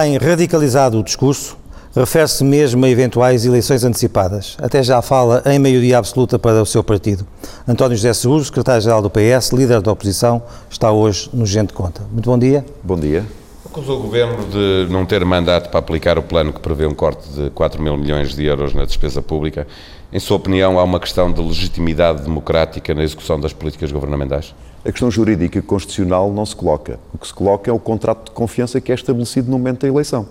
tem 0.00 0.16
radicalizado 0.16 1.00
o 1.00 1.02
discurso, 1.02 1.56
refere-se 1.92 2.44
mesmo 2.44 2.84
a 2.84 2.88
eventuais 2.88 3.44
eleições 3.44 3.82
antecipadas. 3.82 4.56
Até 4.62 4.80
já 4.80 5.02
fala 5.02 5.42
em 5.44 5.58
maioria 5.58 5.98
absoluta 5.98 6.38
para 6.38 6.62
o 6.62 6.66
seu 6.66 6.84
partido. 6.84 7.26
António 7.66 7.96
José 7.96 8.12
Seguro, 8.14 8.44
secretário-geral 8.44 9.02
do 9.02 9.10
PS, 9.10 9.50
líder 9.50 9.80
da 9.80 9.90
oposição, 9.90 10.40
está 10.70 10.92
hoje 10.92 11.28
no 11.32 11.44
Gente 11.44 11.72
Conta. 11.72 12.02
Muito 12.12 12.30
bom 12.30 12.38
dia. 12.38 12.64
Bom 12.84 12.96
dia. 12.96 13.26
Acusou 13.66 13.98
o 13.98 14.02
Governo 14.02 14.46
de 14.46 14.86
não 14.88 15.04
ter 15.04 15.24
mandato 15.24 15.68
para 15.68 15.80
aplicar 15.80 16.16
o 16.16 16.22
plano 16.22 16.52
que 16.52 16.60
prevê 16.60 16.86
um 16.86 16.94
corte 16.94 17.28
de 17.30 17.50
4 17.50 17.82
mil 17.82 17.96
milhões 17.96 18.36
de 18.36 18.44
euros 18.44 18.72
na 18.72 18.84
despesa 18.84 19.20
pública. 19.20 19.66
Em 20.12 20.20
sua 20.20 20.36
opinião, 20.36 20.78
há 20.78 20.84
uma 20.84 21.00
questão 21.00 21.32
de 21.32 21.42
legitimidade 21.42 22.22
democrática 22.22 22.94
na 22.94 23.02
execução 23.02 23.40
das 23.40 23.52
políticas 23.52 23.90
governamentais? 23.90 24.54
A 24.88 24.90
questão 24.90 25.10
jurídica 25.10 25.58
e 25.58 25.60
constitucional 25.60 26.32
não 26.32 26.46
se 26.46 26.56
coloca. 26.56 26.98
O 27.12 27.18
que 27.18 27.26
se 27.26 27.34
coloca 27.34 27.70
é 27.70 27.74
o 27.74 27.78
contrato 27.78 28.30
de 28.30 28.30
confiança 28.30 28.80
que 28.80 28.90
é 28.90 28.94
estabelecido 28.94 29.50
no 29.50 29.58
momento 29.58 29.82
da 29.82 29.88
eleição. 29.88 30.26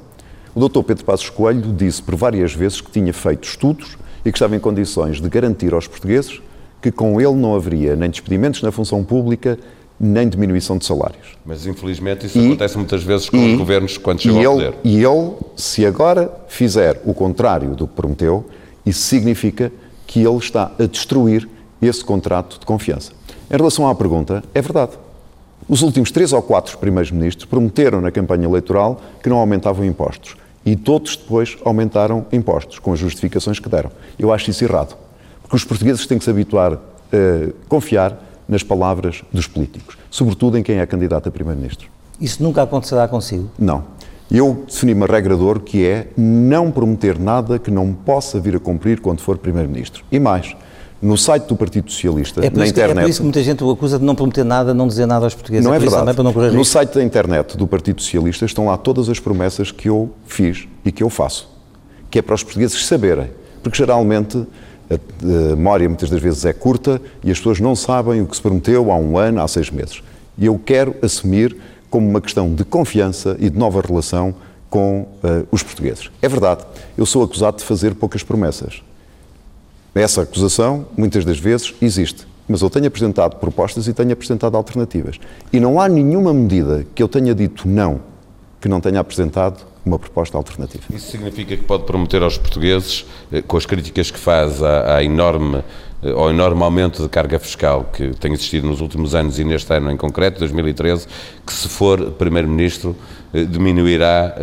O 0.55 0.67
Dr. 0.67 0.81
Pedro 0.81 1.05
Passos 1.05 1.29
Coelho 1.29 1.71
disse 1.71 2.01
por 2.01 2.15
várias 2.15 2.55
vezes 2.55 2.81
que 2.81 2.89
tinha 2.89 3.13
feito 3.13 3.47
estudos 3.47 3.99
e 4.25 4.31
que 4.31 4.35
estava 4.35 4.55
em 4.55 4.59
condições 4.59 5.21
de 5.21 5.29
garantir 5.29 5.75
aos 5.75 5.85
portugueses 5.85 6.41
que 6.81 6.91
com 6.91 7.21
ele 7.21 7.35
não 7.35 7.53
haveria 7.53 7.95
nem 7.95 8.09
despedimentos 8.09 8.63
na 8.63 8.71
função 8.71 9.03
pública, 9.03 9.59
nem 9.99 10.27
diminuição 10.27 10.79
de 10.79 10.85
salários. 10.85 11.37
Mas 11.45 11.67
infelizmente 11.67 12.25
isso 12.25 12.39
e, 12.39 12.47
acontece 12.47 12.77
muitas 12.77 13.03
vezes 13.03 13.29
com 13.29 13.37
e, 13.37 13.51
os 13.51 13.59
governos 13.59 13.99
quando 13.99 14.21
chegam 14.21 14.43
ao 14.43 14.53
poder. 14.53 14.73
E 14.83 15.03
ele, 15.03 15.35
se 15.55 15.85
agora 15.85 16.31
fizer 16.47 16.99
o 17.05 17.13
contrário 17.13 17.75
do 17.75 17.87
que 17.87 17.93
prometeu, 17.93 18.43
isso 18.83 19.01
significa 19.01 19.71
que 20.07 20.21
ele 20.25 20.37
está 20.37 20.71
a 20.79 20.85
destruir 20.87 21.47
esse 21.79 22.03
contrato 22.03 22.59
de 22.59 22.65
confiança. 22.65 23.11
Em 23.49 23.55
relação 23.55 23.87
à 23.87 23.95
pergunta, 23.95 24.43
é 24.53 24.61
verdade. 24.61 24.91
Os 25.69 25.81
últimos 25.81 26.11
três 26.11 26.33
ou 26.33 26.41
quatro 26.41 26.77
primeiros 26.77 27.11
ministros 27.11 27.45
prometeram 27.45 28.01
na 28.01 28.11
campanha 28.11 28.45
eleitoral 28.45 28.99
que 29.23 29.29
não 29.29 29.37
aumentavam 29.37 29.85
impostos. 29.85 30.35
E 30.65 30.75
todos 30.75 31.15
depois 31.15 31.57
aumentaram 31.63 32.25
impostos, 32.31 32.77
com 32.77 32.91
as 32.91 32.99
justificações 32.99 33.57
que 33.57 33.69
deram. 33.69 33.89
Eu 34.19 34.33
acho 34.33 34.49
isso 34.49 34.63
errado. 34.65 34.97
Porque 35.41 35.55
os 35.55 35.63
portugueses 35.63 36.05
têm 36.05 36.17
que 36.17 36.25
se 36.25 36.29
habituar 36.29 36.73
a 36.73 36.77
confiar 37.69 38.21
nas 38.49 38.63
palavras 38.63 39.23
dos 39.31 39.47
políticos, 39.47 39.97
sobretudo 40.09 40.57
em 40.57 40.63
quem 40.63 40.79
é 40.79 40.85
candidato 40.85 41.29
a 41.29 41.31
primeiro-ministro. 41.31 41.87
Isso 42.19 42.43
nunca 42.43 42.63
acontecerá 42.63 43.07
consigo? 43.07 43.49
Não. 43.57 43.83
Eu 44.29 44.65
defini 44.67 44.93
uma 44.93 45.05
regra 45.05 45.37
de 45.37 45.41
ouro 45.41 45.61
que 45.61 45.85
é 45.85 46.07
não 46.17 46.69
prometer 46.69 47.17
nada 47.17 47.57
que 47.57 47.71
não 47.71 47.93
possa 47.93 48.41
vir 48.41 48.57
a 48.57 48.59
cumprir 48.59 48.99
quando 48.99 49.21
for 49.21 49.37
primeiro-ministro. 49.37 50.03
E 50.11 50.19
mais, 50.19 50.53
no 51.01 51.17
site 51.17 51.43
do 51.43 51.55
Partido 51.55 51.91
Socialista, 51.91 52.45
é 52.45 52.49
na 52.49 52.67
internet. 52.67 52.97
é 52.97 53.01
por 53.01 53.09
isso 53.09 53.19
que 53.19 53.23
muita 53.23 53.43
gente 53.43 53.63
o 53.63 53.69
acusa 53.69 53.99
de 53.99 54.05
não 54.05 54.15
prometer 54.15 54.43
nada, 54.43 54.73
não 54.73 54.87
dizer 54.87 55.05
nada 55.05 55.25
aos 55.25 55.33
portugueses. 55.35 55.65
Não 55.65 55.73
é, 55.73 55.77
é 55.77 55.79
verdade. 55.79 56.23
Não 56.23 56.51
no 56.53 56.65
site 56.65 56.95
da 56.95 57.03
internet 57.03 57.55
do 57.55 57.67
Partido 57.67 58.01
Socialista 58.01 58.45
estão 58.45 58.65
lá 58.65 58.77
todas 58.77 59.09
as 59.09 59.19
promessas 59.19 59.71
que 59.71 59.89
eu 59.89 60.09
fiz 60.25 60.67
e 60.83 60.91
que 60.91 61.03
eu 61.03 61.09
faço, 61.09 61.49
que 62.09 62.19
é 62.19 62.21
para 62.21 62.35
os 62.35 62.43
portugueses 62.43 62.85
saberem, 62.85 63.29
porque 63.61 63.77
geralmente 63.77 64.45
a 64.89 65.25
memória 65.25 65.87
muitas 65.87 66.09
das 66.09 66.21
vezes 66.21 66.45
é 66.45 66.53
curta 66.53 67.01
e 67.23 67.29
as 67.29 67.37
pessoas 67.37 67.59
não 67.59 67.75
sabem 67.75 68.21
o 68.21 68.25
que 68.25 68.35
se 68.35 68.41
prometeu 68.41 68.91
há 68.91 68.95
um 68.95 69.17
ano, 69.17 69.41
há 69.41 69.47
seis 69.47 69.69
meses. 69.69 70.01
E 70.37 70.45
eu 70.45 70.59
quero 70.63 70.95
assumir 71.01 71.55
como 71.89 72.07
uma 72.07 72.21
questão 72.21 72.53
de 72.53 72.63
confiança 72.63 73.35
e 73.39 73.49
de 73.49 73.57
nova 73.57 73.81
relação 73.81 74.33
com 74.69 75.01
uh, 75.01 75.47
os 75.51 75.63
portugueses. 75.63 76.09
É 76.21 76.27
verdade, 76.27 76.63
eu 76.97 77.05
sou 77.05 77.23
acusado 77.23 77.57
de 77.57 77.63
fazer 77.63 77.95
poucas 77.95 78.23
promessas. 78.23 78.81
Essa 79.97 80.21
acusação, 80.21 80.85
muitas 80.95 81.25
das 81.25 81.39
vezes, 81.39 81.73
existe. 81.81 82.27
Mas 82.47 82.61
eu 82.61 82.69
tenho 82.69 82.87
apresentado 82.87 83.37
propostas 83.37 83.87
e 83.87 83.93
tenho 83.93 84.13
apresentado 84.13 84.55
alternativas. 84.55 85.19
E 85.51 85.59
não 85.59 85.81
há 85.81 85.89
nenhuma 85.89 86.33
medida 86.33 86.85
que 86.93 87.01
eu 87.01 87.07
tenha 87.07 87.33
dito 87.33 87.67
não 87.67 87.99
que 88.59 88.67
não 88.67 88.81
tenha 88.81 88.99
apresentado 88.99 89.65
uma 89.85 89.97
proposta 89.97 90.37
alternativa. 90.37 90.83
Isso 90.89 91.11
significa 91.11 91.55
que 91.55 91.63
pode 91.63 91.83
prometer 91.83 92.21
aos 92.21 92.37
portugueses, 92.37 93.05
eh, 93.31 93.41
com 93.41 93.55
as 93.55 93.65
críticas 93.65 94.11
que 94.11 94.19
faz 94.19 94.61
à, 94.61 94.97
à 94.97 95.03
enorme, 95.03 95.63
eh, 96.03 96.11
ao 96.11 96.29
enorme 96.29 96.61
aumento 96.63 97.03
de 97.03 97.09
carga 97.09 97.39
fiscal 97.39 97.85
que 97.85 98.09
tem 98.15 98.33
existido 98.33 98.67
nos 98.67 98.81
últimos 98.81 99.15
anos 99.15 99.39
e 99.39 99.43
neste 99.43 99.71
ano 99.73 99.91
em 99.91 99.97
concreto, 99.97 100.39
2013, 100.39 101.07
que 101.45 101.53
se 101.53 101.69
for 101.69 102.11
Primeiro-Ministro 102.11 102.95
eh, 103.33 103.43
diminuirá 103.43 104.35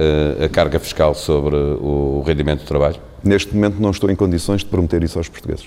a 0.42 0.48
carga 0.48 0.78
fiscal 0.78 1.15
sobre 1.15 1.56
o 1.56 2.22
rendimento 2.26 2.60
do 2.60 2.66
trabalho? 2.66 3.14
Neste 3.25 3.55
momento 3.55 3.81
não 3.81 3.91
estou 3.91 4.11
em 4.11 4.17
condições 4.17 4.61
de 4.61 4.67
prometer 4.67 5.03
isso 5.03 5.19
aos 5.19 5.29
portugueses. 5.29 5.67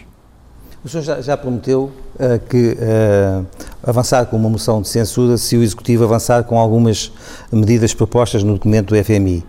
O 0.86 0.88
senhor 0.88 1.04
já, 1.04 1.22
já 1.22 1.36
prometeu 1.36 1.92
uh, 2.16 2.40
que 2.48 2.78
uh, 2.78 3.46
avançar 3.82 4.26
com 4.28 4.38
uma 4.38 4.48
moção 4.48 4.82
de 4.82 4.88
censura 4.88 5.36
se 5.36 5.58
o 5.58 5.64
Executivo 5.64 6.04
avançar 6.04 6.44
com 6.44 6.60
algumas 6.60 7.12
medidas 7.52 7.94
propostas 7.94 8.44
no 8.44 8.54
documento 8.54 8.94
do 8.94 9.04
FMI. 9.04 9.44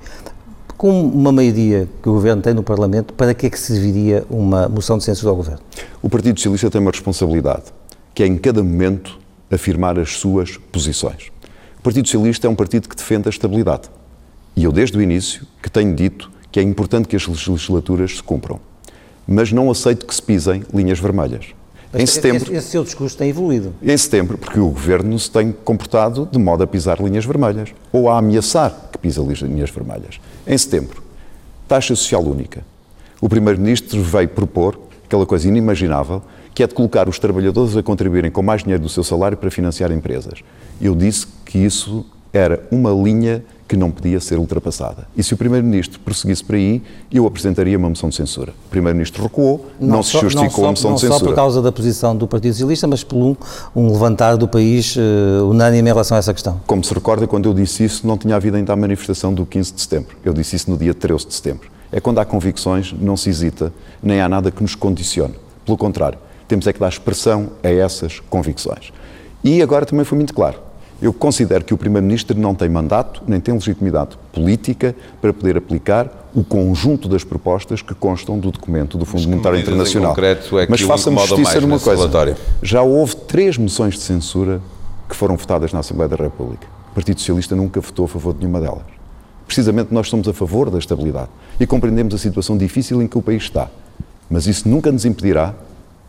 Com 0.76 1.02
uma 1.02 1.30
maioria 1.30 1.86
que 2.02 2.08
o 2.08 2.14
Governo 2.14 2.40
tem 2.40 2.54
no 2.54 2.62
Parlamento, 2.62 3.12
para 3.12 3.34
que 3.34 3.46
é 3.46 3.50
que 3.50 3.58
serviria 3.58 4.24
uma 4.30 4.68
moção 4.68 4.96
de 4.96 5.04
censura 5.04 5.30
ao 5.30 5.36
Governo? 5.36 5.60
O 6.02 6.08
Partido 6.08 6.38
Socialista 6.38 6.70
tem 6.70 6.80
uma 6.80 6.90
responsabilidade, 6.90 7.64
que 8.14 8.22
é 8.22 8.26
em 8.26 8.38
cada 8.38 8.62
momento 8.62 9.18
afirmar 9.50 9.98
as 9.98 10.16
suas 10.16 10.56
posições. 10.56 11.30
O 11.78 11.82
Partido 11.82 12.06
Socialista 12.06 12.46
é 12.46 12.50
um 12.50 12.54
partido 12.54 12.88
que 12.88 12.96
defende 12.96 13.28
a 13.28 13.30
estabilidade. 13.30 13.90
E 14.56 14.64
eu, 14.64 14.72
desde 14.72 14.96
o 14.96 15.02
início, 15.02 15.46
que 15.62 15.70
tenho 15.70 15.94
dito 15.94 16.30
que 16.58 16.60
é 16.60 16.64
importante 16.64 17.06
que 17.06 17.14
as 17.14 17.24
legislaturas 17.24 18.16
se 18.16 18.22
cumpram 18.22 18.58
mas 19.28 19.52
não 19.52 19.70
aceito 19.70 20.06
que 20.06 20.14
se 20.14 20.22
pisem 20.22 20.62
linhas 20.72 20.98
vermelhas. 20.98 21.48
Mas 21.92 22.02
em 22.02 22.06
setembro, 22.06 22.44
esse, 22.44 22.54
esse 22.54 22.68
seu 22.70 22.82
discurso 22.82 23.16
tem 23.16 23.28
evoluído. 23.28 23.74
Em 23.82 23.96
setembro, 23.96 24.38
porque 24.38 24.58
o 24.58 24.70
governo 24.70 25.18
se 25.18 25.30
tem 25.30 25.52
comportado 25.52 26.26
de 26.32 26.38
modo 26.38 26.62
a 26.62 26.66
pisar 26.66 26.98
linhas 26.98 27.26
vermelhas 27.26 27.74
ou 27.92 28.08
a 28.08 28.18
ameaçar 28.18 28.88
que 28.90 28.98
pisa 28.98 29.20
linhas 29.20 29.68
vermelhas. 29.68 30.18
Em 30.46 30.56
setembro, 30.56 31.02
taxa 31.68 31.94
social 31.94 32.24
única. 32.24 32.64
O 33.20 33.28
primeiro-ministro 33.28 34.02
veio 34.02 34.28
propor 34.28 34.80
aquela 35.04 35.26
coisa 35.26 35.46
inimaginável, 35.46 36.22
que 36.54 36.62
é 36.62 36.66
de 36.66 36.74
colocar 36.74 37.06
os 37.06 37.18
trabalhadores 37.18 37.76
a 37.76 37.82
contribuírem 37.82 38.30
com 38.30 38.42
mais 38.42 38.62
dinheiro 38.62 38.82
do 38.82 38.88
seu 38.88 39.04
salário 39.04 39.36
para 39.36 39.50
financiar 39.50 39.92
empresas. 39.92 40.40
Eu 40.80 40.94
disse 40.94 41.26
que 41.44 41.58
isso 41.58 42.06
era 42.32 42.66
uma 42.70 42.90
linha 42.90 43.44
que 43.68 43.76
não 43.76 43.90
podia 43.90 44.18
ser 44.18 44.38
ultrapassada. 44.38 45.06
E 45.14 45.22
se 45.22 45.34
o 45.34 45.36
Primeiro-Ministro 45.36 46.00
prosseguisse 46.00 46.42
por 46.42 46.54
aí, 46.54 46.82
eu 47.12 47.26
apresentaria 47.26 47.76
uma 47.76 47.90
moção 47.90 48.08
de 48.08 48.14
censura. 48.14 48.54
O 48.66 48.70
Primeiro-Ministro 48.70 49.22
recuou, 49.22 49.66
não, 49.78 49.96
não 49.96 50.02
se 50.02 50.18
justificou 50.18 50.64
a 50.66 50.70
moção 50.70 50.94
de 50.94 51.00
censura. 51.00 51.12
Não 51.12 51.18
só 51.18 51.26
por 51.26 51.34
causa 51.34 51.60
da 51.60 51.70
posição 51.70 52.16
do 52.16 52.26
Partido 52.26 52.52
Socialista, 52.54 52.86
mas 52.86 53.04
por 53.04 53.18
um, 53.18 53.36
um 53.76 53.92
levantar 53.92 54.36
do 54.38 54.48
país 54.48 54.96
uh, 54.96 55.44
unânime 55.50 55.90
em 55.90 55.92
relação 55.92 56.16
a 56.16 56.18
essa 56.18 56.32
questão. 56.32 56.58
Como 56.66 56.82
se 56.82 56.94
recorda, 56.94 57.26
quando 57.26 57.46
eu 57.46 57.52
disse 57.52 57.84
isso, 57.84 58.06
não 58.06 58.16
tinha 58.16 58.34
havido 58.34 58.56
ainda 58.56 58.72
a 58.72 58.76
manifestação 58.76 59.34
do 59.34 59.44
15 59.44 59.74
de 59.74 59.80
setembro. 59.82 60.16
Eu 60.24 60.32
disse 60.32 60.56
isso 60.56 60.70
no 60.70 60.78
dia 60.78 60.94
13 60.94 61.26
de 61.26 61.34
setembro. 61.34 61.68
É 61.92 62.00
quando 62.00 62.18
há 62.20 62.24
convicções, 62.24 62.94
não 62.98 63.18
se 63.18 63.28
hesita, 63.28 63.70
nem 64.02 64.20
há 64.20 64.28
nada 64.28 64.50
que 64.50 64.62
nos 64.62 64.74
condicione. 64.74 65.34
Pelo 65.66 65.76
contrário, 65.76 66.18
temos 66.46 66.66
é 66.66 66.72
que 66.72 66.80
dar 66.80 66.88
expressão 66.88 67.50
a 67.62 67.68
essas 67.68 68.20
convicções. 68.30 68.92
E 69.44 69.60
agora 69.62 69.84
também 69.84 70.04
foi 70.04 70.16
muito 70.16 70.32
claro 70.32 70.67
eu 71.00 71.12
considero 71.12 71.64
que 71.64 71.72
o 71.72 71.78
Primeiro-Ministro 71.78 72.38
não 72.38 72.54
tem 72.54 72.68
mandato, 72.68 73.22
nem 73.26 73.38
tem 73.38 73.54
legitimidade 73.54 74.18
política 74.32 74.94
para 75.20 75.32
poder 75.32 75.56
aplicar 75.56 76.28
o 76.34 76.42
conjunto 76.42 77.08
das 77.08 77.22
propostas 77.22 77.80
que 77.82 77.94
constam 77.94 78.38
do 78.38 78.50
documento 78.50 78.98
do 78.98 79.04
Fundo 79.04 79.28
Monetário 79.28 79.58
Internacional. 79.60 80.16
É 80.20 80.66
Mas 80.68 80.80
faça-me 80.80 81.16
justiça 81.18 81.60
numa 81.60 81.78
coisa. 81.78 82.02
Relatório. 82.02 82.36
Já 82.62 82.82
houve 82.82 83.14
três 83.16 83.56
moções 83.56 83.94
de 83.94 84.00
censura 84.00 84.60
que 85.08 85.14
foram 85.14 85.36
votadas 85.36 85.72
na 85.72 85.80
Assembleia 85.80 86.08
da 86.08 86.16
República. 86.16 86.66
O 86.90 86.94
Partido 86.94 87.20
Socialista 87.20 87.54
nunca 87.54 87.80
votou 87.80 88.04
a 88.04 88.08
favor 88.08 88.34
de 88.34 88.40
nenhuma 88.40 88.60
delas. 88.60 88.82
Precisamente 89.46 89.94
nós 89.94 90.08
somos 90.08 90.28
a 90.28 90.32
favor 90.32 90.68
da 90.68 90.78
estabilidade 90.78 91.30
e 91.58 91.66
compreendemos 91.66 92.12
a 92.14 92.18
situação 92.18 92.58
difícil 92.58 93.00
em 93.00 93.06
que 93.06 93.16
o 93.16 93.22
país 93.22 93.44
está. 93.44 93.68
Mas 94.28 94.46
isso 94.46 94.68
nunca 94.68 94.92
nos 94.92 95.04
impedirá 95.04 95.54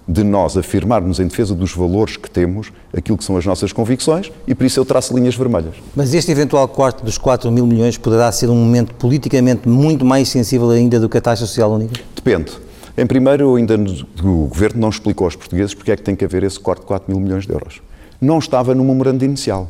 de 0.09 0.23
nós 0.23 0.57
afirmarmos 0.57 1.19
em 1.19 1.27
defesa 1.27 1.53
dos 1.53 1.71
valores 1.71 2.17
que 2.17 2.29
temos 2.31 2.71
aquilo 2.91 3.15
que 3.15 3.23
são 3.23 3.38
as 3.38 3.45
nossas 3.45 3.71
convicções 3.71 4.31
e 4.47 4.56
por 4.56 4.65
isso 4.65 4.79
eu 4.79 4.83
traço 4.83 5.15
linhas 5.15 5.35
vermelhas. 5.35 5.75
Mas 5.95 6.15
este 6.15 6.31
eventual 6.31 6.67
corte 6.67 7.06
dos 7.06 7.15
4 7.19 7.51
mil 7.51 7.67
milhões 7.67 7.95
poderá 7.95 8.31
ser 8.31 8.50
um 8.50 8.56
momento 8.56 8.95
politicamente 8.95 9.69
muito 9.69 10.03
mais 10.03 10.27
sensível 10.27 10.71
ainda 10.71 11.00
do 11.00 11.07
que 11.07 11.19
a 11.19 11.21
taxa 11.21 11.45
social 11.45 11.71
única? 11.71 12.01
Depende. 12.15 12.51
Em 12.97 13.06
primeiro, 13.06 13.56
ainda 13.56 13.75
o 14.23 14.47
Governo 14.47 14.81
não 14.81 14.89
explicou 14.89 15.25
aos 15.25 15.35
portugueses 15.35 15.75
porque 15.75 15.91
é 15.91 15.95
que 15.95 16.01
tem 16.01 16.15
que 16.15 16.25
haver 16.25 16.41
esse 16.41 16.59
corte 16.59 16.81
de 16.81 16.88
4 16.88 17.11
mil 17.11 17.21
milhões 17.21 17.45
de 17.45 17.53
euros. 17.53 17.79
Não 18.19 18.39
estava 18.39 18.73
no 18.73 18.83
memorando 18.83 19.23
inicial. 19.23 19.69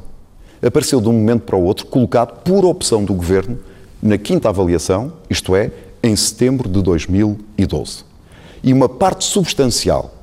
Apareceu 0.65 1.01
de 1.01 1.09
um 1.09 1.13
momento 1.13 1.41
para 1.41 1.57
o 1.57 1.63
outro, 1.63 1.85
colocado 1.85 2.41
por 2.43 2.63
opção 2.63 3.03
do 3.03 3.13
Governo 3.13 3.59
na 4.01 4.17
quinta 4.17 4.47
avaliação, 4.47 5.11
isto 5.29 5.53
é, 5.53 5.69
em 6.01 6.15
setembro 6.15 6.69
de 6.69 6.81
2012. 6.81 8.05
E 8.63 8.71
uma 8.71 8.87
parte 8.87 9.25
substancial 9.25 10.18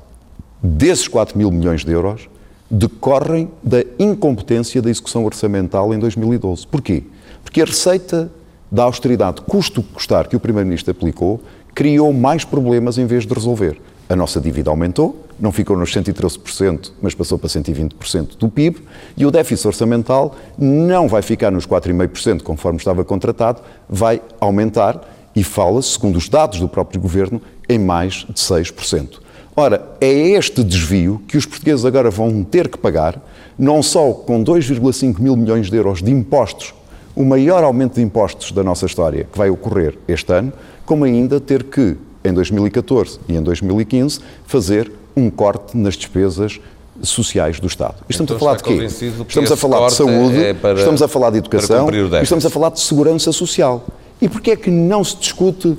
desses 0.61 1.07
4 1.07 1.37
mil 1.37 1.51
milhões 1.51 1.83
de 1.83 1.91
euros 1.91 2.29
decorrem 2.69 3.49
da 3.63 3.83
incompetência 3.97 4.81
da 4.81 4.89
execução 4.89 5.25
orçamental 5.25 5.93
em 5.93 5.99
2012. 5.99 6.67
Porquê? 6.67 7.03
Porque 7.43 7.61
a 7.61 7.65
receita 7.65 8.29
da 8.69 8.83
austeridade 8.83 9.41
custo 9.41 9.81
custar 9.81 10.27
que 10.27 10.35
o 10.35 10.39
Primeiro-Ministro 10.39 10.91
aplicou 10.91 11.41
criou 11.73 12.11
mais 12.11 12.43
problemas 12.43 12.97
em 12.97 13.05
vez 13.05 13.25
de 13.25 13.33
resolver. 13.33 13.79
a 14.09 14.15
nossa 14.15 14.39
dívida 14.39 14.69
aumentou, 14.69 15.25
não 15.39 15.51
ficou 15.51 15.77
nos 15.77 15.93
113%, 15.93 16.91
mas 17.01 17.13
passou 17.13 17.37
para 17.37 17.49
120% 17.49 18.37
do 18.37 18.49
PIB, 18.49 18.81
e 19.17 19.25
o 19.25 19.31
déficit 19.31 19.67
orçamental 19.67 20.35
não 20.57 21.07
vai 21.07 21.21
ficar 21.21 21.51
nos 21.51 21.67
4,5%, 21.67 22.41
conforme 22.41 22.79
estava 22.79 23.03
contratado, 23.03 23.61
vai 23.87 24.21
aumentar 24.39 25.01
e 25.35 25.43
fala-se, 25.43 25.89
segundo 25.89 26.15
os 26.15 26.29
dados 26.29 26.59
do 26.59 26.69
próprio 26.69 26.99
governo, 27.01 27.41
em 27.69 27.77
mais 27.77 28.25
de 28.25 28.33
6%. 28.33 29.19
Ora, 29.59 29.89
é 29.99 30.11
este 30.11 30.63
desvio 30.63 31.19
que 31.27 31.35
os 31.35 31.43
portugueses 31.43 31.83
agora 31.83 32.11
vão 32.11 32.43
ter 32.43 32.67
que 32.67 32.77
pagar, 32.77 33.19
não 33.57 33.81
só 33.81 34.11
com 34.11 34.43
2,5 34.43 35.19
mil 35.19 35.35
milhões 35.35 35.71
de 35.71 35.75
euros 35.75 36.03
de 36.03 36.11
impostos, 36.11 36.75
o 37.15 37.25
maior 37.25 37.63
aumento 37.63 37.95
de 37.95 38.03
impostos 38.03 38.51
da 38.51 38.63
nossa 38.63 38.85
história 38.85 39.23
que 39.23 39.35
vai 39.35 39.49
ocorrer 39.49 39.97
este 40.07 40.31
ano, 40.31 40.53
como 40.85 41.05
ainda 41.05 41.39
ter 41.39 41.63
que 41.63 41.97
em 42.23 42.31
2014 42.31 43.19
e 43.27 43.35
em 43.35 43.41
2015, 43.41 44.19
fazer 44.45 44.91
um 45.15 45.27
corte 45.27 45.75
nas 45.75 45.95
despesas 45.95 46.59
sociais 47.01 47.59
do 47.59 47.65
Estado. 47.65 47.95
Estamos 48.07 48.31
então 48.31 48.35
a 48.35 48.39
falar 48.39 48.57
de 48.57 48.63
quê? 48.63 48.85
Estamos 49.27 49.51
a 49.51 49.57
falar 49.57 49.87
de 49.87 49.93
saúde, 49.93 50.37
é 50.37 50.53
para, 50.53 50.77
estamos 50.77 51.01
a 51.01 51.07
falar 51.07 51.31
de 51.31 51.39
educação, 51.39 51.89
estamos 52.21 52.45
a 52.45 52.49
falar 52.51 52.69
de 52.69 52.79
segurança 52.79 53.31
social. 53.31 53.83
E 54.21 54.29
porquê 54.29 54.51
é 54.51 54.55
que 54.55 54.69
não 54.69 55.03
se 55.03 55.17
discute 55.17 55.75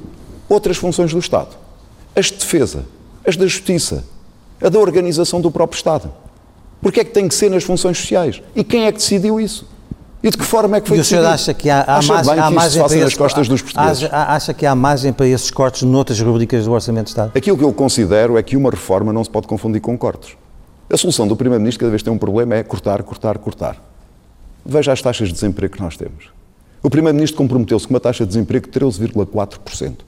outras 0.49 0.77
funções 0.77 1.13
do 1.13 1.21
Estado? 1.21 1.57
As 2.17 2.27
de 2.27 2.39
defesa, 2.39 2.85
as 3.29 3.37
da 3.37 3.47
justiça, 3.47 4.05
a 4.63 4.69
da 4.69 4.79
organização 4.79 5.41
do 5.41 5.51
próprio 5.51 5.77
Estado. 5.77 6.11
Porquê 6.81 7.01
é 7.01 7.05
que 7.05 7.11
tem 7.11 7.29
que 7.29 7.35
ser 7.35 7.51
nas 7.51 7.63
funções 7.63 7.99
sociais? 7.99 8.41
E 8.57 8.65
quem 8.65 8.87
é 8.87 8.93
que 8.93 8.99
decidiu 8.99 9.39
isso? 9.39 9.69
E 10.23 10.31
de 10.31 10.37
que 10.37 10.45
forma 10.45 10.79
é 10.79 10.81
que 10.81 10.89
foi 10.89 10.97
e 10.97 11.01
o 11.01 11.05
senhor 11.05 11.25
acha 11.27 11.55
que 11.55 11.71
há, 11.71 11.83
há, 11.83 12.03
margem, 12.03 12.39
há 12.39 12.51
margem 12.51 12.83
para 12.83 12.97
esses, 12.97 13.15
costas 13.15 13.47
dos 13.47 13.63
portugueses? 13.63 14.09
Acha 14.11 14.55
que 14.55 14.67
há 14.67 14.75
margem 14.75 15.13
para 15.13 15.27
esses 15.29 15.51
cortes 15.51 15.83
noutras 15.83 16.19
rubricas 16.21 16.65
do 16.65 16.73
Orçamento 16.73 17.05
de 17.05 17.11
Estado? 17.11 17.33
Aquilo 17.37 17.57
que 17.57 17.63
eu 17.63 17.73
considero 17.73 18.37
é 18.37 18.43
que 18.43 18.57
uma 18.57 18.71
reforma 18.71 19.13
não 19.13 19.23
se 19.23 19.31
pode 19.31 19.47
confundir 19.47 19.81
com 19.81 19.97
cortes. 19.97 20.37
A 20.91 20.97
solução 20.97 21.29
do 21.29 21.37
Primeiro-Ministro, 21.37 21.81
cada 21.81 21.91
vez 21.91 22.01
que 22.01 22.07
tem 22.07 22.13
um 22.13 22.19
problema, 22.19 22.57
é 22.57 22.63
cortar, 22.65 23.03
cortar, 23.03 23.39
cortar. 23.39 23.77
Veja 24.65 24.93
as 24.93 25.01
taxas 25.01 25.29
de 25.29 25.35
desemprego 25.35 25.75
que 25.75 25.83
nós 25.83 25.97
temos. 25.97 26.31
O 26.83 26.91
Primeiro-Ministro 26.91 27.37
comprometeu-se 27.37 27.87
com 27.87 27.95
uma 27.95 28.01
taxa 28.01 28.25
de 28.25 28.29
desemprego 28.29 28.67
de 28.69 28.81
13,4%. 28.81 29.99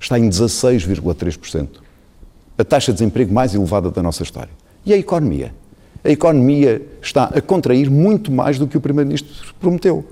Está 0.00 0.18
em 0.18 0.28
16,3%. 0.28 1.68
A 2.58 2.64
taxa 2.64 2.92
de 2.92 2.98
desemprego 2.98 3.32
mais 3.32 3.54
elevada 3.54 3.90
da 3.90 4.02
nossa 4.02 4.22
história. 4.22 4.50
E 4.84 4.92
a 4.92 4.96
economia? 4.96 5.52
a 6.04 6.10
economia 6.10 6.80
está 7.02 7.24
a 7.24 7.40
contrair 7.40 7.90
muito 7.90 8.30
mais 8.30 8.58
do 8.58 8.66
que 8.66 8.76
o 8.76 8.80
Primeiro-Ministro 8.80 9.54
prometeu. 9.60 10.04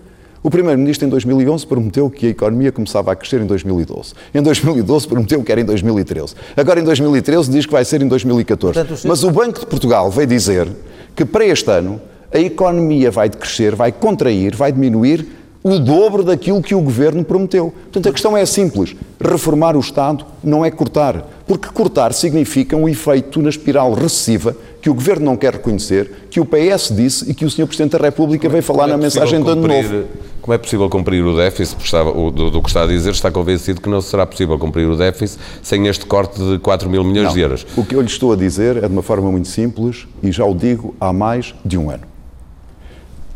O 0.42 0.50
Primeiro-Ministro, 0.50 1.06
em 1.06 1.10
2011, 1.10 1.66
prometeu 1.66 2.10
que 2.10 2.26
a 2.26 2.28
economia 2.30 2.70
começava 2.70 3.10
a 3.10 3.16
crescer 3.16 3.40
em 3.40 3.46
2012. 3.46 4.12
Em 4.34 4.42
2012, 4.42 5.08
prometeu 5.08 5.42
que 5.42 5.50
era 5.50 5.60
em 5.60 5.64
2013. 5.64 6.34
Agora, 6.56 6.78
em 6.78 6.84
2013, 6.84 7.50
diz 7.50 7.66
que 7.66 7.72
vai 7.72 7.84
ser 7.84 8.02
em 8.02 8.08
2014. 8.08 8.78
Portanto, 8.78 9.08
Mas 9.08 9.24
o 9.24 9.30
Banco 9.30 9.60
de 9.60 9.66
Portugal 9.66 10.10
veio 10.10 10.26
dizer 10.26 10.68
que 11.16 11.24
para 11.24 11.44
este 11.44 11.68
ano 11.70 12.00
a 12.32 12.38
economia 12.38 13.10
vai 13.10 13.28
crescer, 13.30 13.74
vai 13.74 13.90
contrair, 13.90 14.54
vai 14.54 14.70
diminuir 14.70 15.26
o 15.66 15.80
dobro 15.80 16.22
daquilo 16.22 16.62
que 16.62 16.76
o 16.76 16.80
governo 16.80 17.24
prometeu. 17.24 17.74
Portanto, 17.82 18.08
a 18.08 18.12
questão 18.12 18.36
é 18.36 18.46
simples: 18.46 18.94
reformar 19.20 19.76
o 19.76 19.80
Estado 19.80 20.24
não 20.42 20.64
é 20.64 20.70
cortar, 20.70 21.26
porque 21.44 21.68
cortar 21.70 22.12
significa 22.12 22.76
um 22.76 22.88
efeito 22.88 23.42
na 23.42 23.48
espiral 23.48 23.92
recessiva 23.92 24.56
que 24.80 24.88
o 24.88 24.94
governo 24.94 25.26
não 25.26 25.36
quer 25.36 25.54
reconhecer, 25.54 26.28
que 26.30 26.38
o 26.38 26.46
PS 26.46 26.94
disse 26.94 27.28
e 27.28 27.34
que 27.34 27.44
o 27.44 27.50
Sr. 27.50 27.66
Presidente 27.66 27.98
da 27.98 27.98
República 27.98 28.48
veio 28.48 28.62
falar 28.62 28.84
é 28.84 28.92
na 28.92 28.96
mensagem 28.96 29.42
de 29.42 29.50
ano 29.50 29.66
novo. 29.66 30.04
Como 30.40 30.54
é 30.54 30.58
possível 30.58 30.88
cumprir 30.88 31.24
o 31.24 31.36
déficit? 31.36 31.82
Estava, 31.82 32.12
do, 32.12 32.48
do, 32.52 32.62
que 32.62 32.68
está 32.68 32.84
a 32.84 32.86
dizer, 32.86 33.10
está 33.10 33.32
convencido 33.32 33.80
que 33.80 33.88
não 33.88 34.00
será 34.00 34.24
possível 34.24 34.56
cumprir 34.56 34.88
o 34.88 34.96
déficit 34.96 35.42
sem 35.60 35.88
este 35.88 36.06
corte 36.06 36.40
de 36.40 36.60
4 36.60 36.88
mil 36.88 37.02
milhões 37.02 37.26
não. 37.26 37.34
de 37.34 37.40
euros. 37.40 37.66
O 37.76 37.84
que 37.84 37.96
eu 37.96 38.00
lhe 38.00 38.06
estou 38.06 38.32
a 38.32 38.36
dizer 38.36 38.76
é 38.76 38.86
de 38.86 38.92
uma 38.92 39.02
forma 39.02 39.32
muito 39.32 39.48
simples 39.48 40.06
e 40.22 40.30
já 40.30 40.44
o 40.44 40.54
digo 40.54 40.94
há 41.00 41.12
mais 41.12 41.52
de 41.64 41.76
um 41.76 41.90
ano. 41.90 42.04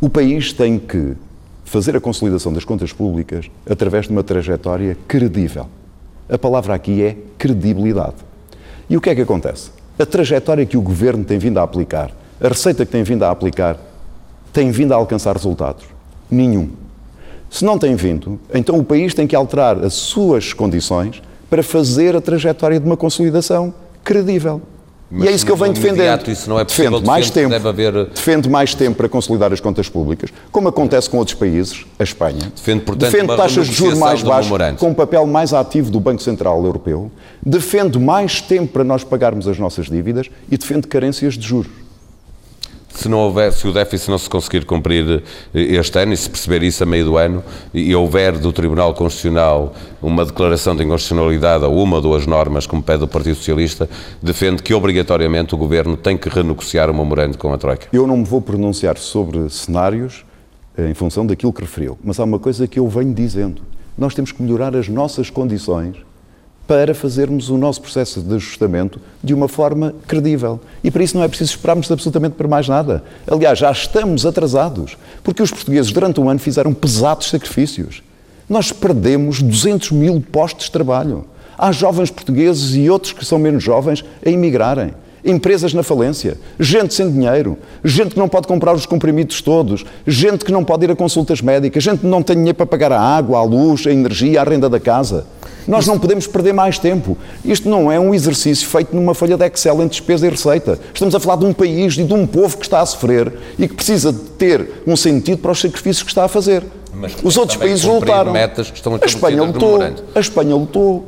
O 0.00 0.09
país 0.09 0.53
tem 0.53 0.79
que 0.79 1.17
fazer 1.70 1.94
a 1.94 2.00
consolidação 2.00 2.52
das 2.52 2.64
contas 2.64 2.93
públicas 2.93 3.49
através 3.64 4.06
de 4.06 4.11
uma 4.11 4.25
trajetória 4.25 4.99
credível. 5.06 5.69
A 6.28 6.37
palavra 6.37 6.75
aqui 6.75 7.00
é 7.00 7.17
credibilidade. 7.38 8.17
E 8.88 8.96
o 8.96 9.00
que 9.00 9.08
é 9.08 9.14
que 9.14 9.20
acontece? 9.20 9.70
A 9.96 10.05
trajetória 10.05 10.67
que 10.67 10.76
o 10.76 10.82
governo 10.82 11.25
tem 11.25 11.38
vindo 11.38 11.58
a 11.58 11.62
aplicar, 11.62 12.11
a 12.40 12.49
receita 12.49 12.84
que 12.84 12.90
tem 12.90 13.05
vindo 13.05 13.22
a 13.22 13.31
aplicar, 13.31 13.78
tem 14.52 14.72
vindo 14.72 14.93
a 14.93 14.96
alcançar 14.96 15.37
resultados? 15.37 15.84
Nenhum. 16.28 16.70
Se 17.49 17.64
não 17.64 17.78
tem 17.78 17.94
vindo, 17.94 18.40
então 18.52 18.76
o 18.76 18.84
país 18.84 19.14
tem 19.14 19.28
que 19.28 19.37
alterar 19.37 19.78
as 19.78 19.94
suas 19.94 20.52
condições 20.52 21.22
para 21.49 21.62
fazer 21.62 22.17
a 22.17 22.20
trajetória 22.20 22.81
de 22.81 22.87
uma 22.87 22.96
consolidação 22.96 23.72
credível. 24.02 24.61
Mas 25.10 25.24
e 25.24 25.28
é 25.28 25.32
isso 25.32 25.44
que 25.44 25.50
eu 25.50 25.56
venho 25.56 25.72
defender. 25.72 26.28
Isso 26.28 26.48
não 26.48 26.58
é 26.58 26.64
possível, 26.64 26.92
defendo 26.92 27.06
mais 27.06 27.30
tempo, 27.30 27.68
haver... 27.68 28.06
defende 28.06 28.48
mais 28.48 28.74
tempo 28.74 28.96
para 28.96 29.08
consolidar 29.08 29.52
as 29.52 29.58
contas 29.58 29.88
públicas, 29.88 30.30
como 30.52 30.68
acontece 30.68 31.10
com 31.10 31.18
outros 31.18 31.34
países, 31.34 31.84
a 31.98 32.04
Espanha. 32.04 32.52
Defende, 32.54 32.84
portanto, 32.84 33.10
defende 33.10 33.36
taxas 33.36 33.66
de 33.66 33.72
juros 33.72 33.98
mais 33.98 34.22
baixas, 34.22 34.78
com 34.78 34.90
um 34.90 34.94
papel 34.94 35.26
mais 35.26 35.52
ativo 35.52 35.90
do 35.90 35.98
Banco 35.98 36.22
Central 36.22 36.64
Europeu. 36.64 37.10
Defende 37.44 37.98
mais 37.98 38.40
tempo 38.40 38.72
para 38.72 38.84
nós 38.84 39.02
pagarmos 39.02 39.48
as 39.48 39.58
nossas 39.58 39.86
dívidas 39.86 40.30
e 40.50 40.56
defende 40.56 40.86
carências 40.86 41.34
de 41.34 41.46
juros 41.46 41.80
se, 42.92 43.08
não 43.08 43.19
houver, 43.19 43.52
se 43.52 43.66
o 43.66 43.72
déficit 43.72 44.10
não 44.10 44.19
se 44.19 44.28
conseguir 44.28 44.64
cumprir 44.64 45.22
eh, 45.54 45.60
este 45.60 45.98
ano, 45.98 46.12
e 46.12 46.16
se 46.16 46.28
perceber 46.28 46.62
isso 46.62 46.82
a 46.82 46.87
meio 46.87 47.04
do 47.04 47.16
ano, 47.16 47.42
e 47.72 47.94
houver 47.94 48.38
do 48.38 48.52
Tribunal 48.52 48.94
Constitucional 48.94 49.75
uma 50.02 50.25
declaração 50.25 50.75
de 50.75 50.84
inconstitucionalidade 50.84 51.64
a 51.64 51.69
uma 51.69 51.96
ou 51.96 52.02
duas 52.02 52.26
normas, 52.26 52.66
como 52.66 52.82
pede 52.82 53.04
o 53.04 53.08
Partido 53.08 53.37
Socialista, 53.37 53.88
defende 54.22 54.62
que 54.62 54.75
obrigatoriamente 54.75 55.54
o 55.54 55.58
Governo 55.58 55.96
tem 55.96 56.16
que 56.16 56.28
renegociar 56.28 56.90
o 56.90 56.94
memorando 56.94 57.38
com 57.38 57.52
a 57.52 57.58
Troika. 57.58 57.87
Eu 57.92 58.06
não 58.06 58.16
me 58.16 58.25
vou 58.25 58.40
pronunciar 58.40 58.98
sobre 58.98 59.48
cenários 59.50 60.25
eh, 60.76 60.88
em 60.88 60.94
função 60.94 61.26
daquilo 61.26 61.52
que 61.52 61.62
referiu, 61.62 61.98
mas 62.02 62.19
há 62.19 62.25
uma 62.25 62.38
coisa 62.38 62.66
que 62.66 62.78
eu 62.78 62.88
venho 62.88 63.14
dizendo. 63.14 63.62
Nós 63.96 64.14
temos 64.14 64.32
que 64.32 64.43
melhorar 64.43 64.75
as 64.75 64.88
nossas 64.88 65.31
condições 65.31 65.96
para 66.70 66.94
fazermos 66.94 67.50
o 67.50 67.58
nosso 67.58 67.82
processo 67.82 68.20
de 68.20 68.32
ajustamento 68.37 69.00
de 69.25 69.34
uma 69.34 69.49
forma 69.49 69.93
credível. 70.06 70.61
E 70.84 70.90
para 70.93 71.02
isso 71.02 71.17
não 71.17 71.25
é 71.25 71.26
preciso 71.26 71.50
esperarmos 71.50 71.90
absolutamente 71.90 72.37
por 72.37 72.46
mais 72.46 72.69
nada. 72.69 73.02
Aliás, 73.26 73.58
já 73.58 73.72
estamos 73.72 74.25
atrasados, 74.25 74.96
porque 75.25 75.43
os 75.43 75.50
portugueses 75.50 75.90
durante 75.90 76.20
um 76.20 76.31
ano 76.31 76.38
fizeram 76.38 76.72
pesados 76.72 77.29
sacrifícios. 77.29 78.05
Nós 78.48 78.70
perdemos 78.70 79.43
200 79.43 79.91
mil 79.91 80.24
postos 80.31 80.67
de 80.67 80.70
trabalho. 80.70 81.24
Há 81.58 81.72
jovens 81.72 82.08
portugueses 82.08 82.77
e 82.77 82.89
outros 82.89 83.15
que 83.15 83.24
são 83.24 83.41
menos 83.41 83.65
jovens 83.65 84.05
a 84.24 84.31
emigrarem 84.31 84.94
empresas 85.24 85.74
na 85.74 85.82
falência, 85.82 86.39
gente 86.58 86.94
sem 86.94 87.10
dinheiro, 87.10 87.58
gente 87.84 88.15
que 88.15 88.19
não 88.19 88.29
pode 88.29 88.46
comprar 88.46 88.74
os 88.74 88.86
comprimidos 88.86 89.43
todos, 89.43 89.84
gente 90.06 90.44
que 90.44 90.53
não 90.53 90.65
pode 90.65 90.84
ir 90.84 90.91
a 90.91 90.96
consultas 90.96 91.43
médicas, 91.43 91.82
gente 91.82 92.00
que 92.00 92.06
não 92.06 92.22
tem 92.22 92.36
dinheiro 92.36 92.56
para 92.56 92.67
pagar 92.67 92.93
a 92.93 93.00
água, 93.00 93.39
a 93.39 93.43
luz, 93.43 93.86
a 93.86 93.93
energia, 93.93 94.41
a 94.41 94.44
renda 94.44 94.69
da 94.69 94.81
casa. 94.81 95.27
Nós 95.67 95.86
não 95.86 95.98
podemos 95.98 96.26
perder 96.26 96.52
mais 96.52 96.79
tempo. 96.79 97.17
Isto 97.44 97.69
não 97.69 97.90
é 97.90 97.98
um 97.98 98.14
exercício 98.14 98.67
feito 98.69 98.94
numa 98.94 99.14
folha 99.14 99.36
de 99.36 99.46
Excel 99.46 99.82
em 99.82 99.88
despesa 99.88 100.26
e 100.26 100.31
receita. 100.31 100.79
Estamos 100.93 101.14
a 101.14 101.20
falar 101.20 101.36
de 101.36 101.44
um 101.44 101.52
país 101.52 101.96
e 101.96 102.05
de 102.05 102.14
um 102.14 102.26
povo 102.26 102.56
que 102.56 102.64
está 102.64 102.81
a 102.81 102.86
sofrer 102.86 103.32
e 103.58 103.69
que 103.69 103.74
precisa 103.74 104.12
de 104.12 104.19
ter 104.20 104.82
um 104.86 104.96
sentido 104.96 105.38
para 105.38 105.52
os 105.52 105.60
sacrifícios 105.60 106.02
que 106.02 106.10
está 106.10 106.24
a 106.24 106.29
fazer. 106.29 106.64
Mas 106.93 107.14
Os 107.22 107.36
outros 107.36 107.56
países 107.56 107.84
lutaram. 107.84 108.32
a 109.02 109.06
Espanha 109.06 109.43
lutou. 109.43 109.79
A 110.14 110.20
Espanha 110.20 110.55
lutou 110.56 111.06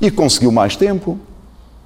e 0.00 0.10
conseguiu 0.10 0.52
mais 0.52 0.76
tempo. 0.76 1.18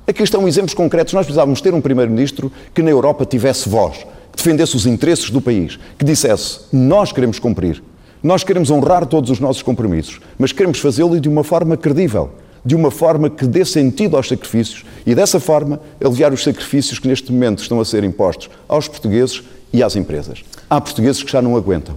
Aqui 0.07 0.23
estão 0.23 0.49
exemplos 0.49 0.75
concretos. 0.75 1.13
Nós 1.13 1.27
precisávamos 1.27 1.61
ter 1.61 1.75
um 1.75 1.81
Primeiro-Ministro 1.81 2.51
que 2.75 2.83
na 2.83 2.91
Europa 2.91 3.25
tivesse 3.27 3.69
voz, 3.69 3.99
que 4.33 4.37
defendesse 4.37 4.75
os 4.75 4.87
interesses 4.87 5.31
do 5.31 5.41
país, 5.41 5.79
que 5.99 6.05
dissesse: 6.05 6.61
nós 6.73 7.13
queremos 7.13 7.39
cumprir, 7.39 7.83
nós 8.23 8.43
queremos 8.43 8.71
honrar 8.71 9.07
todos 9.07 9.31
os 9.31 9.41
nossos 9.41 9.63
compromissos, 9.63 10.21
mas 10.39 10.53
queremos 10.53 10.79
fazê-lo 10.81 11.21
de 11.21 11.29
uma 11.29 11.45
forma 11.45 11.77
credível, 11.77 12.31
de 12.65 12.75
uma 12.75 12.91
forma 12.91 13.31
que 13.31 13.47
dê 13.47 13.65
sentido 13.65 14.17
aos 14.17 14.29
sacrifícios 14.29 14.85
e, 15.07 15.15
dessa 15.15 15.39
forma, 15.39 15.81
aliviar 16.05 16.33
os 16.33 16.43
sacrifícios 16.43 16.99
que 16.99 17.09
neste 17.09 17.33
momento 17.33 17.63
estão 17.63 17.81
a 17.81 17.85
ser 17.85 18.05
impostos 18.05 18.51
aos 18.69 18.89
portugueses 18.89 19.43
e 19.73 19.83
às 19.83 19.97
empresas. 19.97 20.45
Há 20.69 20.81
portugueses 20.81 21.23
que 21.23 21.31
já 21.31 21.41
não 21.41 21.57
aguentam 21.57 21.97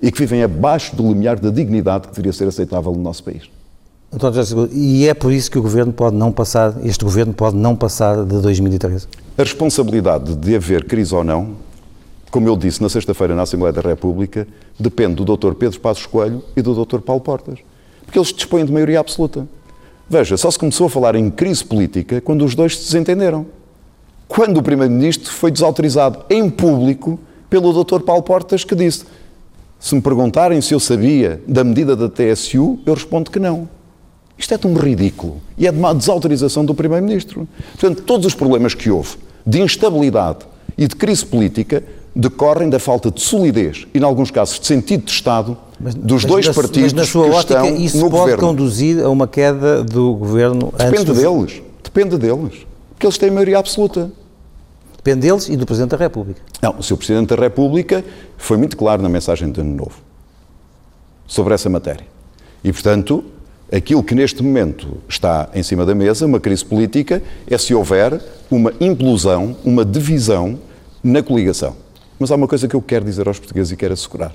e 0.00 0.10
que 0.10 0.18
vivem 0.18 0.42
abaixo 0.42 0.96
do 0.96 1.06
limiar 1.06 1.38
da 1.38 1.50
dignidade 1.50 2.08
que 2.08 2.14
deveria 2.14 2.32
ser 2.32 2.48
aceitável 2.48 2.92
no 2.92 3.02
nosso 3.02 3.22
país. 3.22 3.48
E 4.72 5.08
é 5.08 5.14
por 5.14 5.32
isso 5.32 5.50
que 5.50 5.58
o 5.58 5.62
governo 5.62 5.92
pode 5.92 6.16
não 6.16 6.30
passar, 6.30 6.74
este 6.84 7.04
governo 7.04 7.32
pode 7.32 7.56
não 7.56 7.74
passar 7.74 8.24
de 8.24 8.40
2013? 8.40 9.06
A 9.38 9.42
responsabilidade 9.42 10.34
de 10.34 10.54
haver 10.54 10.84
crise 10.84 11.14
ou 11.14 11.24
não, 11.24 11.52
como 12.32 12.48
eu 12.48 12.56
disse 12.56 12.80
na 12.80 12.88
sexta-feira 12.88 13.34
na 13.34 13.42
Assembleia 13.42 13.74
da 13.74 13.82
República, 13.82 14.48
depende 14.80 15.22
do 15.22 15.36
Dr. 15.36 15.52
Pedro 15.52 15.78
Passos 15.78 16.06
Coelho 16.06 16.42
e 16.56 16.62
do 16.62 16.74
Dr. 16.74 17.00
Paulo 17.00 17.20
Portas. 17.20 17.58
Porque 18.06 18.18
eles 18.18 18.32
dispõem 18.32 18.64
de 18.64 18.72
maioria 18.72 19.00
absoluta. 19.00 19.46
Veja, 20.08 20.38
só 20.38 20.50
se 20.50 20.58
começou 20.58 20.86
a 20.86 20.90
falar 20.90 21.14
em 21.14 21.30
crise 21.30 21.62
política 21.62 22.22
quando 22.22 22.42
os 22.42 22.54
dois 22.54 22.78
se 22.78 22.84
desentenderam. 22.84 23.44
Quando 24.26 24.56
o 24.56 24.62
Primeiro-Ministro 24.62 25.30
foi 25.30 25.50
desautorizado 25.50 26.24
em 26.30 26.48
público 26.48 27.20
pelo 27.50 27.84
Dr. 27.84 28.00
Paulo 28.00 28.22
Portas, 28.22 28.64
que 28.64 28.74
disse: 28.74 29.04
Se 29.78 29.94
me 29.94 30.00
perguntarem 30.00 30.58
se 30.62 30.72
eu 30.72 30.80
sabia 30.80 31.42
da 31.46 31.62
medida 31.62 31.94
da 31.94 32.08
TSU, 32.08 32.78
eu 32.86 32.94
respondo 32.94 33.30
que 33.30 33.38
não. 33.38 33.68
Isto 34.38 34.54
é 34.54 34.58
um 34.66 34.74
ridículo 34.74 35.38
e 35.58 35.66
é 35.66 35.70
de 35.70 35.78
uma 35.78 35.94
desautorização 35.94 36.64
do 36.64 36.74
Primeiro-Ministro. 36.74 37.46
Portanto, 37.72 38.02
todos 38.04 38.24
os 38.24 38.34
problemas 38.34 38.72
que 38.72 38.88
houve 38.88 39.18
de 39.46 39.60
instabilidade 39.60 40.46
e 40.78 40.86
de 40.86 40.96
crise 40.96 41.26
política 41.26 41.84
decorrem 42.14 42.68
da 42.68 42.78
falta 42.78 43.10
de 43.10 43.20
solidez 43.20 43.86
e, 43.94 43.98
em 43.98 44.02
alguns 44.02 44.30
casos, 44.30 44.60
de 44.60 44.66
sentido 44.66 45.04
de 45.04 45.10
Estado 45.10 45.56
mas, 45.80 45.94
dos 45.94 46.22
mas 46.22 46.24
dois 46.24 46.46
na, 46.46 46.54
partidos 46.54 46.92
mas 46.92 46.92
na 46.92 47.04
sua 47.04 47.24
que 47.24 47.34
ótica, 47.34 47.54
estão 47.54 47.76
isso 47.76 47.96
no 47.98 48.10
pode 48.10 48.20
governo. 48.20 48.40
conduzir 48.40 49.04
a 49.04 49.08
uma 49.08 49.26
queda 49.26 49.82
do 49.82 50.14
governo 50.14 50.72
Depende 50.76 51.12
deles. 51.12 51.62
Depende 51.82 52.18
deles. 52.18 52.66
Porque 52.90 53.06
eles 53.06 53.18
têm 53.18 53.30
maioria 53.30 53.58
absoluta. 53.58 54.10
Depende 54.96 55.26
deles 55.26 55.48
e 55.48 55.56
do 55.56 55.66
Presidente 55.66 55.90
da 55.90 55.96
República. 55.96 56.40
Não, 56.60 56.76
o 56.78 56.82
Sr. 56.82 56.96
Presidente 56.96 57.34
da 57.34 57.42
República 57.42 58.04
foi 58.36 58.56
muito 58.56 58.76
claro 58.76 59.02
na 59.02 59.08
mensagem 59.08 59.50
de 59.50 59.60
Ano 59.60 59.74
Novo 59.74 59.96
sobre 61.26 61.54
essa 61.54 61.68
matéria. 61.68 62.06
E, 62.62 62.72
portanto, 62.72 63.24
aquilo 63.72 64.04
que 64.04 64.14
neste 64.14 64.42
momento 64.42 64.98
está 65.08 65.48
em 65.54 65.62
cima 65.62 65.84
da 65.84 65.94
mesa, 65.94 66.26
uma 66.26 66.38
crise 66.38 66.64
política, 66.64 67.22
é 67.48 67.58
se 67.58 67.74
houver 67.74 68.20
uma 68.50 68.72
implosão, 68.80 69.56
uma 69.64 69.84
divisão 69.84 70.58
na 71.02 71.22
coligação. 71.22 71.74
Mas 72.22 72.30
há 72.30 72.36
uma 72.36 72.46
coisa 72.46 72.68
que 72.68 72.76
eu 72.76 72.80
quero 72.80 73.04
dizer 73.04 73.26
aos 73.26 73.40
portugueses 73.40 73.72
e 73.72 73.76
quero 73.76 73.94
assegurar. 73.94 74.32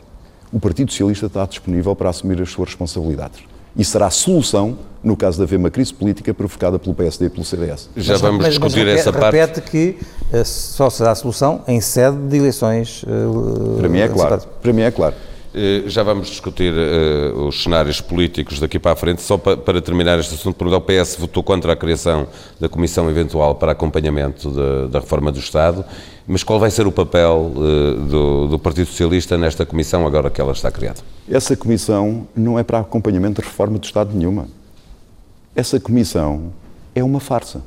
O 0.52 0.60
Partido 0.60 0.92
Socialista 0.92 1.28
está 1.28 1.46
disponível 1.46 1.96
para 1.96 2.10
assumir 2.10 2.42
as 2.42 2.50
suas 2.50 2.68
responsabilidades. 2.68 3.40
E 3.78 3.86
será 3.86 4.08
a 4.08 4.10
solução 4.10 4.78
no 5.02 5.16
caso 5.16 5.38
de 5.38 5.44
haver 5.44 5.58
uma 5.58 5.70
crise 5.70 5.94
política 5.94 6.34
provocada 6.34 6.78
pelo 6.78 6.94
PSD 6.94 7.28
e 7.28 7.30
pelo 7.30 7.46
CDS. 7.46 7.90
Já 7.96 8.16
mas, 8.16 8.22
vamos 8.22 8.42
mas, 8.42 8.50
discutir 8.50 8.86
mas 8.86 9.00
essa 9.00 9.14
parte. 9.14 9.38
Repete 9.38 9.62
que 9.62 9.98
uh, 10.34 10.44
só 10.44 10.90
será 10.90 11.12
a 11.12 11.16
solução 11.16 11.62
em 11.66 11.80
sede 11.80 12.18
de 12.28 12.36
eleições. 12.36 13.04
Uh, 13.04 13.78
para 13.78 13.88
mim 13.88 14.00
é 14.00 14.10
claro. 14.10 14.42
Para 14.62 14.74
mim 14.74 14.82
é 14.82 14.92
claro. 14.92 15.16
Eh, 15.54 15.84
já 15.88 16.04
vamos 16.04 16.28
discutir 16.28 16.74
uh, 16.74 17.48
os 17.48 17.64
cenários 17.64 18.02
políticos 18.02 18.60
daqui 18.60 18.78
para 18.78 18.92
a 18.92 18.96
frente. 18.96 19.22
Só 19.22 19.38
para, 19.38 19.58
para 19.58 19.82
terminar 19.82 20.20
este 20.20 20.36
assunto, 20.36 20.64
o 20.66 20.82
PS 20.82 21.16
votou 21.18 21.42
contra 21.42 21.74
a 21.74 21.76
criação 21.76 22.28
da 22.60 22.68
Comissão 22.68 23.10
Eventual 23.10 23.56
para 23.56 23.72
Acompanhamento 23.72 24.52
de, 24.52 24.92
da 24.92 25.00
Reforma 25.00 25.32
do 25.32 25.40
Estado. 25.40 25.86
Mas 26.28 26.44
qual 26.44 26.60
vai 26.60 26.70
ser 26.70 26.86
o 26.86 26.92
papel 26.92 27.54
uh, 27.56 27.94
do, 28.02 28.48
do, 28.48 28.60
Partido 28.60 28.88
Socialista 28.88 29.38
nesta 29.38 29.66
comissão 29.66 30.06
agora 30.06 30.30
que 30.30 30.42
ela 30.42 30.52
está 30.52 30.70
criada? 30.70 31.00
Essa 31.30 31.56
comissão 31.56 32.28
não 32.36 32.60
é 32.60 32.64
para 32.64 32.80
acompanhamento 32.80 33.42
de 33.42 33.48
reforma 33.48 33.80
do 33.80 33.86
Estado 33.86 34.16
nenhuma. 34.16 34.48
Essa 35.56 35.80
comissão 35.80 36.54
é 36.94 37.04
uma 37.04 37.20
farsa. 37.20 37.64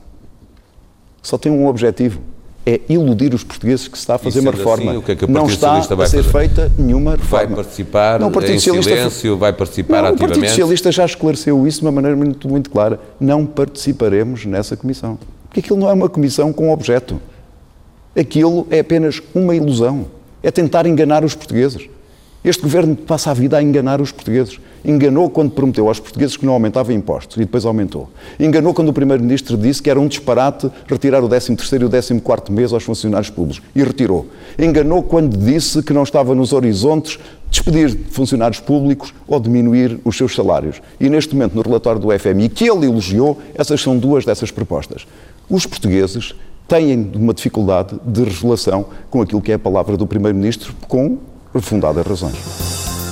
Só 1.23 1.39
tem 1.39 1.51
um 1.51 1.67
objetivo 1.67 2.21
é 2.65 2.81
iludir 2.89 3.35
os 3.35 3.43
portugueses 3.43 3.89
que 3.89 3.97
se 3.97 4.03
está 4.03 4.17
a 4.17 4.19
fazer 4.19 4.41
uma 4.41 4.51
reforma. 4.51 4.93
Assim, 4.93 5.01
que 5.01 5.13
é 5.13 5.17
que 5.17 5.27
não 5.27 5.47
está 5.47 5.79
a 5.79 5.83
ser 5.83 5.97
fazer? 5.97 6.23
feita 6.23 6.73
nenhuma 6.79 7.13
reforma. 7.13 7.47
Vai 7.47 7.57
participar 7.57 8.21
não, 8.21 8.29
o 8.29 8.31
Partido 8.31 8.55
em 8.55 8.59
Socialista 8.59 8.91
silêncio, 8.91 9.39
vai 9.39 9.53
participar 9.53 10.03
não, 10.03 10.09
ativamente? 10.11 10.25
O 10.25 10.29
Partido 10.29 10.49
Socialista 10.49 10.93
já 10.93 11.05
esclareceu 11.05 11.67
isso 11.67 11.81
de 11.81 11.87
uma 11.87 11.93
maneira 11.93 12.17
muito, 12.17 12.49
muito 12.49 12.71
clara. 12.71 13.01
Não 13.19 13.47
participaremos 13.47 14.45
nessa 14.45 14.77
comissão. 14.77 15.19
Porque 15.49 15.61
aquilo 15.61 15.79
não 15.79 15.89
é 15.89 15.93
uma 15.93 16.09
comissão 16.09 16.53
com 16.53 16.71
objeto. 16.71 17.21
Aquilo 18.17 18.67
é 18.71 18.81
apenas 18.81 19.23
uma 19.35 19.55
ilusão. 19.55 20.07
É 20.43 20.51
tentar 20.51 20.87
enganar 20.87 21.25
os 21.25 21.35
portugueses. 21.35 21.89
Este 22.43 22.63
governo 22.63 22.97
passa 22.97 23.31
a 23.31 23.35
vida 23.35 23.59
a 23.59 23.63
enganar 23.63 24.01
os 24.01 24.11
portugueses. 24.11 24.59
Enganou 24.83 25.29
quando 25.29 25.51
prometeu 25.51 25.89
aos 25.89 26.01
portugueses 26.01 26.39
que 26.39 26.47
não 26.47 26.55
aumentava 26.55 26.91
impostos 26.91 27.37
e 27.37 27.41
depois 27.41 27.67
aumentou. 27.67 28.09
Enganou 28.39 28.73
quando 28.73 28.89
o 28.89 28.95
Primeiro-Ministro 28.95 29.59
disse 29.59 29.83
que 29.83 29.91
era 29.91 30.01
um 30.01 30.09
disparate 30.09 30.71
retirar 30.87 31.23
o 31.23 31.29
13º 31.29 31.83
e 31.83 31.85
o 31.85 31.91
14º 31.91 32.51
mês 32.51 32.73
aos 32.73 32.83
funcionários 32.83 33.29
públicos 33.29 33.63
e 33.77 33.83
retirou. 33.83 34.27
Enganou 34.59 35.03
quando 35.03 35.37
disse 35.37 35.83
que 35.83 35.93
não 35.93 36.03
estava 36.03 36.35
nos 36.35 36.55
horizontes 36.55 37.19
despedir 37.51 38.07
funcionários 38.11 38.59
públicos 38.59 39.13
ou 39.29 39.39
diminuir 39.39 40.01
os 40.03 40.17
seus 40.17 40.35
salários. 40.35 40.81
E 40.99 41.11
neste 41.11 41.35
momento, 41.35 41.55
no 41.55 41.61
relatório 41.61 42.01
do 42.01 42.19
FMI, 42.19 42.49
que 42.49 42.71
ele 42.71 42.87
elogiou, 42.87 43.39
essas 43.55 43.83
são 43.83 43.99
duas 43.99 44.25
dessas 44.25 44.51
propostas. 44.51 45.07
Os 45.47 45.67
portugueses 45.67 46.35
têm 46.67 47.11
uma 47.15 47.35
dificuldade 47.35 47.97
de 48.03 48.25
relação 48.25 48.87
com 49.11 49.21
aquilo 49.21 49.43
que 49.43 49.53
é 49.53 49.57
a 49.57 49.59
palavra 49.59 49.95
do 49.99 50.07
Primeiro-Ministro, 50.07 50.75
com 50.89 51.19
fundadas 51.59 52.07
razões. 52.07 52.39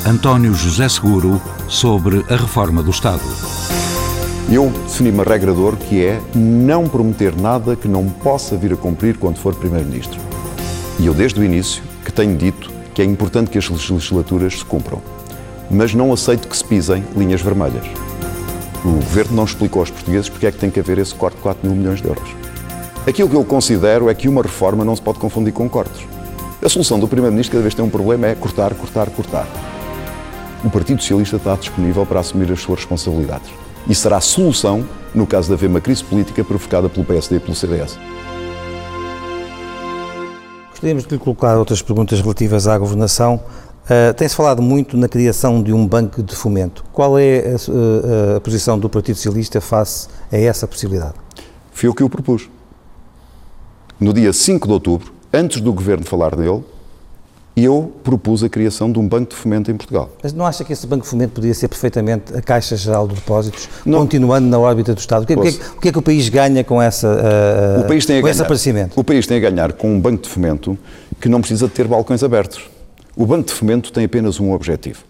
António 0.06 0.54
José 0.54 0.88
Seguro 0.88 1.40
sobre 1.68 2.24
a 2.30 2.36
reforma 2.36 2.82
do 2.82 2.90
Estado. 2.90 3.22
Eu 4.50 4.70
defini 4.70 5.10
uma 5.10 5.24
regra 5.24 5.52
de 5.52 5.60
ouro 5.60 5.76
que 5.76 6.04
é 6.04 6.20
não 6.34 6.88
prometer 6.88 7.36
nada 7.36 7.76
que 7.76 7.88
não 7.88 8.08
possa 8.08 8.56
vir 8.56 8.72
a 8.72 8.76
cumprir 8.76 9.18
quando 9.18 9.38
for 9.38 9.54
Primeiro-Ministro. 9.54 10.18
E 10.98 11.06
eu, 11.06 11.12
desde 11.12 11.38
o 11.38 11.44
início, 11.44 11.82
que 12.04 12.12
tenho 12.12 12.36
dito 12.36 12.70
que 12.94 13.02
é 13.02 13.04
importante 13.04 13.50
que 13.50 13.58
as 13.58 13.68
legislaturas 13.68 14.58
se 14.58 14.64
cumpram. 14.64 15.02
Mas 15.70 15.94
não 15.94 16.12
aceito 16.12 16.48
que 16.48 16.56
se 16.56 16.64
pisem 16.64 17.04
linhas 17.14 17.42
vermelhas. 17.42 17.84
O 18.84 18.92
Governo 18.92 19.36
não 19.36 19.44
explicou 19.44 19.80
aos 19.80 19.90
portugueses 19.90 20.28
porque 20.28 20.46
é 20.46 20.50
que 20.50 20.58
tem 20.58 20.70
que 20.70 20.80
haver 20.80 20.98
esse 20.98 21.14
corte 21.14 21.36
de 21.36 21.42
4 21.42 21.68
mil 21.68 21.76
milhões 21.76 22.00
de 22.00 22.08
euros. 22.08 22.28
Aquilo 23.06 23.28
que 23.28 23.36
eu 23.36 23.44
considero 23.44 24.08
é 24.08 24.14
que 24.14 24.28
uma 24.28 24.42
reforma 24.42 24.84
não 24.84 24.96
se 24.96 25.02
pode 25.02 25.18
confundir 25.18 25.52
com 25.52 25.68
cortes. 25.68 26.06
A 26.60 26.68
solução 26.68 26.98
do 26.98 27.06
Primeiro-Ministro, 27.06 27.52
cada 27.52 27.62
vez 27.62 27.72
que 27.72 27.76
tem 27.76 27.86
um 27.86 27.90
problema, 27.90 28.26
é 28.26 28.34
cortar, 28.34 28.74
cortar, 28.74 29.08
cortar. 29.10 29.46
O 30.64 30.68
Partido 30.68 31.00
Socialista 31.00 31.36
está 31.36 31.54
disponível 31.54 32.04
para 32.04 32.18
assumir 32.18 32.50
as 32.50 32.60
suas 32.60 32.80
responsabilidades. 32.80 33.48
E 33.86 33.94
será 33.94 34.16
a 34.16 34.20
solução 34.20 34.84
no 35.14 35.24
caso 35.24 35.46
de 35.46 35.54
haver 35.54 35.68
uma 35.68 35.80
crise 35.80 36.02
política 36.02 36.42
provocada 36.42 36.88
pelo 36.88 37.06
PSD 37.06 37.36
e 37.36 37.40
pelo 37.40 37.54
CDS. 37.54 37.96
Gostaríamos 40.70 41.04
de 41.04 41.12
lhe 41.12 41.18
colocar 41.18 41.56
outras 41.56 41.80
perguntas 41.80 42.20
relativas 42.20 42.66
à 42.66 42.76
governação. 42.76 43.40
Uh, 43.84 44.12
Tem-se 44.14 44.34
falado 44.34 44.60
muito 44.60 44.96
na 44.96 45.08
criação 45.08 45.62
de 45.62 45.72
um 45.72 45.86
banco 45.86 46.24
de 46.24 46.34
fomento. 46.34 46.84
Qual 46.92 47.16
é 47.16 47.38
a, 47.38 48.34
a, 48.34 48.36
a, 48.36 48.40
posição 48.40 48.76
do 48.76 48.88
Partido 48.88 49.14
Socialista 49.14 49.60
face 49.60 50.08
a 50.30 50.36
essa 50.36 50.66
possibilidade? 50.66 51.14
Foi 51.70 51.88
o 51.88 51.94
que 51.94 52.02
eu 52.02 52.10
propus. 52.10 52.50
No 53.98 54.12
dia 54.12 54.32
5 54.32 54.66
de 54.66 54.72
outubro, 54.72 55.17
antes 55.32 55.60
do 55.60 55.72
governo 55.72 56.04
falar 56.04 56.36
nele, 56.36 56.64
eu 57.64 57.92
propus 58.04 58.44
a 58.44 58.48
criação 58.48 58.90
de 58.90 58.98
um 58.98 59.08
banco 59.08 59.30
de 59.30 59.36
fomento 59.36 59.70
em 59.70 59.76
Portugal. 59.76 60.10
Mas 60.22 60.32
não 60.32 60.46
acha 60.46 60.64
que 60.64 60.72
esse 60.72 60.86
banco 60.86 61.02
de 61.02 61.08
fomento 61.08 61.32
podia 61.32 61.52
ser 61.52 61.68
perfeitamente 61.68 62.36
a 62.36 62.40
Caixa 62.40 62.76
Geral 62.76 63.08
de 63.08 63.14
Depósitos, 63.14 63.68
não. 63.84 64.00
continuando 64.00 64.46
na 64.46 64.58
órbita 64.58 64.94
do 64.94 64.98
Estado? 64.98 65.24
O 65.24 65.26
que, 65.26 65.34
o, 65.34 65.42
que, 65.42 65.48
é 65.48 65.50
o 65.50 65.80
que, 65.80 65.88
é 65.88 65.92
que 65.92 65.98
o 65.98 66.02
país 66.02 66.28
ganha 66.28 66.62
com, 66.62 66.80
essa, 66.80 67.08
uh, 67.08 67.80
o 67.80 67.84
país 67.84 68.06
tem 68.06 68.16
a 68.16 68.20
com 68.20 68.24
ganhar, 68.24 68.32
esse 68.32 68.42
aparecimento? 68.42 69.00
O 69.00 69.04
país 69.04 69.26
tem 69.26 69.38
a 69.38 69.50
ganhar 69.50 69.72
com 69.72 69.92
um 69.92 70.00
banco 70.00 70.22
de 70.22 70.28
fomento 70.28 70.78
que 71.20 71.28
não 71.28 71.40
precisa 71.40 71.66
de 71.66 71.72
ter 71.72 71.88
balcões 71.88 72.22
abertos. 72.22 72.60
O 73.16 73.26
banco 73.26 73.48
de 73.48 73.54
fomento 73.54 73.92
tem 73.92 74.04
apenas 74.04 74.38
um 74.38 74.52
objetivo. 74.52 75.02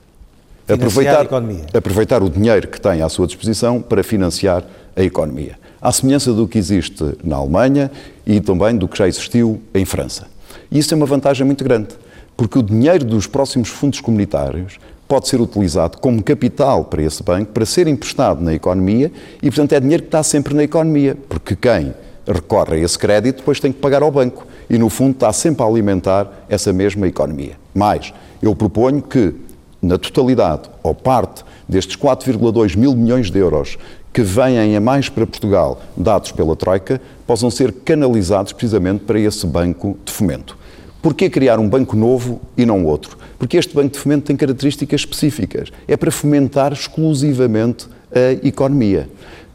Aproveitar, 0.67 1.27
aproveitar 1.75 2.23
o 2.23 2.29
dinheiro 2.29 2.69
que 2.69 2.81
tem 2.81 3.01
à 3.01 3.09
sua 3.09 3.27
disposição 3.27 3.81
para 3.81 4.03
financiar 4.03 4.65
a 4.95 5.03
economia 5.03 5.57
à 5.81 5.93
semelhança 5.93 6.33
do 6.33 6.47
que 6.47 6.59
existe 6.59 7.05
na 7.23 7.37
Alemanha 7.37 7.91
e 8.27 8.41
também 8.41 8.77
do 8.77 8.89
que 8.89 8.99
já 8.99 9.07
existiu 9.09 9.61
em 9.75 9.85
França. 9.85 10.27
E 10.71 10.79
isso 10.79 10.93
é 10.93 10.97
uma 10.97 11.07
vantagem 11.07 11.47
muito 11.47 11.65
grande, 11.65 11.89
porque 12.37 12.59
o 12.59 12.63
dinheiro 12.63 13.05
dos 13.05 13.27
próximos 13.27 13.69
fundos 13.69 14.01
comunitários 14.01 14.79
pode 15.09 15.27
ser 15.27 15.41
utilizado 15.41 15.97
como 15.99 16.23
capital 16.23 16.85
para 16.85 17.03
esse 17.03 17.23
banco, 17.23 17.53
para 17.53 17.65
ser 17.65 17.89
emprestado 17.89 18.43
na 18.43 18.53
economia 18.53 19.11
e, 19.43 19.47
portanto, 19.51 19.73
é 19.73 19.81
dinheiro 19.81 20.03
que 20.03 20.09
está 20.09 20.23
sempre 20.23 20.55
na 20.55 20.63
economia, 20.63 21.17
porque 21.29 21.57
quem 21.57 21.95
recorre 22.27 22.77
a 22.77 22.79
esse 22.79 22.99
crédito 22.99 23.39
depois 23.39 23.59
tem 23.59 23.73
que 23.73 23.79
pagar 23.79 24.03
ao 24.03 24.11
banco 24.11 24.47
e, 24.69 24.77
no 24.77 24.91
fundo, 24.91 25.13
está 25.13 25.33
sempre 25.33 25.63
a 25.65 25.67
alimentar 25.67 26.31
essa 26.49 26.73
mesma 26.73 27.09
economia. 27.09 27.53
Mais, 27.75 28.13
eu 28.43 28.55
proponho 28.55 29.01
que, 29.01 29.35
na 29.81 29.97
totalidade 29.97 30.69
ou 30.83 30.95
parte 30.95 31.43
destes 31.67 31.97
4,2 31.97 32.77
mil 32.77 32.95
milhões 32.95 33.31
de 33.31 33.39
euros 33.39 33.79
que 34.19 34.23
vêm 34.25 34.75
a 34.75 34.81
mais 34.81 35.09
para 35.09 35.25
Portugal, 35.25 35.81
dados 35.97 36.33
pela 36.33 36.57
Troika, 36.57 37.01
possam 37.25 37.53
ser 37.53 37.71
canalizados 37.71 38.53
precisamente 38.53 39.05
para 39.05 39.21
esse 39.21 39.47
banco 39.47 39.97
de 40.05 40.11
fomento. 40.11 40.59
Porquê 41.01 41.31
criar 41.31 41.61
um 41.61 41.69
banco 41.69 41.95
novo 41.95 42.41
e 42.57 42.67
não 42.67 42.85
outro? 42.85 43.17
Porque 43.39 43.57
este 43.57 43.73
banco 43.73 43.91
de 43.91 43.99
fomento 44.01 44.25
tem 44.25 44.35
características 44.35 45.03
específicas. 45.03 45.69
É 45.87 45.97
para 45.97 46.11
fomentar 46.11 46.73
exclusivamente 46.73 47.87
a 48.13 48.45
economia. 48.45 49.09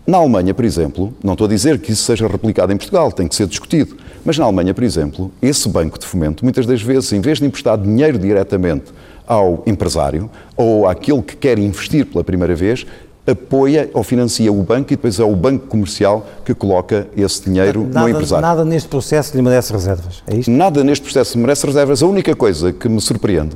Na 0.07 0.19
Alemanha, 0.19 0.53
por 0.53 0.63
exemplo, 0.63 1.13
não 1.21 1.33
estou 1.33 1.43
a 1.43 1.49
dizer 1.49 1.79
que 1.79 1.91
isso 1.91 2.03
seja 2.03 2.25
replicado 2.25 2.71
em 2.71 2.77
Portugal, 2.77 3.11
tem 3.11 3.27
que 3.27 3.35
ser 3.35 3.47
discutido, 3.47 3.97
mas 4.23 4.37
na 4.37 4.45
Alemanha, 4.45 4.73
por 4.73 4.85
exemplo, 4.85 5.29
esse 5.41 5.67
banco 5.67 5.99
de 5.99 6.05
fomento, 6.05 6.45
muitas 6.45 6.65
das 6.65 6.81
vezes, 6.81 7.11
em 7.11 7.19
vez 7.19 7.37
de 7.37 7.45
emprestar 7.45 7.77
dinheiro 7.77 8.17
diretamente 8.17 8.93
ao 9.27 9.61
empresário 9.65 10.29
ou 10.55 10.87
àquele 10.87 11.21
que 11.21 11.35
quer 11.35 11.59
investir 11.59 12.05
pela 12.05 12.23
primeira 12.23 12.55
vez, 12.55 12.85
apoia 13.25 13.89
ou 13.93 14.03
financia 14.03 14.51
o 14.51 14.63
banco 14.63 14.91
e 14.91 14.95
depois 14.95 15.19
é 15.19 15.23
o 15.23 15.35
banco 15.35 15.67
comercial 15.67 16.25
que 16.43 16.53
coloca 16.53 17.07
esse 17.15 17.43
dinheiro 17.43 17.83
nada, 17.85 18.01
no 18.01 18.09
empresário. 18.09 18.41
Nada 18.41 18.65
neste 18.65 18.89
processo 18.89 19.35
lhe 19.35 19.41
merece 19.41 19.71
reservas, 19.71 20.23
é 20.27 20.35
isto? 20.35 20.51
Nada 20.51 20.83
neste 20.83 21.03
processo 21.03 21.37
merece 21.37 21.65
reservas. 21.65 22.03
A 22.03 22.05
única 22.05 22.35
coisa 22.35 22.73
que 22.73 22.89
me 22.89 22.99
surpreende 22.99 23.55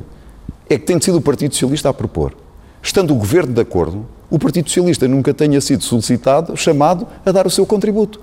é 0.70 0.78
que 0.78 0.86
tem 0.86 1.00
sido 1.02 1.18
o 1.18 1.22
Partido 1.22 1.54
Socialista 1.54 1.90
a 1.90 1.94
propor. 1.94 2.34
Estando 2.82 3.12
o 3.12 3.16
Governo 3.16 3.54
de 3.54 3.62
acordo, 3.62 4.06
o 4.30 4.40
Partido 4.40 4.70
Socialista 4.70 5.08
nunca 5.08 5.34
tenha 5.34 5.60
sido 5.60 5.84
solicitado, 5.84 6.56
chamado 6.56 7.06
a 7.26 7.32
dar 7.32 7.46
o 7.46 7.50
seu 7.50 7.66
contributo. 7.66 8.22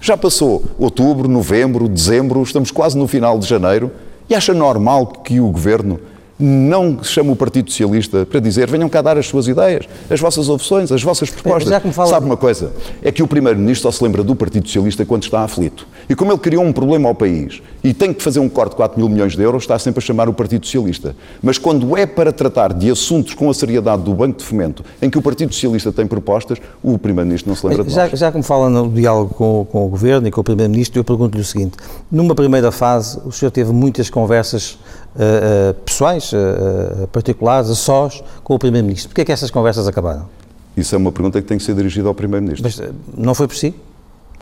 Já 0.00 0.16
passou 0.16 0.64
outubro, 0.78 1.28
novembro, 1.28 1.88
dezembro, 1.88 2.42
estamos 2.42 2.70
quase 2.70 2.98
no 2.98 3.06
final 3.06 3.38
de 3.38 3.46
janeiro 3.46 3.90
e 4.28 4.34
acha 4.34 4.52
normal 4.52 5.06
que 5.06 5.40
o 5.40 5.48
Governo 5.48 6.00
não 6.42 7.02
chama 7.02 7.32
o 7.32 7.36
Partido 7.36 7.70
Socialista 7.70 8.26
para 8.26 8.40
dizer 8.40 8.68
venham 8.68 8.88
cá 8.88 9.00
dar 9.00 9.16
as 9.16 9.26
suas 9.26 9.46
ideias, 9.48 9.86
as 10.10 10.18
vossas 10.20 10.48
opções, 10.48 10.90
as 10.90 11.02
vossas 11.02 11.30
propostas. 11.30 11.68
Já 11.70 11.80
fala- 11.80 12.08
Sabe 12.10 12.26
uma 12.26 12.36
coisa? 12.36 12.72
É 13.02 13.12
que 13.12 13.22
o 13.22 13.26
Primeiro-Ministro 13.28 13.90
só 13.90 13.96
se 13.96 14.02
lembra 14.02 14.22
do 14.24 14.34
Partido 14.34 14.66
Socialista 14.66 15.04
quando 15.04 15.22
está 15.22 15.40
aflito. 15.42 15.86
E 16.08 16.14
como 16.14 16.32
ele 16.32 16.38
criou 16.40 16.64
um 16.64 16.72
problema 16.72 17.08
ao 17.08 17.14
país 17.14 17.62
e 17.84 17.94
tem 17.94 18.12
que 18.12 18.22
fazer 18.22 18.40
um 18.40 18.48
corte 18.48 18.70
de 18.70 18.76
4 18.76 18.98
mil 18.98 19.08
milhões 19.08 19.34
de 19.36 19.42
euros, 19.42 19.62
está 19.62 19.78
sempre 19.78 19.98
a 19.98 20.02
chamar 20.02 20.28
o 20.28 20.32
Partido 20.32 20.66
Socialista. 20.66 21.14
Mas 21.42 21.58
quando 21.58 21.96
é 21.96 22.06
para 22.06 22.32
tratar 22.32 22.72
de 22.72 22.90
assuntos 22.90 23.34
com 23.34 23.48
a 23.48 23.54
seriedade 23.54 24.02
do 24.02 24.12
Banco 24.14 24.38
de 24.38 24.44
Fomento, 24.44 24.84
em 25.00 25.08
que 25.08 25.16
o 25.18 25.22
Partido 25.22 25.52
Socialista 25.54 25.92
tem 25.92 26.06
propostas, 26.06 26.58
o 26.82 26.98
Primeiro-Ministro 26.98 27.50
não 27.50 27.56
se 27.56 27.66
lembra 27.66 27.84
de 27.84 27.90
Já, 27.92 28.08
nós. 28.08 28.18
já 28.18 28.30
que 28.32 28.38
me 28.38 28.42
fala 28.44 28.68
no 28.68 28.88
diálogo 28.90 29.34
com, 29.34 29.66
com 29.70 29.86
o 29.86 29.88
Governo 29.88 30.26
e 30.26 30.30
com 30.30 30.40
o 30.40 30.44
Primeiro-Ministro, 30.44 30.98
eu 30.98 31.04
pergunto-lhe 31.04 31.40
o 31.42 31.44
seguinte: 31.44 31.76
numa 32.10 32.34
primeira 32.34 32.72
fase, 32.72 33.18
o 33.24 33.30
senhor 33.32 33.50
teve 33.50 33.72
muitas 33.72 34.10
conversas 34.10 34.78
ah, 35.18 35.74
pessoais, 35.84 36.32
ah, 36.34 37.06
particulares, 37.08 37.70
a 37.70 37.74
sós, 37.74 38.22
com 38.42 38.54
o 38.54 38.58
Primeiro-Ministro. 38.58 39.10
Porquê 39.10 39.22
é 39.22 39.24
que 39.24 39.32
essas 39.32 39.50
conversas 39.50 39.86
acabaram? 39.86 40.28
Isso 40.76 40.94
é 40.94 40.98
uma 40.98 41.12
pergunta 41.12 41.40
que 41.40 41.46
tem 41.46 41.58
que 41.58 41.64
ser 41.64 41.74
dirigida 41.74 42.08
ao 42.08 42.14
Primeiro-Ministro. 42.14 42.64
Mas 42.64 42.92
não 43.16 43.34
foi 43.34 43.46
por 43.46 43.56
si? 43.56 43.74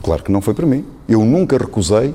Claro 0.03 0.23
que 0.23 0.33
não 0.33 0.41
foi 0.41 0.55
para 0.55 0.67
mim. 0.67 0.85
Eu 1.09 1.25
nunca 1.25 1.59
recusei 1.59 2.15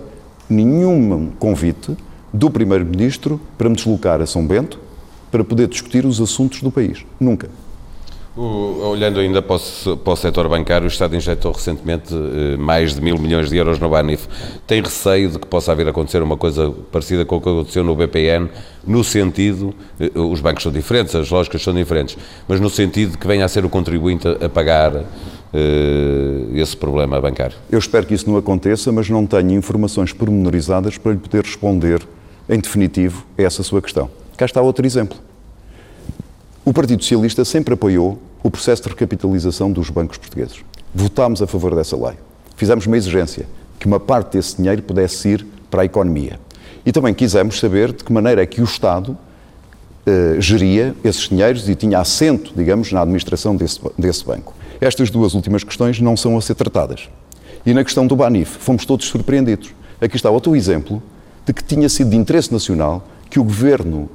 nenhum 0.50 1.32
convite 1.38 1.96
do 2.34 2.50
Primeiro-Ministro 2.50 3.40
para 3.58 3.70
me 3.70 3.76
deslocar 3.76 4.22
a 4.22 4.26
São 4.26 4.46
Bento 4.46 4.80
para 5.32 5.44
poder 5.44 5.68
discutir 5.68 6.06
os 6.06 6.22
assuntos 6.22 6.62
do 6.62 6.72
país. 6.72 7.06
Nunca. 7.20 7.50
O- 8.38 8.90
olhando 8.90 9.20
ainda 9.22 9.42
para 9.42 9.56
o, 9.56 9.98
para 9.98 10.14
o 10.14 10.16
setor 10.18 10.50
bancário, 10.50 10.84
o 10.86 10.90
Estado 10.90 11.16
injetou 11.16 11.54
recentemente 11.54 12.14
eh, 12.14 12.58
mais 12.58 12.94
de 12.94 13.00
mil 13.00 13.18
milhões 13.18 13.50
de 13.50 13.56
euros 13.56 13.80
no 13.80 13.88
Banif. 13.90 14.28
Tem 14.68 14.82
receio 14.82 15.30
de 15.30 15.40
que 15.40 15.48
possa 15.48 15.74
vir 15.74 15.88
a 15.88 15.92
acontecer 15.92 16.22
uma 16.22 16.36
coisa 16.36 16.70
parecida 16.92 17.24
com 17.24 17.38
o 17.38 17.42
que 17.42 17.48
aconteceu 17.48 17.82
no 17.82 17.96
BPN, 17.96 18.50
no 18.86 19.06
sentido, 19.06 19.74
eh, 19.98 20.12
os 20.16 20.42
bancos 20.42 20.64
são 20.64 20.72
diferentes, 20.72 21.16
as 21.16 21.30
lógicas 21.30 21.62
são 21.64 21.74
diferentes, 21.74 22.18
mas 22.46 22.60
no 22.60 22.70
sentido 22.70 23.12
de 23.14 23.18
que 23.18 23.26
venha 23.26 23.46
a 23.46 23.48
ser 23.48 23.64
o 23.64 23.70
contribuinte 23.70 24.28
a, 24.28 24.48
a 24.48 24.50
pagar 24.50 24.94
eh, 25.54 26.46
esse 26.56 26.76
problema 26.76 27.22
bancário. 27.22 27.56
Eu 27.72 27.80
espero 27.80 28.06
que 28.06 28.14
isso 28.14 28.30
não 28.30 28.36
aconteça, 28.38 28.92
mas 28.92 29.10
não 29.10 29.26
tenho 29.26 29.52
informações 29.52 30.12
pormenorizadas 30.12 30.98
para 30.98 31.14
lhe 31.14 31.20
poder 31.20 31.42
responder 31.44 32.02
em 32.50 32.60
definitivo 32.60 33.26
a 33.38 33.44
essa 33.44 33.64
sua 33.64 33.82
questão. 33.82 34.10
Cá 34.36 34.44
está 34.46 34.62
outro 34.62 34.86
exemplo. 34.86 35.18
O 36.66 36.74
Partido 36.74 37.04
Socialista 37.04 37.46
sempre 37.46 37.76
apoiou 37.76 38.20
o 38.42 38.50
processo 38.50 38.82
de 38.82 38.90
recapitalização 38.90 39.72
dos 39.72 39.92
bancos 39.92 40.18
portugueses. 40.18 40.66
Votámos 40.96 41.40
a 41.40 41.46
favor 41.46 41.76
dessa 41.76 41.96
lei. 41.96 42.16
Fizemos 42.56 42.88
uma 42.88 42.98
exigência 42.98 43.46
que 43.80 43.86
uma 43.86 44.00
parte 44.00 44.32
desse 44.32 44.58
dinheiro 44.58 44.82
pudesse 44.82 45.30
ir 45.30 45.46
para 45.70 45.84
a 45.84 45.86
economia. 45.86 46.40
E 46.84 46.92
também 46.92 47.14
quisemos 47.14 47.60
saber 47.60 47.94
de 47.94 48.04
que 48.04 48.12
maneira 48.12 48.42
é 48.42 48.48
que 48.48 48.62
o 48.62 48.64
Estado 48.64 49.16
eh, 50.08 50.38
geria 50.40 50.96
esses 51.04 51.30
dinheiros 51.30 51.70
e 51.70 51.76
tinha 51.76 52.00
assento, 52.00 52.52
digamos, 52.56 52.92
na 52.92 53.02
administração 53.02 53.56
desse, 53.56 53.80
desse 53.96 54.26
banco. 54.26 54.56
Estas 54.82 55.12
duas 55.12 55.36
últimas 55.36 55.64
questões 55.64 56.02
não 56.02 56.18
são 56.18 56.36
a 56.36 56.42
ser 56.42 56.56
tratadas. 56.56 57.10
E 57.64 57.76
na 57.76 57.84
questão 57.84 58.08
do 58.08 58.16
Banif, 58.16 58.58
fomos 58.58 58.88
todos 58.88 59.06
surpreendidos. 59.06 59.70
Aqui 60.02 60.16
está 60.16 60.32
outro 60.32 60.56
exemplo 60.56 61.02
de 61.46 61.54
que 61.54 61.64
tinha 61.64 61.88
sido 61.90 62.10
de 62.10 62.18
interesse 62.18 62.52
nacional 62.52 63.08
que 63.30 63.40
o 63.40 63.44
governo, 63.44 64.10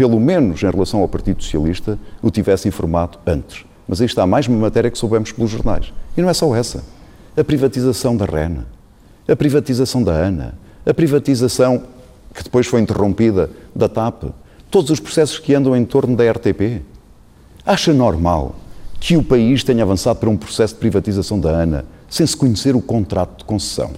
pelo 0.00 0.18
menos 0.18 0.62
em 0.62 0.70
relação 0.70 1.02
ao 1.02 1.08
Partido 1.08 1.42
Socialista, 1.42 1.98
o 2.22 2.30
tivesse 2.30 2.66
informado 2.66 3.18
antes. 3.26 3.66
Mas 3.86 4.00
aí 4.00 4.06
está 4.06 4.26
mais 4.26 4.48
uma 4.48 4.56
matéria 4.56 4.90
que 4.90 4.96
soubemos 4.96 5.30
pelos 5.30 5.50
jornais. 5.50 5.92
E 6.16 6.22
não 6.22 6.30
é 6.30 6.32
só 6.32 6.56
essa. 6.56 6.82
A 7.36 7.44
privatização 7.44 8.16
da 8.16 8.24
RENA, 8.24 8.66
a 9.28 9.36
privatização 9.36 10.02
da 10.02 10.12
ANA, 10.12 10.54
a 10.86 10.94
privatização 10.94 11.82
que 12.32 12.42
depois 12.42 12.66
foi 12.66 12.80
interrompida 12.80 13.50
da 13.76 13.90
TAP, 13.90 14.32
todos 14.70 14.90
os 14.90 15.00
processos 15.00 15.38
que 15.38 15.54
andam 15.54 15.76
em 15.76 15.84
torno 15.84 16.16
da 16.16 16.24
RTP. 16.30 16.80
Acha 17.66 17.92
normal 17.92 18.56
que 18.98 19.18
o 19.18 19.22
país 19.22 19.62
tenha 19.62 19.82
avançado 19.82 20.18
para 20.18 20.30
um 20.30 20.36
processo 20.38 20.72
de 20.72 20.80
privatização 20.80 21.38
da 21.38 21.50
ANA 21.50 21.84
sem 22.08 22.26
se 22.26 22.34
conhecer 22.34 22.74
o 22.74 22.80
contrato 22.80 23.40
de 23.40 23.44
concessão? 23.44 23.90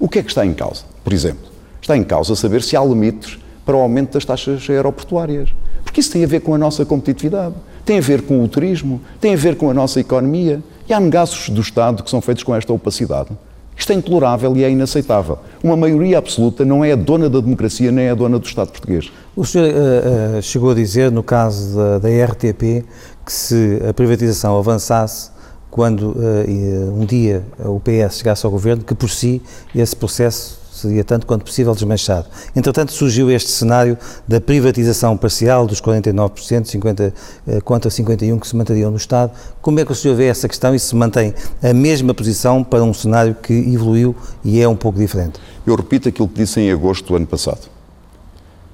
O 0.00 0.08
que 0.08 0.18
é 0.18 0.22
que 0.24 0.30
está 0.30 0.44
em 0.44 0.52
causa? 0.52 0.82
Por 1.04 1.12
exemplo, 1.12 1.46
está 1.80 1.96
em 1.96 2.02
causa 2.02 2.34
saber 2.34 2.60
se 2.60 2.76
há 2.76 2.84
limites 2.84 3.38
para 3.68 3.76
o 3.76 3.80
aumento 3.80 4.14
das 4.14 4.24
taxas 4.24 4.64
aeroportuárias. 4.70 5.50
Porque 5.84 6.00
isso 6.00 6.10
tem 6.10 6.24
a 6.24 6.26
ver 6.26 6.40
com 6.40 6.54
a 6.54 6.58
nossa 6.58 6.86
competitividade, 6.86 7.54
tem 7.84 7.98
a 7.98 8.00
ver 8.00 8.22
com 8.22 8.42
o 8.42 8.48
turismo, 8.48 8.98
tem 9.20 9.34
a 9.34 9.36
ver 9.36 9.56
com 9.56 9.68
a 9.68 9.74
nossa 9.74 10.00
economia. 10.00 10.62
E 10.88 10.92
há 10.94 10.98
negaços 10.98 11.50
do 11.50 11.60
Estado 11.60 12.02
que 12.02 12.08
são 12.08 12.22
feitos 12.22 12.42
com 12.42 12.56
esta 12.56 12.72
opacidade. 12.72 13.28
Isto 13.76 13.92
é 13.92 13.94
intolerável 13.94 14.56
e 14.56 14.64
é 14.64 14.70
inaceitável. 14.70 15.38
Uma 15.62 15.76
maioria 15.76 16.16
absoluta 16.16 16.64
não 16.64 16.82
é 16.82 16.92
a 16.92 16.96
dona 16.96 17.28
da 17.28 17.40
democracia 17.40 17.92
nem 17.92 18.06
é 18.06 18.10
a 18.10 18.14
dona 18.14 18.38
do 18.38 18.46
Estado 18.46 18.70
português. 18.70 19.12
O 19.36 19.44
senhor 19.44 19.68
ah, 19.68 20.38
ah, 20.38 20.40
chegou 20.40 20.70
a 20.70 20.74
dizer, 20.74 21.12
no 21.12 21.22
caso 21.22 21.76
da, 21.76 21.98
da 21.98 22.08
RTP, 22.08 22.86
que 23.22 23.32
se 23.32 23.82
a 23.86 23.92
privatização 23.92 24.58
avançasse, 24.58 25.30
quando 25.70 26.16
e, 26.48 26.88
um 26.88 27.04
dia 27.04 27.44
o 27.58 27.78
PS 27.78 28.16
chegasse 28.16 28.46
ao 28.46 28.50
governo, 28.50 28.82
que 28.82 28.94
por 28.94 29.10
si 29.10 29.42
esse 29.74 29.94
processo 29.94 30.57
seria 30.78 31.04
tanto 31.04 31.26
quanto 31.26 31.44
possível 31.44 31.74
desmanchado. 31.74 32.26
Entretanto, 32.54 32.92
surgiu 32.92 33.30
este 33.30 33.50
cenário 33.50 33.98
da 34.26 34.40
privatização 34.40 35.16
parcial 35.16 35.66
dos 35.66 35.80
49%, 35.80 36.66
50, 36.66 37.14
eh, 37.46 37.60
quanto 37.62 37.88
a 37.88 37.90
51% 37.90 38.40
que 38.40 38.46
se 38.48 38.56
mantariam 38.56 38.90
no 38.90 38.96
Estado. 38.96 39.32
Como 39.60 39.80
é 39.80 39.84
que 39.84 39.92
o 39.92 39.94
senhor 39.94 40.14
vê 40.16 40.26
essa 40.26 40.48
questão 40.48 40.74
e 40.74 40.78
se 40.78 40.94
mantém 40.94 41.34
a 41.62 41.72
mesma 41.72 42.14
posição 42.14 42.62
para 42.64 42.82
um 42.82 42.94
cenário 42.94 43.34
que 43.34 43.52
evoluiu 43.52 44.14
e 44.44 44.60
é 44.60 44.68
um 44.68 44.76
pouco 44.76 44.98
diferente? 44.98 45.40
Eu 45.66 45.74
repito 45.74 46.08
aquilo 46.08 46.28
que 46.28 46.36
disse 46.36 46.60
em 46.60 46.70
agosto 46.70 47.06
do 47.08 47.16
ano 47.16 47.26
passado. 47.26 47.68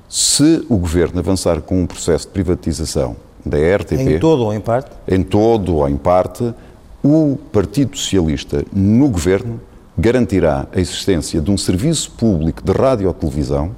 Se 0.09 0.65
o 0.69 0.77
Governo 0.77 1.19
avançar 1.19 1.61
com 1.61 1.81
um 1.83 1.87
processo 1.87 2.27
de 2.27 2.33
privatização 2.33 3.17
da 3.45 3.59
RTP, 3.77 4.01
Em 4.01 4.19
todo 4.21 4.45
ou 4.45 4.55
em 4.55 4.61
parte? 4.61 4.91
em 5.09 5.23
todo 5.23 5.77
ou 5.77 5.89
em 5.89 5.97
parte, 5.97 6.55
o 7.03 7.37
Partido 7.53 7.97
Socialista 7.97 8.65
no 8.73 9.09
Governo 9.09 9.61
garantirá 9.97 10.67
a 10.75 10.81
existência 10.81 11.41
de 11.41 11.51
um 11.51 11.57
serviço 11.57 12.11
público 12.13 12.63
de 12.63 12.73
rádio 12.73 13.07
ou 13.09 13.15
televisão 13.15 13.73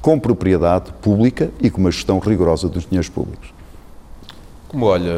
com 0.00 0.18
propriedade 0.18 0.92
pública 1.00 1.50
e 1.60 1.70
com 1.70 1.80
uma 1.80 1.90
gestão 1.90 2.18
rigorosa 2.18 2.68
dos 2.68 2.84
dinheiros 2.86 3.08
públicos. 3.08 3.48
Como 4.68 4.86
olha, 4.86 5.12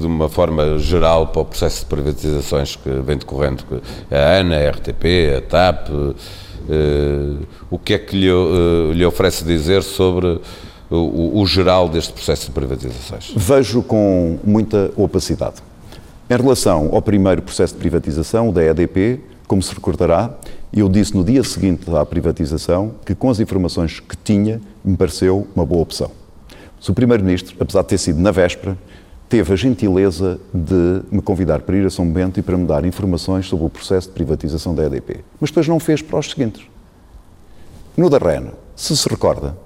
de 0.00 0.06
uma 0.06 0.28
forma 0.28 0.78
geral, 0.78 1.28
para 1.28 1.42
o 1.42 1.44
processo 1.44 1.80
de 1.80 1.86
privatizações 1.86 2.76
que 2.76 2.90
vem 2.90 3.16
decorrendo, 3.16 3.64
a 4.10 4.38
ANA, 4.40 4.56
a 4.56 4.70
RTP, 4.70 5.36
a 5.38 5.40
TAP, 5.42 5.88
eh, 6.68 7.36
o 7.70 7.78
que 7.78 7.94
é 7.94 7.98
que 7.98 8.16
lhe, 8.16 8.28
eh, 8.28 8.92
lhe 8.94 9.04
oferece 9.06 9.44
dizer 9.44 9.82
sobre 9.84 10.40
o, 10.90 10.96
o- 10.96 11.40
o 11.40 11.46
geral 11.46 11.88
deste 11.88 12.12
processo 12.12 12.46
de 12.46 12.52
privatizações? 12.52 13.32
Vejo 13.36 13.80
com 13.82 14.38
muita 14.44 14.90
opacidade. 14.96 15.56
Em 16.28 16.36
relação 16.36 16.90
ao 16.92 17.00
primeiro 17.00 17.42
processo 17.42 17.74
de 17.74 17.80
privatização, 17.80 18.48
o 18.48 18.52
da 18.52 18.62
EDP, 18.64 19.20
como 19.46 19.62
se 19.62 19.74
recordará, 19.74 20.34
eu 20.72 20.88
disse 20.88 21.14
no 21.14 21.24
dia 21.24 21.42
seguinte 21.42 21.90
à 21.94 22.04
privatização 22.04 22.94
que, 23.04 23.14
com 23.14 23.30
as 23.30 23.40
informações 23.40 24.00
que 24.00 24.16
tinha, 24.16 24.60
me 24.84 24.96
pareceu 24.96 25.46
uma 25.54 25.64
boa 25.64 25.82
opção. 25.82 26.10
Se 26.80 26.90
o 26.90 26.94
Primeiro-Ministro, 26.94 27.56
apesar 27.58 27.82
de 27.82 27.88
ter 27.88 27.98
sido 27.98 28.20
na 28.20 28.30
véspera, 28.30 28.76
teve 29.28 29.52
a 29.52 29.56
gentileza 29.56 30.38
de 30.52 31.02
me 31.10 31.20
convidar 31.20 31.60
para 31.62 31.76
ir 31.76 31.86
a 31.86 31.90
São 31.90 32.08
Bento 32.08 32.38
e 32.38 32.42
para 32.42 32.56
me 32.56 32.66
dar 32.66 32.84
informações 32.84 33.46
sobre 33.46 33.66
o 33.66 33.70
processo 33.70 34.08
de 34.08 34.14
privatização 34.14 34.74
da 34.74 34.84
EDP. 34.84 35.24
Mas 35.40 35.50
depois 35.50 35.66
não 35.66 35.80
fez 35.80 36.02
para 36.02 36.18
os 36.18 36.30
seguintes. 36.30 36.64
No 37.96 38.10
da 38.10 38.18
REN, 38.18 38.50
se 38.74 38.96
se 38.96 39.08
recorda, 39.08 39.56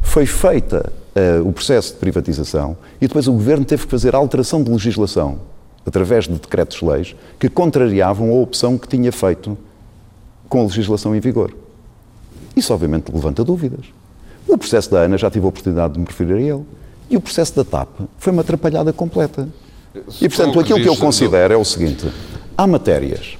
foi 0.00 0.24
feita 0.24 0.92
eh, 1.14 1.40
o 1.44 1.52
processo 1.52 1.94
de 1.94 1.98
privatização 1.98 2.76
e 3.00 3.06
depois 3.06 3.26
o 3.26 3.32
Governo 3.32 3.64
teve 3.64 3.84
que 3.84 3.90
fazer 3.90 4.14
alteração 4.14 4.62
de 4.62 4.70
legislação 4.70 5.40
através 5.86 6.26
de 6.26 6.34
decretos-leis 6.34 7.14
que 7.38 7.48
contrariavam 7.48 8.30
a 8.30 8.34
opção 8.34 8.78
que 8.78 8.88
tinha 8.88 9.10
feito 9.10 9.56
com 10.48 10.60
a 10.60 10.62
legislação 10.64 11.14
em 11.14 11.20
vigor. 11.20 11.54
Isso 12.54 12.72
obviamente 12.72 13.10
levanta 13.12 13.42
dúvidas. 13.42 13.86
O 14.46 14.58
processo 14.58 14.90
da 14.90 15.02
ANA 15.02 15.16
já 15.16 15.30
tive 15.30 15.46
a 15.46 15.48
oportunidade 15.48 15.94
de 15.94 16.00
me 16.00 16.06
referir 16.06 16.34
a 16.34 16.40
ele. 16.40 16.64
E 17.08 17.16
o 17.16 17.20
processo 17.20 17.54
da 17.56 17.64
TAP 17.64 17.88
foi 18.18 18.32
uma 18.32 18.42
atrapalhada 18.42 18.92
completa. 18.92 19.48
E 20.20 20.28
portanto, 20.28 20.58
aquilo 20.60 20.80
que 20.80 20.88
eu 20.88 20.96
considero 20.96 21.54
é 21.54 21.56
o 21.56 21.64
seguinte: 21.64 22.10
há 22.56 22.66
matérias. 22.66 23.36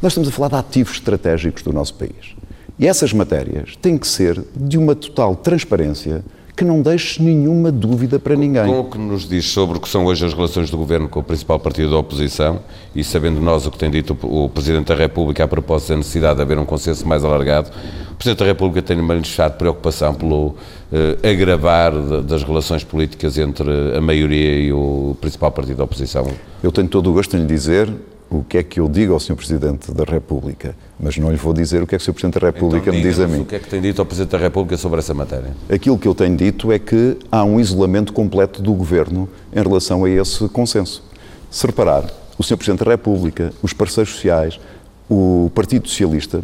Nós 0.00 0.12
estamos 0.12 0.28
a 0.28 0.32
falar 0.32 0.48
de 0.48 0.54
ativos 0.56 0.94
estratégicos 0.94 1.62
do 1.62 1.72
nosso 1.72 1.94
país. 1.94 2.36
E 2.78 2.86
essas 2.86 3.12
matérias 3.12 3.74
têm 3.76 3.96
que 3.96 4.06
ser 4.06 4.44
de 4.54 4.76
uma 4.76 4.94
total 4.94 5.34
transparência 5.34 6.22
que 6.56 6.64
não 6.64 6.80
deixe 6.80 7.22
nenhuma 7.22 7.70
dúvida 7.70 8.18
para 8.18 8.34
ninguém. 8.34 8.64
Com 8.64 8.80
o 8.80 8.84
que 8.84 8.98
nos 8.98 9.28
diz 9.28 9.44
sobre 9.44 9.76
o 9.76 9.80
que 9.80 9.88
são 9.88 10.06
hoje 10.06 10.24
as 10.24 10.32
relações 10.32 10.70
do 10.70 10.78
Governo 10.78 11.06
com 11.06 11.20
o 11.20 11.22
principal 11.22 11.60
partido 11.60 11.90
da 11.90 11.98
oposição 11.98 12.60
e 12.94 13.04
sabendo 13.04 13.40
nós 13.42 13.66
o 13.66 13.70
que 13.70 13.76
tem 13.76 13.90
dito 13.90 14.16
o 14.22 14.48
Presidente 14.48 14.86
da 14.86 14.94
República 14.94 15.44
a 15.44 15.48
propósito 15.48 15.90
da 15.90 15.96
necessidade 15.98 16.36
de 16.36 16.42
haver 16.42 16.58
um 16.58 16.64
consenso 16.64 17.06
mais 17.06 17.22
alargado, 17.24 17.70
o 18.10 18.14
Presidente 18.14 18.38
da 18.38 18.46
República 18.46 18.80
tem 18.80 18.96
manifestado 18.96 19.58
preocupação 19.58 20.14
pelo 20.14 20.54
eh, 20.90 21.30
agravar 21.30 21.92
das 22.22 22.42
relações 22.42 22.82
políticas 22.82 23.36
entre 23.36 23.70
a 23.94 24.00
maioria 24.00 24.58
e 24.58 24.72
o 24.72 25.14
principal 25.20 25.52
partido 25.52 25.76
da 25.76 25.84
oposição. 25.84 26.26
Eu 26.62 26.72
tenho 26.72 26.88
todo 26.88 27.10
o 27.10 27.12
gosto 27.12 27.36
em 27.36 27.40
lhe 27.40 27.46
dizer 27.46 27.92
o 28.30 28.42
que 28.42 28.58
é 28.58 28.62
que 28.62 28.80
eu 28.80 28.88
digo 28.88 29.12
ao 29.12 29.20
Sr. 29.20 29.36
Presidente 29.36 29.92
da 29.92 30.04
República, 30.04 30.74
mas 30.98 31.16
não 31.16 31.30
lhe 31.30 31.36
vou 31.36 31.52
dizer 31.52 31.82
o 31.82 31.86
que 31.86 31.94
é 31.94 31.98
que 31.98 32.02
o 32.02 32.04
Sr. 32.04 32.12
Presidente 32.12 32.40
da 32.40 32.46
República 32.46 32.90
então, 32.90 32.94
me 32.94 33.02
diz 33.02 33.20
a 33.20 33.26
mim. 33.28 33.40
O 33.40 33.44
que 33.44 33.54
é 33.54 33.58
que 33.58 33.68
tem 33.68 33.80
dito 33.80 34.00
ao 34.00 34.06
Presidente 34.06 34.32
da 34.32 34.38
República 34.38 34.76
sobre 34.76 34.98
essa 34.98 35.14
matéria? 35.14 35.56
Aquilo 35.70 35.98
que 35.98 36.08
eu 36.08 36.14
tenho 36.14 36.36
dito 36.36 36.72
é 36.72 36.78
que 36.78 37.16
há 37.30 37.44
um 37.44 37.60
isolamento 37.60 38.12
completo 38.12 38.60
do 38.60 38.72
Governo 38.72 39.28
em 39.54 39.62
relação 39.62 40.04
a 40.04 40.10
esse 40.10 40.48
consenso. 40.48 41.04
Se 41.50 41.66
reparar, 41.66 42.04
o 42.38 42.42
Sr. 42.42 42.56
Presidente 42.56 42.84
da 42.84 42.90
República, 42.90 43.52
os 43.62 43.72
parceiros 43.72 44.12
sociais, 44.14 44.58
o 45.08 45.50
Partido 45.54 45.88
Socialista, 45.88 46.42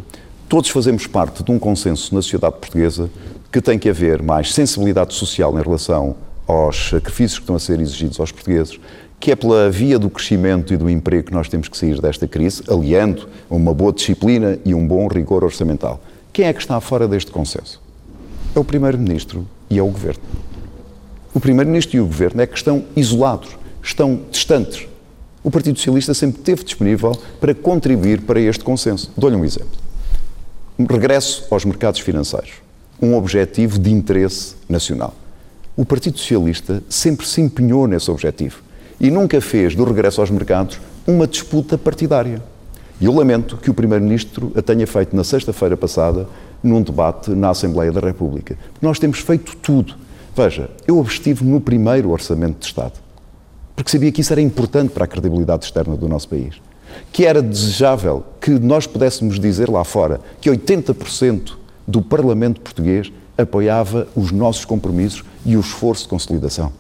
todos 0.48 0.70
fazemos 0.70 1.06
parte 1.06 1.42
de 1.42 1.50
um 1.50 1.58
consenso 1.58 2.14
na 2.14 2.22
sociedade 2.22 2.56
portuguesa 2.56 3.10
que 3.50 3.60
tem 3.60 3.78
que 3.78 3.88
haver 3.88 4.22
mais 4.22 4.54
sensibilidade 4.54 5.14
social 5.14 5.58
em 5.58 5.62
relação 5.62 6.16
aos 6.46 6.90
sacrifícios 6.90 7.38
que 7.38 7.42
estão 7.42 7.56
a 7.56 7.58
ser 7.58 7.80
exigidos 7.80 8.18
aos 8.18 8.32
portugueses, 8.32 8.78
que 9.22 9.30
é 9.30 9.36
pela 9.36 9.70
via 9.70 10.00
do 10.00 10.10
crescimento 10.10 10.74
e 10.74 10.76
do 10.76 10.90
emprego 10.90 11.28
que 11.28 11.32
nós 11.32 11.48
temos 11.48 11.68
que 11.68 11.78
sair 11.78 12.00
desta 12.00 12.26
crise, 12.26 12.60
aliando 12.68 13.28
uma 13.48 13.72
boa 13.72 13.92
disciplina 13.92 14.58
e 14.64 14.74
um 14.74 14.84
bom 14.84 15.06
rigor 15.06 15.44
orçamental. 15.44 16.02
Quem 16.32 16.46
é 16.46 16.52
que 16.52 16.58
está 16.58 16.80
fora 16.80 17.06
deste 17.06 17.30
consenso? 17.30 17.80
É 18.52 18.58
o 18.58 18.64
Primeiro-Ministro 18.64 19.46
e 19.70 19.78
é 19.78 19.82
o 19.82 19.86
Governo. 19.86 20.24
O 21.32 21.38
Primeiro-Ministro 21.38 21.96
e 21.98 22.00
o 22.00 22.04
Governo 22.04 22.42
é 22.42 22.48
que 22.48 22.56
estão 22.56 22.84
isolados, 22.96 23.50
estão 23.80 24.22
distantes. 24.28 24.88
O 25.44 25.52
Partido 25.52 25.78
Socialista 25.78 26.14
sempre 26.14 26.40
esteve 26.40 26.64
disponível 26.64 27.16
para 27.40 27.54
contribuir 27.54 28.22
para 28.22 28.40
este 28.40 28.64
consenso. 28.64 29.12
Dou-lhe 29.16 29.36
um 29.36 29.44
exemplo. 29.44 29.78
Regresso 30.90 31.46
aos 31.48 31.64
mercados 31.64 32.00
financeiros. 32.00 32.54
Um 33.00 33.14
objetivo 33.14 33.78
de 33.78 33.92
interesse 33.92 34.56
nacional. 34.68 35.14
O 35.76 35.84
Partido 35.84 36.18
Socialista 36.18 36.82
sempre 36.88 37.24
se 37.24 37.40
empenhou 37.40 37.86
nesse 37.86 38.10
objetivo 38.10 38.61
e 39.02 39.10
nunca 39.10 39.40
fez 39.40 39.74
do 39.74 39.82
regresso 39.82 40.20
aos 40.20 40.30
mercados 40.30 40.80
uma 41.04 41.26
disputa 41.26 41.76
partidária. 41.76 42.40
E 43.00 43.04
eu 43.04 43.12
lamento 43.12 43.56
que 43.56 43.68
o 43.68 43.74
Primeiro-Ministro 43.74 44.52
a 44.54 44.62
tenha 44.62 44.86
feito 44.86 45.16
na 45.16 45.24
sexta-feira 45.24 45.76
passada 45.76 46.28
num 46.62 46.80
debate 46.80 47.30
na 47.30 47.50
Assembleia 47.50 47.90
da 47.90 47.98
República. 47.98 48.56
Nós 48.80 49.00
temos 49.00 49.18
feito 49.18 49.56
tudo. 49.56 49.96
Veja, 50.36 50.70
eu 50.86 51.00
abstive 51.00 51.44
no 51.44 51.60
primeiro 51.60 52.10
Orçamento 52.10 52.60
de 52.60 52.66
Estado, 52.66 53.00
porque 53.74 53.90
sabia 53.90 54.12
que 54.12 54.20
isso 54.20 54.32
era 54.32 54.40
importante 54.40 54.90
para 54.90 55.04
a 55.04 55.08
credibilidade 55.08 55.64
externa 55.64 55.96
do 55.96 56.08
nosso 56.08 56.28
país. 56.28 56.54
Que 57.10 57.26
era 57.26 57.42
desejável 57.42 58.24
que 58.40 58.52
nós 58.52 58.86
pudéssemos 58.86 59.40
dizer 59.40 59.68
lá 59.68 59.82
fora 59.82 60.20
que 60.40 60.48
80% 60.48 61.54
do 61.88 62.00
Parlamento 62.00 62.60
português 62.60 63.12
apoiava 63.36 64.06
os 64.14 64.30
nossos 64.30 64.64
compromissos 64.64 65.24
e 65.44 65.56
o 65.56 65.60
esforço 65.60 66.04
de 66.04 66.08
consolidação. 66.08 66.72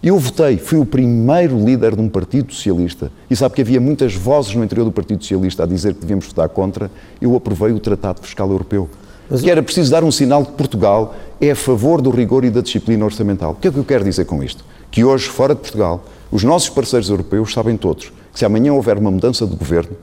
Eu 0.00 0.16
votei, 0.16 0.58
fui 0.58 0.78
o 0.78 0.86
primeiro 0.86 1.58
líder 1.58 1.96
de 1.96 2.00
um 2.00 2.08
Partido 2.08 2.52
Socialista, 2.52 3.10
e 3.28 3.34
sabe 3.34 3.56
que 3.56 3.62
havia 3.62 3.80
muitas 3.80 4.14
vozes 4.14 4.54
no 4.54 4.62
interior 4.62 4.84
do 4.84 4.92
Partido 4.92 5.22
Socialista 5.22 5.64
a 5.64 5.66
dizer 5.66 5.94
que 5.94 6.00
devíamos 6.00 6.26
votar 6.26 6.48
contra, 6.48 6.88
eu 7.20 7.34
aprovei 7.34 7.72
o 7.72 7.80
Tratado 7.80 8.20
Fiscal 8.22 8.48
Europeu. 8.48 8.88
Mas... 9.28 9.40
Que 9.40 9.50
era 9.50 9.62
preciso 9.62 9.90
dar 9.90 10.04
um 10.04 10.12
sinal 10.12 10.44
que 10.44 10.52
Portugal 10.52 11.16
é 11.40 11.50
a 11.50 11.56
favor 11.56 12.00
do 12.00 12.10
rigor 12.10 12.44
e 12.44 12.50
da 12.50 12.60
disciplina 12.60 13.04
orçamental. 13.04 13.52
O 13.52 13.54
que 13.56 13.66
é 13.66 13.70
que 13.72 13.76
eu 13.76 13.84
quero 13.84 14.04
dizer 14.04 14.24
com 14.24 14.40
isto? 14.42 14.64
Que 14.90 15.04
hoje, 15.04 15.28
fora 15.28 15.54
de 15.54 15.60
Portugal, 15.60 16.04
os 16.30 16.44
nossos 16.44 16.68
parceiros 16.68 17.10
europeus 17.10 17.52
sabem 17.52 17.76
todos 17.76 18.12
que 18.32 18.38
se 18.38 18.44
amanhã 18.44 18.72
houver 18.72 18.96
uma 18.98 19.10
mudança 19.10 19.44
de 19.46 19.56
governo, 19.56 19.96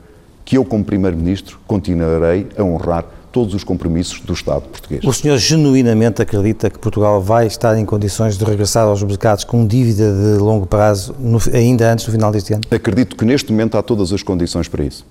que 0.44 0.58
eu, 0.58 0.64
como 0.64 0.84
Primeiro-Ministro, 0.84 1.58
continuarei 1.66 2.46
a 2.56 2.62
honrar 2.62 3.06
todos 3.36 3.52
os 3.52 3.62
compromissos 3.62 4.20
do 4.20 4.32
Estado 4.32 4.62
português. 4.62 5.04
O 5.04 5.12
senhor 5.12 5.36
genuinamente 5.36 6.22
acredita 6.22 6.70
que 6.70 6.78
Portugal 6.78 7.20
vai 7.20 7.46
estar 7.46 7.76
em 7.76 7.84
condições 7.84 8.38
de 8.38 8.42
regressar 8.46 8.86
aos 8.86 9.02
mercados 9.02 9.44
com 9.44 9.66
dívida 9.66 10.10
de 10.10 10.38
longo 10.38 10.64
prazo 10.64 11.14
no, 11.18 11.38
ainda 11.52 11.92
antes 11.92 12.06
do 12.06 12.12
final 12.12 12.32
deste 12.32 12.54
ano? 12.54 12.62
Acredito 12.70 13.14
que 13.14 13.26
neste 13.26 13.52
momento 13.52 13.76
há 13.76 13.82
todas 13.82 14.10
as 14.10 14.22
condições 14.22 14.68
para 14.68 14.82
isso. 14.82 15.04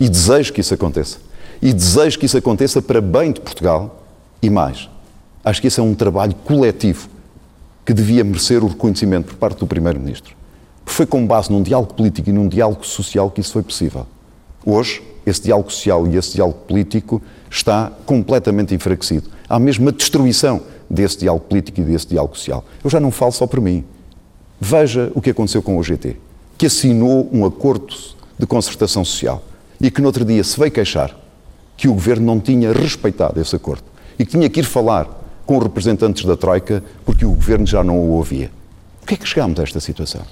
E 0.00 0.08
desejo 0.08 0.54
que 0.54 0.62
isso 0.62 0.72
aconteça. 0.72 1.18
E 1.60 1.70
desejo 1.74 2.18
que 2.18 2.24
isso 2.24 2.38
aconteça 2.38 2.80
para 2.80 3.02
bem 3.02 3.30
de 3.30 3.42
Portugal 3.42 4.02
e 4.40 4.48
mais. 4.48 4.88
Acho 5.44 5.60
que 5.60 5.66
esse 5.66 5.78
é 5.78 5.82
um 5.82 5.94
trabalho 5.94 6.34
coletivo 6.46 7.10
que 7.84 7.92
devia 7.92 8.24
merecer 8.24 8.64
o 8.64 8.68
reconhecimento 8.68 9.26
por 9.26 9.34
parte 9.34 9.58
do 9.58 9.66
Primeiro-Ministro. 9.66 10.34
Foi 10.86 11.04
com 11.04 11.26
base 11.26 11.52
num 11.52 11.62
diálogo 11.62 11.92
político 11.92 12.30
e 12.30 12.32
num 12.32 12.48
diálogo 12.48 12.86
social 12.86 13.30
que 13.30 13.42
isso 13.42 13.52
foi 13.52 13.62
possível. 13.62 14.06
Hoje, 14.64 15.02
esse 15.26 15.42
diálogo 15.42 15.70
social 15.70 16.06
e 16.06 16.16
esse 16.16 16.34
diálogo 16.34 16.58
político 16.66 17.22
está 17.50 17.90
completamente 18.04 18.74
enfraquecido. 18.74 19.30
Há 19.48 19.58
mesmo 19.58 19.88
a 19.88 19.92
destruição 19.92 20.60
desse 20.88 21.18
diálogo 21.18 21.46
político 21.46 21.80
e 21.80 21.84
desse 21.84 22.08
diálogo 22.08 22.36
social. 22.36 22.64
Eu 22.82 22.90
já 22.90 23.00
não 23.00 23.10
falo 23.10 23.32
só 23.32 23.46
por 23.46 23.60
mim. 23.60 23.84
Veja 24.60 25.10
o 25.14 25.20
que 25.20 25.30
aconteceu 25.30 25.62
com 25.62 25.78
o 25.78 25.82
GT, 25.82 26.16
que 26.56 26.66
assinou 26.66 27.28
um 27.32 27.44
acordo 27.44 27.94
de 28.38 28.46
concertação 28.46 29.04
social 29.04 29.42
e 29.80 29.90
que 29.90 30.00
no 30.00 30.06
outro 30.06 30.24
dia 30.24 30.42
se 30.42 30.58
veio 30.58 30.72
queixar 30.72 31.16
que 31.76 31.88
o 31.88 31.94
governo 31.94 32.26
não 32.26 32.40
tinha 32.40 32.72
respeitado 32.72 33.40
esse 33.40 33.54
acordo 33.56 33.84
e 34.18 34.24
que 34.24 34.32
tinha 34.32 34.48
que 34.48 34.60
ir 34.60 34.64
falar 34.64 35.08
com 35.44 35.58
representantes 35.58 36.24
da 36.24 36.36
Troika 36.36 36.82
porque 37.04 37.24
o 37.24 37.32
governo 37.32 37.66
já 37.66 37.82
não 37.82 37.98
o 37.98 38.10
ouvia. 38.12 38.50
Por 39.00 39.08
que 39.08 39.14
é 39.14 39.16
que 39.16 39.26
chegámos 39.26 39.58
a 39.60 39.62
esta 39.62 39.80
situação? 39.80 40.22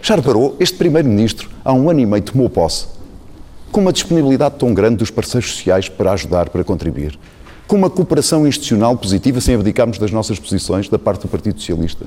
Já 0.00 0.16
reparou? 0.16 0.56
Este 0.58 0.76
primeiro-ministro, 0.76 1.50
há 1.64 1.72
um 1.72 1.90
ano 1.90 2.00
e 2.00 2.06
meio, 2.06 2.22
tomou 2.22 2.48
posse 2.48 2.86
com 3.74 3.80
uma 3.80 3.92
disponibilidade 3.92 4.54
tão 4.56 4.72
grande 4.72 4.98
dos 4.98 5.10
parceiros 5.10 5.50
sociais 5.50 5.88
para 5.88 6.12
ajudar, 6.12 6.48
para 6.48 6.62
contribuir, 6.62 7.18
com 7.66 7.74
uma 7.74 7.90
cooperação 7.90 8.46
institucional 8.46 8.96
positiva, 8.96 9.40
sem 9.40 9.56
abdicarmos 9.56 9.98
das 9.98 10.12
nossas 10.12 10.38
posições 10.38 10.88
da 10.88 10.96
parte 10.96 11.22
do 11.22 11.28
Partido 11.28 11.58
Socialista, 11.58 12.06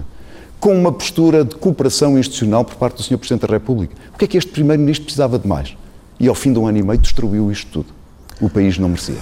com 0.62 0.74
uma 0.74 0.94
postura 0.94 1.44
de 1.44 1.56
cooperação 1.56 2.18
institucional 2.18 2.64
por 2.64 2.76
parte 2.76 2.96
do 2.96 3.04
Sr. 3.04 3.18
Presidente 3.18 3.46
da 3.46 3.54
República. 3.54 3.94
O 4.16 4.18
que 4.18 4.24
é 4.24 4.28
que 4.30 4.38
este 4.38 4.50
Primeiro-Ministro 4.50 5.04
precisava 5.04 5.38
de 5.38 5.46
mais? 5.46 5.76
E 6.18 6.30
ao 6.30 6.36
fim 6.36 6.54
de 6.54 6.60
um 6.60 6.68
ano 6.68 6.78
e 6.78 6.84
meio 6.84 6.98
destruiu 6.98 7.52
isto 7.52 7.70
tudo. 7.70 7.88
O 8.40 8.50
país 8.50 8.78
não 8.78 8.88
merecia. 8.88 9.18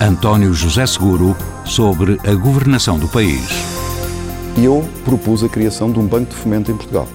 António 0.00 0.52
José 0.52 0.84
Seguro 0.86 1.36
sobre 1.64 2.18
a 2.28 2.34
governação 2.34 2.98
do 2.98 3.06
país. 3.06 3.48
Eu 4.60 4.84
propus 5.04 5.44
a 5.44 5.48
criação 5.48 5.92
de 5.92 6.00
um 6.00 6.04
banco 6.04 6.30
de 6.30 6.36
fomento 6.36 6.72
em 6.72 6.76
Portugal. 6.76 7.06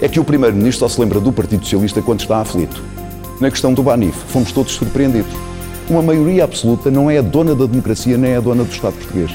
É 0.00 0.08
que 0.08 0.20
o 0.20 0.24
Primeiro-Ministro 0.24 0.88
só 0.88 0.94
se 0.94 1.00
lembra 1.00 1.18
do 1.18 1.32
Partido 1.32 1.64
Socialista 1.64 2.00
quando 2.00 2.20
está 2.20 2.40
aflito 2.40 2.97
na 3.40 3.50
questão 3.50 3.72
do 3.72 3.82
Banif. 3.82 4.16
Fomos 4.28 4.52
todos 4.52 4.72
surpreendidos. 4.72 5.32
Uma 5.88 6.02
maioria 6.02 6.44
absoluta 6.44 6.90
não 6.90 7.10
é 7.10 7.18
a 7.18 7.22
dona 7.22 7.54
da 7.54 7.66
democracia 7.66 8.16
nem 8.18 8.32
é 8.32 8.36
a 8.36 8.40
dona 8.40 8.64
do 8.64 8.70
Estado 8.70 8.94
português. 8.94 9.30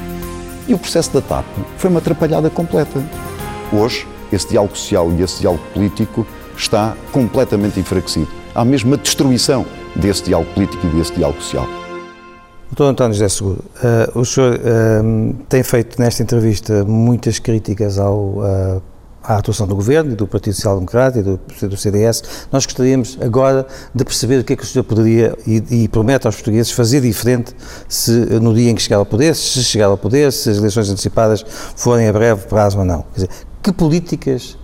E 0.68 0.74
o 0.74 0.78
processo 0.78 1.12
da 1.14 1.22
TAP 1.22 1.46
foi 1.78 1.90
uma 1.90 2.00
atrapalhada 2.00 2.50
completa. 2.50 3.04
Hoje, 3.72 4.08
esse 4.32 4.50
diálogo 4.50 4.78
social 4.78 5.12
e 5.12 5.22
esse 5.22 5.42
diálogo 5.42 5.64
político 5.74 6.26
está 6.56 6.96
completamente 7.12 7.80
enfraquecido. 7.80 8.28
Há 8.54 8.64
mesmo 8.64 8.92
uma 8.92 8.98
destruição 8.98 9.66
desse 9.96 10.24
diálogo 10.24 10.52
político 10.54 10.86
e 10.86 10.90
desse 10.92 11.14
diálogo 11.14 11.42
social. 11.42 11.68
Doutor 12.70 12.92
António 12.92 13.14
José 13.14 13.30
Seguro, 13.30 13.64
uh, 14.16 14.20
o 14.20 14.26
senhor 14.26 14.56
uh, 14.56 15.36
tem 15.48 15.62
feito 15.62 16.00
nesta 16.00 16.24
entrevista 16.24 16.84
muitas 16.84 17.38
críticas 17.38 18.00
ao 18.00 18.18
uh, 18.18 18.82
à 19.24 19.38
atuação 19.38 19.66
do 19.66 19.76
Governo 19.76 20.12
e 20.12 20.16
do 20.16 20.28
Partido 20.28 20.56
Social 20.56 20.76
Democrata 20.76 21.20
e 21.20 21.24
do, 21.24 21.40
do, 21.70 21.78
CDS, 21.78 22.24
nós 22.52 22.66
gostaríamos 22.66 23.18
agora 23.22 23.66
de 23.96 24.04
perceber 24.04 24.40
o 24.40 24.44
que 24.44 24.54
é 24.54 24.56
que 24.56 24.64
o 24.64 24.66
senhor 24.66 24.84
poderia 24.84 25.36
e, 25.48 25.84
e, 25.84 25.88
promete 25.88 26.28
aos 26.28 26.36
portugueses 26.36 26.72
fazer 26.72 27.02
diferente 27.02 27.56
se 27.88 28.12
no 28.12 28.54
dia 28.54 28.70
em 28.70 28.76
que 28.76 28.82
chegar 28.82 28.98
ao 28.98 29.06
poder, 29.06 29.34
se 29.36 29.64
chegar 29.64 29.86
ao 29.86 29.98
poder, 29.98 30.32
se 30.34 30.50
as 30.50 30.58
eleições 30.58 30.90
antecipadas 30.90 31.46
forem 31.76 32.08
a 32.08 32.14
breve 32.14 32.46
prazo 32.48 32.80
ou 32.80 32.86
não. 32.86 33.06
Quer 33.14 33.22
dizer, 33.22 33.30
que 33.62 33.72
políticas, 33.72 34.58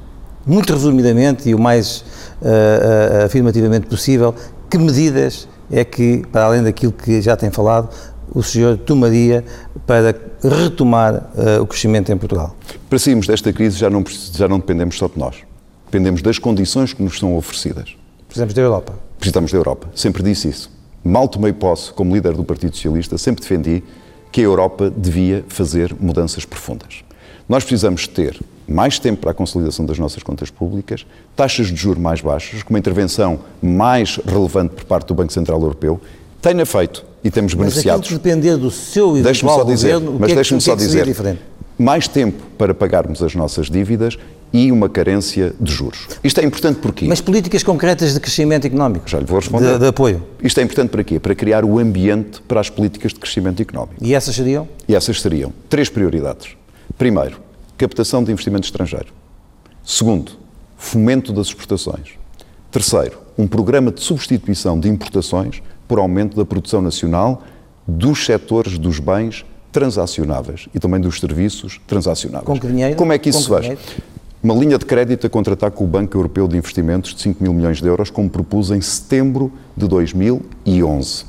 muito 0.45 0.73
resumidamente 0.73 1.47
e 1.47 1.55
o 1.55 1.59
mais 1.59 2.01
uh, 2.41 3.21
uh, 3.21 3.25
afirmativamente 3.25 3.87
possível, 3.87 4.35
que 4.69 4.77
medidas 4.77 5.47
é 5.71 5.85
que, 5.85 6.23
para 6.31 6.45
além 6.45 6.63
daquilo 6.63 6.91
que 6.91 7.21
já 7.21 7.37
tem 7.37 7.49
falado, 7.49 7.89
o 8.33 8.43
senhor 8.43 8.77
tomaria 8.77 9.43
para 9.85 10.15
retomar 10.41 11.29
uh, 11.35 11.61
o 11.61 11.67
crescimento 11.67 12.11
em 12.11 12.17
Portugal? 12.17 12.55
Para 12.89 12.99
sairmos 12.99 13.27
desta 13.27 13.51
crise 13.51 13.77
já 13.77 13.89
não, 13.89 14.03
já 14.33 14.47
não 14.47 14.59
dependemos 14.59 14.97
só 14.97 15.07
de 15.07 15.17
nós. 15.17 15.37
Dependemos 15.85 16.21
das 16.21 16.37
condições 16.37 16.93
que 16.93 17.01
nos 17.01 17.17
são 17.17 17.35
oferecidas. 17.35 17.95
Precisamos 18.27 18.53
da 18.53 18.61
Europa. 18.61 18.93
Precisamos 19.17 19.51
da 19.51 19.57
Europa. 19.57 19.89
Sempre 19.95 20.21
disse 20.21 20.47
isso. 20.47 20.71
Mal 21.03 21.27
tomei 21.27 21.53
posse 21.53 21.91
como 21.93 22.13
líder 22.13 22.33
do 22.33 22.43
Partido 22.43 22.75
Socialista, 22.75 23.17
sempre 23.17 23.41
defendi 23.41 23.83
que 24.31 24.41
a 24.41 24.43
Europa 24.43 24.91
devia 24.95 25.43
fazer 25.47 25.95
mudanças 25.99 26.45
profundas. 26.45 27.03
Nós 27.47 27.63
precisamos 27.63 28.07
ter 28.07 28.39
mais 28.67 28.99
tempo 28.99 29.21
para 29.21 29.31
a 29.31 29.33
consolidação 29.33 29.83
das 29.83 29.97
nossas 29.97 30.21
contas 30.21 30.51
públicas, 30.51 31.05
taxas 31.35 31.67
de 31.67 31.75
juros 31.75 32.01
mais 32.01 32.21
baixas, 32.21 32.61
com 32.61 32.71
uma 32.71 32.79
intervenção 32.79 33.39
mais 33.59 34.17
relevante 34.17 34.75
por 34.75 34.85
parte 34.85 35.07
do 35.07 35.15
Banco 35.15 35.33
Central 35.33 35.59
Europeu. 35.59 35.99
Tenha 36.41 36.65
feito 36.65 37.06
e 37.23 37.30
temos 37.30 37.54
beneficiados. 37.54 38.10
Mas 38.10 38.19
depender 38.19 38.58
do 38.58 38.71
seu 38.71 39.17
eventual 39.17 39.60
só 39.60 39.63
dizer, 39.63 39.93
governo, 39.93 40.17
mas 40.19 40.32
é 40.32 40.36
deixe-me 40.36 40.62
só 40.62 40.75
que 40.75 40.82
dizer, 40.84 41.06
diferente? 41.06 41.41
mais 41.78 42.08
tempo 42.08 42.43
para 42.58 42.73
pagarmos 42.73 43.23
as 43.23 43.34
nossas 43.34 43.69
dívidas 43.69 44.17
e 44.52 44.71
uma 44.71 44.89
carência 44.89 45.54
de 45.60 45.71
juros. 45.71 46.08
Isto 46.23 46.41
é 46.41 46.43
importante 46.43 46.80
porquê? 46.80 47.08
Mas 47.08 47.21
políticas 47.21 47.63
concretas 47.63 48.13
de 48.13 48.19
crescimento 48.19 48.65
económico? 48.65 49.08
Já 49.08 49.19
lhe 49.19 49.25
vou 49.25 49.39
responder. 49.39 49.73
De, 49.73 49.80
de, 49.80 49.88
apoio? 49.88 50.23
Isto 50.43 50.60
é 50.60 50.63
importante 50.63 50.89
para 50.89 51.04
quê? 51.04 51.19
Para 51.19 51.34
criar 51.36 51.63
o 51.63 51.80
ambiente 51.80 52.41
para 52.41 52.60
as 52.60 52.69
políticas 52.69 53.13
de 53.13 53.19
crescimento 53.19 53.62
económico. 53.62 53.95
E 54.02 54.13
essas 54.13 54.36
seriam? 54.36 54.67
E 54.88 54.95
essas 54.95 55.21
seriam 55.21 55.54
três 55.69 55.88
prioridades. 55.88 56.58
Primeiro, 56.97 57.39
captação 57.78 58.23
de 58.23 58.32
investimento 58.32 58.65
estrangeiro. 58.65 59.13
Segundo, 59.84 60.34
fomento 60.78 61.32
das 61.32 61.47
exportações. 61.47 62.10
Terceiro, 62.71 63.19
um 63.38 63.47
programa 63.47 63.91
de 63.91 64.02
substituição 64.02 64.80
de 64.80 64.89
importações 64.89 65.62
por 65.89 65.97
aumento 65.97 66.38
da 66.38 66.45
produção 66.45 66.84
nacional 66.84 67.41
dos 67.88 68.23
setores 68.23 68.78
dos 68.78 68.99
bens 68.99 69.43
transacionáveis 69.71 70.69
e 70.73 70.80
também 70.80 71.02
dos 71.02 71.19
serviços 71.19 71.82
transacionáveis. 71.88 72.45
Com 72.45 72.60
que 72.60 72.67
dinheiro? 72.67 72.95
Como 72.95 73.12
é 73.12 73.17
que 73.17 73.30
isso 73.30 73.41
se 73.41 73.49
faz? 73.49 73.62
dinheiro? 73.62 73.82
Uma 74.41 74.54
linha 74.54 74.78
de 74.78 74.86
crédito 74.86 75.25
a 75.25 75.30
contratar 75.30 75.71
com 75.71 75.84
o 75.84 75.88
Banco 75.88 76.15
Europeu 76.15 76.47
de 76.47 76.56
Investimentos 76.56 77.13
de 77.13 77.21
5 77.21 77.43
mil 77.43 77.54
milhões 77.54 77.82
de 77.82 77.88
euros, 77.88 78.10
como 78.10 78.30
propus 78.30 78.69
em 78.69 78.80
setembro 78.80 79.52
de 79.75 79.88
2011. 79.88 81.25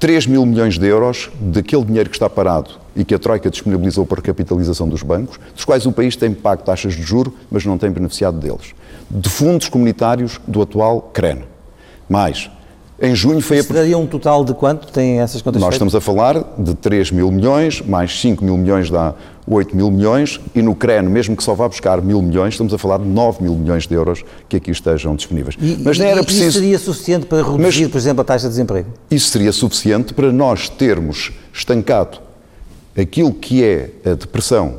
3 0.00 0.26
mil 0.26 0.44
milhões 0.44 0.78
de 0.78 0.86
euros 0.86 1.30
daquele 1.38 1.84
dinheiro 1.84 2.10
que 2.10 2.16
está 2.16 2.28
parado 2.28 2.70
e 2.96 3.04
que 3.04 3.14
a 3.14 3.18
Troika 3.18 3.50
disponibilizou 3.50 4.04
para 4.04 4.18
a 4.18 4.22
capitalização 4.22 4.88
dos 4.88 5.02
bancos, 5.02 5.38
dos 5.54 5.64
quais 5.64 5.86
o 5.86 5.92
país 5.92 6.16
tem 6.16 6.32
pago 6.32 6.62
taxas 6.62 6.94
de 6.94 7.02
juro, 7.02 7.34
mas 7.50 7.64
não 7.64 7.78
tem 7.78 7.90
beneficiado 7.90 8.38
deles. 8.38 8.74
De 9.10 9.28
fundos 9.28 9.68
comunitários 9.68 10.40
do 10.48 10.60
atual 10.60 11.10
CREN. 11.12 11.44
Mais, 12.08 12.50
em 13.00 13.14
junho 13.14 13.40
foi 13.40 13.58
Isso 13.58 13.72
daria 13.72 13.98
um 13.98 14.06
total 14.06 14.44
de 14.44 14.54
quanto? 14.54 14.92
Tem 14.92 15.20
essas 15.20 15.42
contas 15.42 15.60
nós 15.60 15.74
estamos 15.74 15.94
a 15.94 16.00
falar 16.00 16.54
de 16.56 16.74
3 16.74 17.10
mil 17.10 17.30
milhões, 17.30 17.80
mais 17.82 18.20
5 18.20 18.44
mil 18.44 18.56
milhões 18.56 18.88
dá 18.90 19.14
8 19.46 19.76
mil 19.76 19.90
milhões, 19.90 20.40
e 20.54 20.62
no 20.62 20.74
CREN, 20.74 21.02
mesmo 21.02 21.36
que 21.36 21.42
só 21.42 21.54
vá 21.54 21.68
buscar 21.68 22.00
mil 22.00 22.22
milhões, 22.22 22.54
estamos 22.54 22.72
a 22.72 22.78
falar 22.78 22.98
de 22.98 23.04
9 23.04 23.42
mil 23.42 23.54
milhões 23.54 23.86
de 23.86 23.94
euros 23.94 24.24
que 24.48 24.56
aqui 24.56 24.70
estejam 24.70 25.14
disponíveis. 25.14 25.56
E, 25.60 25.76
Mas 25.84 25.98
e- 25.98 26.02
era 26.02 26.20
e 26.20 26.24
preciso. 26.24 26.48
Isso 26.48 26.58
seria 26.58 26.78
suficiente 26.78 27.26
para 27.26 27.42
reduzir, 27.42 27.88
por 27.88 27.98
exemplo, 27.98 28.22
a 28.22 28.24
taxa 28.24 28.44
de 28.44 28.50
desemprego? 28.50 28.88
Isso 29.10 29.28
seria 29.30 29.52
suficiente 29.52 30.14
para 30.14 30.32
nós 30.32 30.68
termos 30.68 31.32
estancado 31.52 32.18
aquilo 32.96 33.32
que 33.32 33.62
é 33.64 33.90
a 34.04 34.14
depressão 34.14 34.76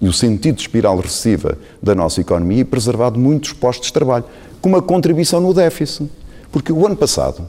e 0.00 0.08
o 0.08 0.12
sentido 0.12 0.56
de 0.56 0.62
espiral 0.62 0.98
recessiva 0.98 1.58
da 1.82 1.94
nossa 1.94 2.20
economia 2.20 2.60
e 2.60 2.64
preservado 2.64 3.18
muitos 3.18 3.52
postos 3.52 3.88
de 3.88 3.92
trabalho, 3.92 4.24
com 4.60 4.68
uma 4.68 4.80
contribuição 4.80 5.40
no 5.40 5.52
déficit. 5.52 6.08
Porque 6.52 6.72
o 6.72 6.86
ano 6.86 6.96
passado, 6.96 7.46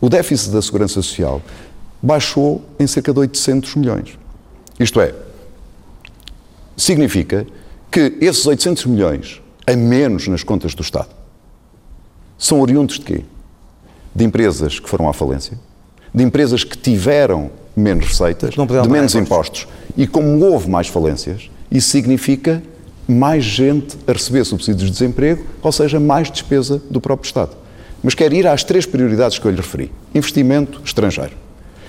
o 0.00 0.08
déficit 0.08 0.50
da 0.50 0.62
Segurança 0.62 0.94
Social 0.94 1.40
baixou 2.02 2.64
em 2.78 2.86
cerca 2.86 3.12
de 3.12 3.18
800 3.20 3.74
milhões. 3.76 4.18
Isto 4.78 5.00
é, 5.00 5.14
significa 6.76 7.46
que 7.90 8.16
esses 8.20 8.46
800 8.46 8.86
milhões 8.86 9.40
a 9.66 9.74
menos 9.74 10.28
nas 10.28 10.42
contas 10.42 10.74
do 10.74 10.82
Estado 10.82 11.08
são 12.38 12.60
oriundos 12.60 12.98
de 12.98 13.04
quê? 13.04 13.24
De 14.14 14.24
empresas 14.24 14.78
que 14.78 14.88
foram 14.88 15.08
à 15.08 15.12
falência, 15.12 15.58
de 16.14 16.22
empresas 16.22 16.62
que 16.64 16.76
tiveram 16.76 17.50
menos 17.74 18.06
receitas, 18.06 18.54
de 18.54 18.88
menos 18.88 19.14
impostos. 19.14 19.62
impostos. 19.62 19.68
E 19.96 20.06
como 20.06 20.44
houve 20.44 20.68
mais 20.68 20.88
falências, 20.88 21.50
isso 21.70 21.88
significa 21.88 22.62
mais 23.08 23.44
gente 23.44 23.96
a 24.06 24.12
receber 24.12 24.44
subsídios 24.44 24.86
de 24.86 24.90
desemprego, 24.90 25.44
ou 25.62 25.72
seja, 25.72 26.00
mais 26.00 26.30
despesa 26.30 26.82
do 26.90 27.00
próprio 27.00 27.26
Estado. 27.26 27.56
Mas 28.06 28.14
quero 28.14 28.36
ir 28.36 28.46
às 28.46 28.62
três 28.62 28.86
prioridades 28.86 29.36
que 29.36 29.44
eu 29.44 29.50
lhe 29.50 29.56
referi. 29.56 29.90
Investimento 30.14 30.80
estrangeiro. 30.84 31.32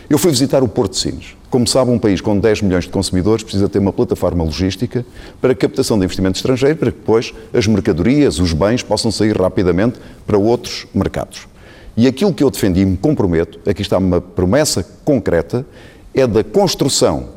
Eu 0.09 0.17
fui 0.17 0.31
visitar 0.31 0.63
o 0.63 0.67
Porto 0.67 0.93
de 0.93 0.97
Sines. 0.97 1.35
Como 1.47 1.67
sabe, 1.67 1.91
um 1.91 1.99
país 1.99 2.21
com 2.21 2.39
10 2.39 2.63
milhões 2.63 2.85
de 2.85 2.89
consumidores 2.89 3.43
precisa 3.43 3.69
ter 3.69 3.77
uma 3.77 3.93
plataforma 3.93 4.43
logística 4.43 5.05
para 5.39 5.53
captação 5.53 5.95
de 5.95 6.05
investimento 6.05 6.37
estrangeiro, 6.37 6.75
para 6.75 6.91
que 6.91 6.97
depois 6.97 7.35
as 7.53 7.67
mercadorias, 7.67 8.39
os 8.39 8.51
bens 8.51 8.81
possam 8.81 9.11
sair 9.11 9.39
rapidamente 9.39 9.99
para 10.25 10.39
outros 10.39 10.87
mercados. 10.91 11.47
E 11.95 12.07
aquilo 12.07 12.33
que 12.33 12.43
eu 12.43 12.49
defendi 12.49 12.81
e 12.81 12.85
me 12.85 12.97
comprometo, 12.97 13.59
aqui 13.69 13.83
está 13.83 13.99
uma 13.99 14.19
promessa 14.19 14.83
concreta, 15.05 15.67
é 16.15 16.25
da 16.25 16.43
construção 16.43 17.29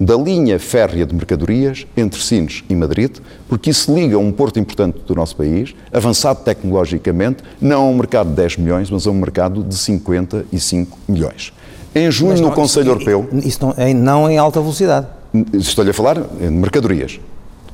da 0.00 0.14
linha 0.16 0.58
férrea 0.60 1.04
de 1.04 1.14
mercadorias 1.14 1.86
entre 1.96 2.20
Sines 2.22 2.62
e 2.68 2.74
Madrid, 2.76 3.16
porque 3.48 3.70
isso 3.70 3.92
liga 3.92 4.14
a 4.16 4.18
um 4.18 4.30
porto 4.30 4.58
importante 4.60 4.98
do 5.06 5.14
nosso 5.14 5.34
país, 5.34 5.74
avançado 5.92 6.40
tecnologicamente, 6.44 7.42
não 7.60 7.82
a 7.82 7.90
um 7.90 7.94
mercado 7.96 8.28
de 8.30 8.36
10 8.36 8.58
milhões, 8.58 8.90
mas 8.90 9.06
a 9.06 9.10
um 9.10 9.14
mercado 9.14 9.62
de 9.64 9.74
55 9.76 10.98
milhões. 11.08 11.52
Em 11.94 12.10
junho, 12.10 12.30
Mas 12.30 12.40
no 12.40 12.48
não, 12.48 12.54
Conselho 12.54 12.96
isso- 12.96 13.10
Europeu, 13.10 13.28
Isso 13.42 13.58
não, 13.66 13.74
em, 13.86 13.94
não 13.94 14.30
em 14.30 14.38
alta 14.38 14.60
velocidade. 14.60 15.06
estou-lhe 15.54 15.90
a 15.90 15.94
falar 15.94 16.20
de 16.20 16.46
mercadorias, 16.48 17.18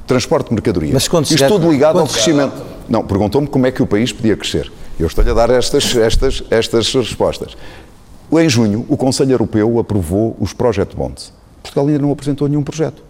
transporte 0.07 0.49
de 0.49 0.55
mercadorias. 0.55 0.95
Mas 0.95 1.09
quando 1.09 1.25
Isto 1.25 1.35
chegar- 1.37 1.49
tudo 1.49 1.71
ligado 1.71 1.99
ao 1.99 2.07
crescimento. 2.07 2.55
Não, 2.89 3.05
perguntou-me 3.05 3.47
como 3.47 3.67
é 3.67 3.71
que 3.71 3.83
o 3.83 3.87
país 3.87 4.13
podia 4.13 4.37
crescer. 4.37 4.71
Eu 4.99 5.07
estou-lhe 5.07 5.31
a 5.31 5.35
dar 5.35 5.51
estas, 5.51 5.95
estas, 5.97 6.43
estas 6.51 6.95
respostas. 6.95 7.57
Em 8.33 8.49
junho, 8.49 8.87
o 8.89 8.97
Conselho 8.97 9.33
Europeu 9.33 9.79
aprovou 9.79 10.37
os 10.41 10.53
Project 10.53 10.97
Bonds. 10.97 11.33
Portugal 11.65 11.89
ainda 11.89 11.99
não 12.01 12.13
apresentou 12.13 12.47
nenhum 12.47 12.63
projeto. 12.63 13.03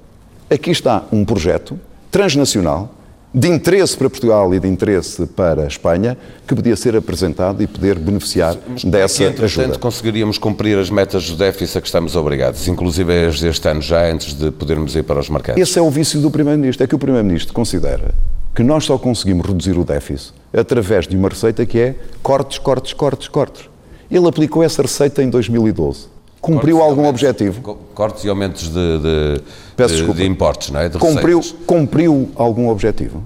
Aqui 0.48 0.70
está 0.70 1.04
um 1.12 1.24
projeto 1.24 1.78
transnacional, 2.10 2.94
de 3.34 3.48
interesse 3.48 3.96
para 3.96 4.08
Portugal 4.08 4.54
e 4.54 4.60
de 4.60 4.68
interesse 4.68 5.26
para 5.26 5.64
a 5.64 5.66
Espanha, 5.66 6.16
que 6.46 6.54
podia 6.54 6.76
ser 6.76 6.94
apresentado 6.94 7.60
e 7.60 7.66
poder 7.66 7.98
beneficiar 7.98 8.54
dessa 8.84 9.18
que, 9.18 9.24
entretanto, 9.24 9.60
ajuda. 9.62 9.78
conseguiríamos 9.78 10.38
cumprir 10.38 10.78
as 10.78 10.88
metas 10.88 11.28
do 11.28 11.36
déficit 11.36 11.78
a 11.78 11.80
que 11.80 11.88
estamos 11.88 12.14
obrigados, 12.14 12.68
inclusive 12.68 13.26
as 13.26 13.40
deste 13.40 13.68
ano 13.68 13.82
já, 13.82 14.08
antes 14.08 14.34
de 14.34 14.52
podermos 14.52 14.94
ir 14.94 15.02
para 15.02 15.18
os 15.18 15.28
mercados. 15.28 15.60
Esse 15.60 15.80
é 15.80 15.82
o 15.82 15.90
vício 15.90 16.20
do 16.20 16.30
Primeiro-Ministro. 16.30 16.84
É 16.84 16.86
que 16.86 16.94
o 16.94 16.98
Primeiro-Ministro 16.98 17.52
considera 17.52 18.14
que 18.54 18.62
nós 18.62 18.84
só 18.84 18.96
conseguimos 18.96 19.44
reduzir 19.44 19.76
o 19.76 19.84
déficit 19.84 20.32
através 20.56 21.08
de 21.08 21.16
uma 21.16 21.28
receita 21.28 21.66
que 21.66 21.80
é 21.80 21.96
cortes, 22.22 22.58
cortes, 22.58 22.92
cortes, 22.92 23.26
cortes. 23.26 23.68
Ele 24.08 24.28
aplicou 24.28 24.62
essa 24.62 24.80
receita 24.80 25.24
em 25.24 25.28
2012. 25.28 26.13
Cumpriu 26.44 26.76
Cortes 26.76 26.90
algum 26.98 27.08
objetivo? 27.08 27.60
co- 27.62 27.74
Cortes 27.94 28.24
e 28.24 28.28
aumentos 28.28 28.68
de, 28.68 28.98
de, 28.98 29.40
Peço 29.76 29.94
de, 30.04 30.12
de 30.12 30.24
importes, 30.26 30.70
não 30.70 30.80
é? 30.80 30.88
De 30.88 30.98
Cumpriu, 30.98 31.38
receitas. 31.38 31.64
cumpriu 31.66 32.28
algum 32.36 32.68
objetivo? 32.68 33.22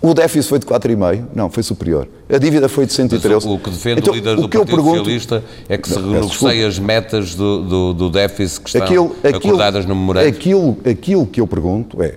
O 0.00 0.14
déficit 0.14 0.48
foi 0.48 0.58
de 0.58 0.66
4,5? 0.66 1.24
Não, 1.34 1.48
foi 1.48 1.62
superior. 1.62 2.08
A 2.28 2.36
dívida 2.38 2.68
foi 2.68 2.84
de 2.86 2.90
Mas 2.92 2.96
113. 3.10 3.46
o, 3.46 3.52
o 3.54 3.58
que 3.58 3.70
defende 3.70 4.00
Então, 4.00 4.12
o 4.12 4.16
líder 4.16 4.36
o 4.36 4.42
do 4.42 4.48
que 4.48 4.56
eu 4.56 4.62
Partido 4.62 4.76
pergunto- 4.76 4.98
Socialista 4.98 5.44
é 5.68 5.78
que 5.78 5.88
se 5.88 5.98
Não, 5.98 6.08
renegocie 6.12 6.64
as 6.64 6.78
metas 6.78 7.34
do, 7.36 7.62
do, 7.62 7.92
do 7.94 8.10
déficit 8.10 8.60
que 8.62 8.68
estão 8.70 8.82
Aquilo, 8.82 9.16
aquilo, 9.22 9.36
acordadas 9.36 9.86
no 9.86 9.94
memorando. 9.94 10.26
aquilo, 10.28 10.76
aquilo 10.84 11.24
que 11.26 11.40
eu 11.40 11.46
pergunto 11.46 12.02
é: 12.02 12.16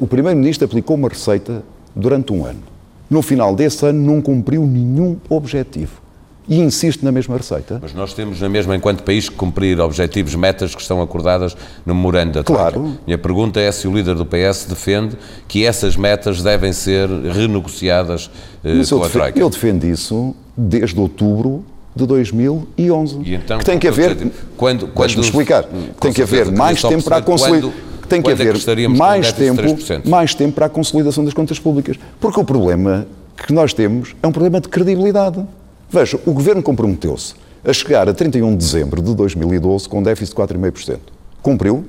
o 0.00 0.06
Primeiro-Ministro 0.08 0.64
aplicou 0.64 0.96
uma 0.96 1.08
receita 1.08 1.62
durante 1.94 2.32
um 2.32 2.44
ano. 2.44 2.60
No 3.08 3.22
final 3.22 3.54
desse 3.54 3.84
ano, 3.86 4.00
não 4.00 4.20
cumpriu 4.20 4.66
nenhum 4.66 5.16
objetivo. 5.28 6.00
E 6.48 6.58
insiste 6.58 7.02
na 7.04 7.12
mesma 7.12 7.36
receita. 7.36 7.78
Mas 7.80 7.94
nós 7.94 8.12
temos 8.12 8.40
na 8.40 8.48
mesma, 8.48 8.74
enquanto 8.74 9.02
país, 9.04 9.28
que 9.28 9.36
cumprir 9.36 9.78
objetivos, 9.80 10.34
metas 10.34 10.74
que 10.74 10.80
estão 10.82 11.00
acordadas 11.00 11.56
no 11.86 11.94
memorando 11.94 12.32
da. 12.32 12.42
Claro. 12.44 12.96
Minha 13.06 13.18
pergunta 13.18 13.60
é 13.60 13.70
se 13.70 13.86
o 13.86 13.94
líder 13.94 14.14
do 14.16 14.26
PS 14.26 14.64
defende 14.68 15.16
que 15.46 15.64
essas 15.64 15.96
metas 15.96 16.42
devem 16.42 16.72
ser 16.72 17.08
renegociadas 17.08 18.30
eh, 18.64 18.74
Mas 18.74 18.90
eu, 18.90 18.98
com 18.98 19.04
a 19.04 19.06
defe- 19.06 19.18
Troika. 19.18 19.38
eu 19.38 19.50
defendo 19.50 19.84
isso 19.84 20.34
desde 20.56 20.98
outubro 20.98 21.64
de 21.94 22.06
2011. 22.06 23.18
E 23.24 23.34
então, 23.34 23.58
que 23.58 23.64
tem 23.64 23.78
que 23.78 23.86
haver. 23.88 24.16
Quando- 24.56 24.88
quando- 24.88 25.20
explicar. 25.20 25.64
com 25.64 25.92
Tem 26.00 26.12
que 26.12 26.22
haver 26.22 26.50
mais 26.50 26.80
tempo 26.82 27.04
para 27.04 27.16
a 27.18 27.22
consolidação. 27.22 27.72
Tem 28.08 28.20
que 28.20 28.28
quando 28.28 28.40
é 28.40 28.44
que 28.44 28.70
haver 28.70 28.88
mais 28.88 29.32
tempo, 29.32 29.62
3%? 29.62 30.08
mais 30.08 30.34
tempo 30.34 30.52
para 30.54 30.66
a 30.66 30.68
consolidação 30.68 31.24
das 31.24 31.32
contas 31.32 31.60
públicas. 31.60 31.96
Porque 32.18 32.40
o 32.40 32.44
problema 32.44 33.06
que 33.46 33.52
nós 33.52 33.72
temos 33.72 34.16
é 34.20 34.26
um 34.26 34.32
problema 34.32 34.60
de 34.60 34.68
credibilidade. 34.68 35.44
Veja, 35.90 36.20
o 36.24 36.32
governo 36.32 36.62
comprometeu-se 36.62 37.34
a 37.64 37.72
chegar 37.72 38.08
a 38.08 38.14
31 38.14 38.52
de 38.52 38.56
dezembro 38.56 39.02
de 39.02 39.14
2012 39.14 39.88
com 39.88 39.98
um 39.98 40.02
déficit 40.02 40.36
de 40.36 40.42
4,5%. 40.42 40.98
Cumpriu? 41.42 41.84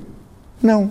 Não. 0.60 0.90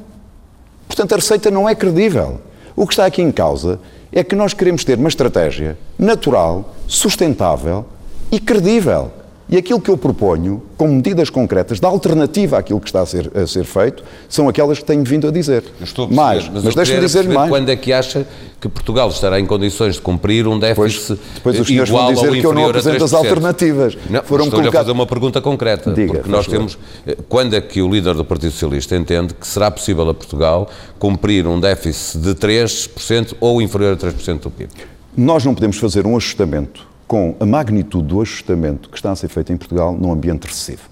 Portanto, 0.88 1.13
a 1.13 1.15
receita 1.17 1.52
não 1.52 1.67
é 1.67 1.76
credível. 1.76 2.39
O 2.76 2.88
que 2.88 2.93
está 2.93 3.06
aqui 3.06 3.21
em 3.21 3.32
causa 3.32 3.80
é 4.12 4.24
que 4.24 4.36
nós 4.36 4.54
queremos 4.54 4.84
ter 4.86 4.97
uma 4.97 5.10
estratégia 5.10 5.78
natural, 6.00 6.74
sustentável 6.88 7.86
e 8.32 8.39
credível. 8.39 9.12
E 9.52 9.58
aquilo 9.58 9.82
que 9.82 9.92
eu 9.92 9.98
proponho, 9.98 10.64
como 10.78 10.94
medidas 10.94 11.30
concretas, 11.30 11.78
da 11.78 11.90
alternativa 11.90 12.58
àquilo 12.58 12.80
que 12.80 12.88
está 12.88 13.02
a 13.02 13.06
ser, 13.06 13.30
a 13.36 13.46
ser 13.46 13.66
feito, 13.66 14.02
são 14.30 14.48
aquelas 14.48 14.80
que 14.80 14.86
tenho 14.86 15.04
vindo 15.04 15.28
a 15.28 15.32
dizer. 15.32 15.62
Eu 15.78 15.84
Estou 15.84 16.06
a 16.06 16.08
perceber, 16.08 16.26
mais, 16.26 16.50
mas, 16.64 16.74
mas, 16.74 16.88
queria 16.88 17.02
dizer 17.06 17.28
mais. 17.28 17.50
Quando 17.50 17.68
é 17.68 17.76
que 17.76 17.92
acha 17.92 18.26
que 18.62 18.70
Portugal 18.70 19.10
estará 19.10 19.38
em 19.42 19.46
condições 19.46 19.96
de 19.96 20.02
cumprir 20.02 20.48
um 20.48 20.58
déficit 20.58 21.20
depois 21.36 21.60
os 21.60 21.68
senhores 21.68 21.90
igual 21.90 22.06
vão 22.06 22.14
dizer 22.14 22.28
ou 22.30 22.34
que 22.34 22.46
eu 22.46 22.54
não 22.54 22.66
a 22.66 22.70
apresento 22.70 23.04
as 23.04 23.12
3%? 23.12 23.16
alternativas. 23.18 23.98
Não, 24.10 24.24
Foram 24.24 24.46
estou-lhe 24.46 24.68
a 24.68 24.72
colocar- 24.72 24.80
fazer 24.86 24.92
uma 24.94 25.06
pergunta 25.06 25.42
concreta, 25.42 25.92
Diga, 25.92 26.14
porque 26.14 26.30
nós 26.30 26.48
temos... 26.48 26.78
eh, 27.06 27.18
Quando 27.28 27.54
é 27.54 27.60
que 27.60 27.82
o 27.82 27.90
líder 27.92 28.14
do 28.14 28.24
Partido 28.24 28.52
Socialista 28.52 28.96
entende 28.96 29.34
que 29.34 29.46
será 29.46 29.70
possível 29.70 30.08
a 30.10 30.14
Portugal 30.14 30.70
cumprir 30.98 31.46
um 31.46 31.60
déficit 31.60 32.20
de 32.22 32.36
3% 32.36 33.34
ou 33.42 33.62
inferior 33.62 33.94
a 33.94 33.98
3% 33.98 34.40
do 34.40 34.50
PIB? 34.50 34.70
Nós 35.18 35.44
não 35.44 35.54
podemos 35.54 35.76
fazer 35.78 36.08
um 36.08 36.16
ajustamento 36.16 36.90
com 37.12 37.36
a 37.41 37.45
magnitude 37.45 38.08
do 38.08 38.21
ajustamento 38.21 38.88
que 38.88 38.95
está 38.95 39.12
a 39.12 39.15
ser 39.17 39.28
feito 39.28 39.52
em 39.52 39.58
Portugal 39.58 39.91
num 39.91 40.13
ambiente 40.13 40.47
recessivo. 40.47 40.84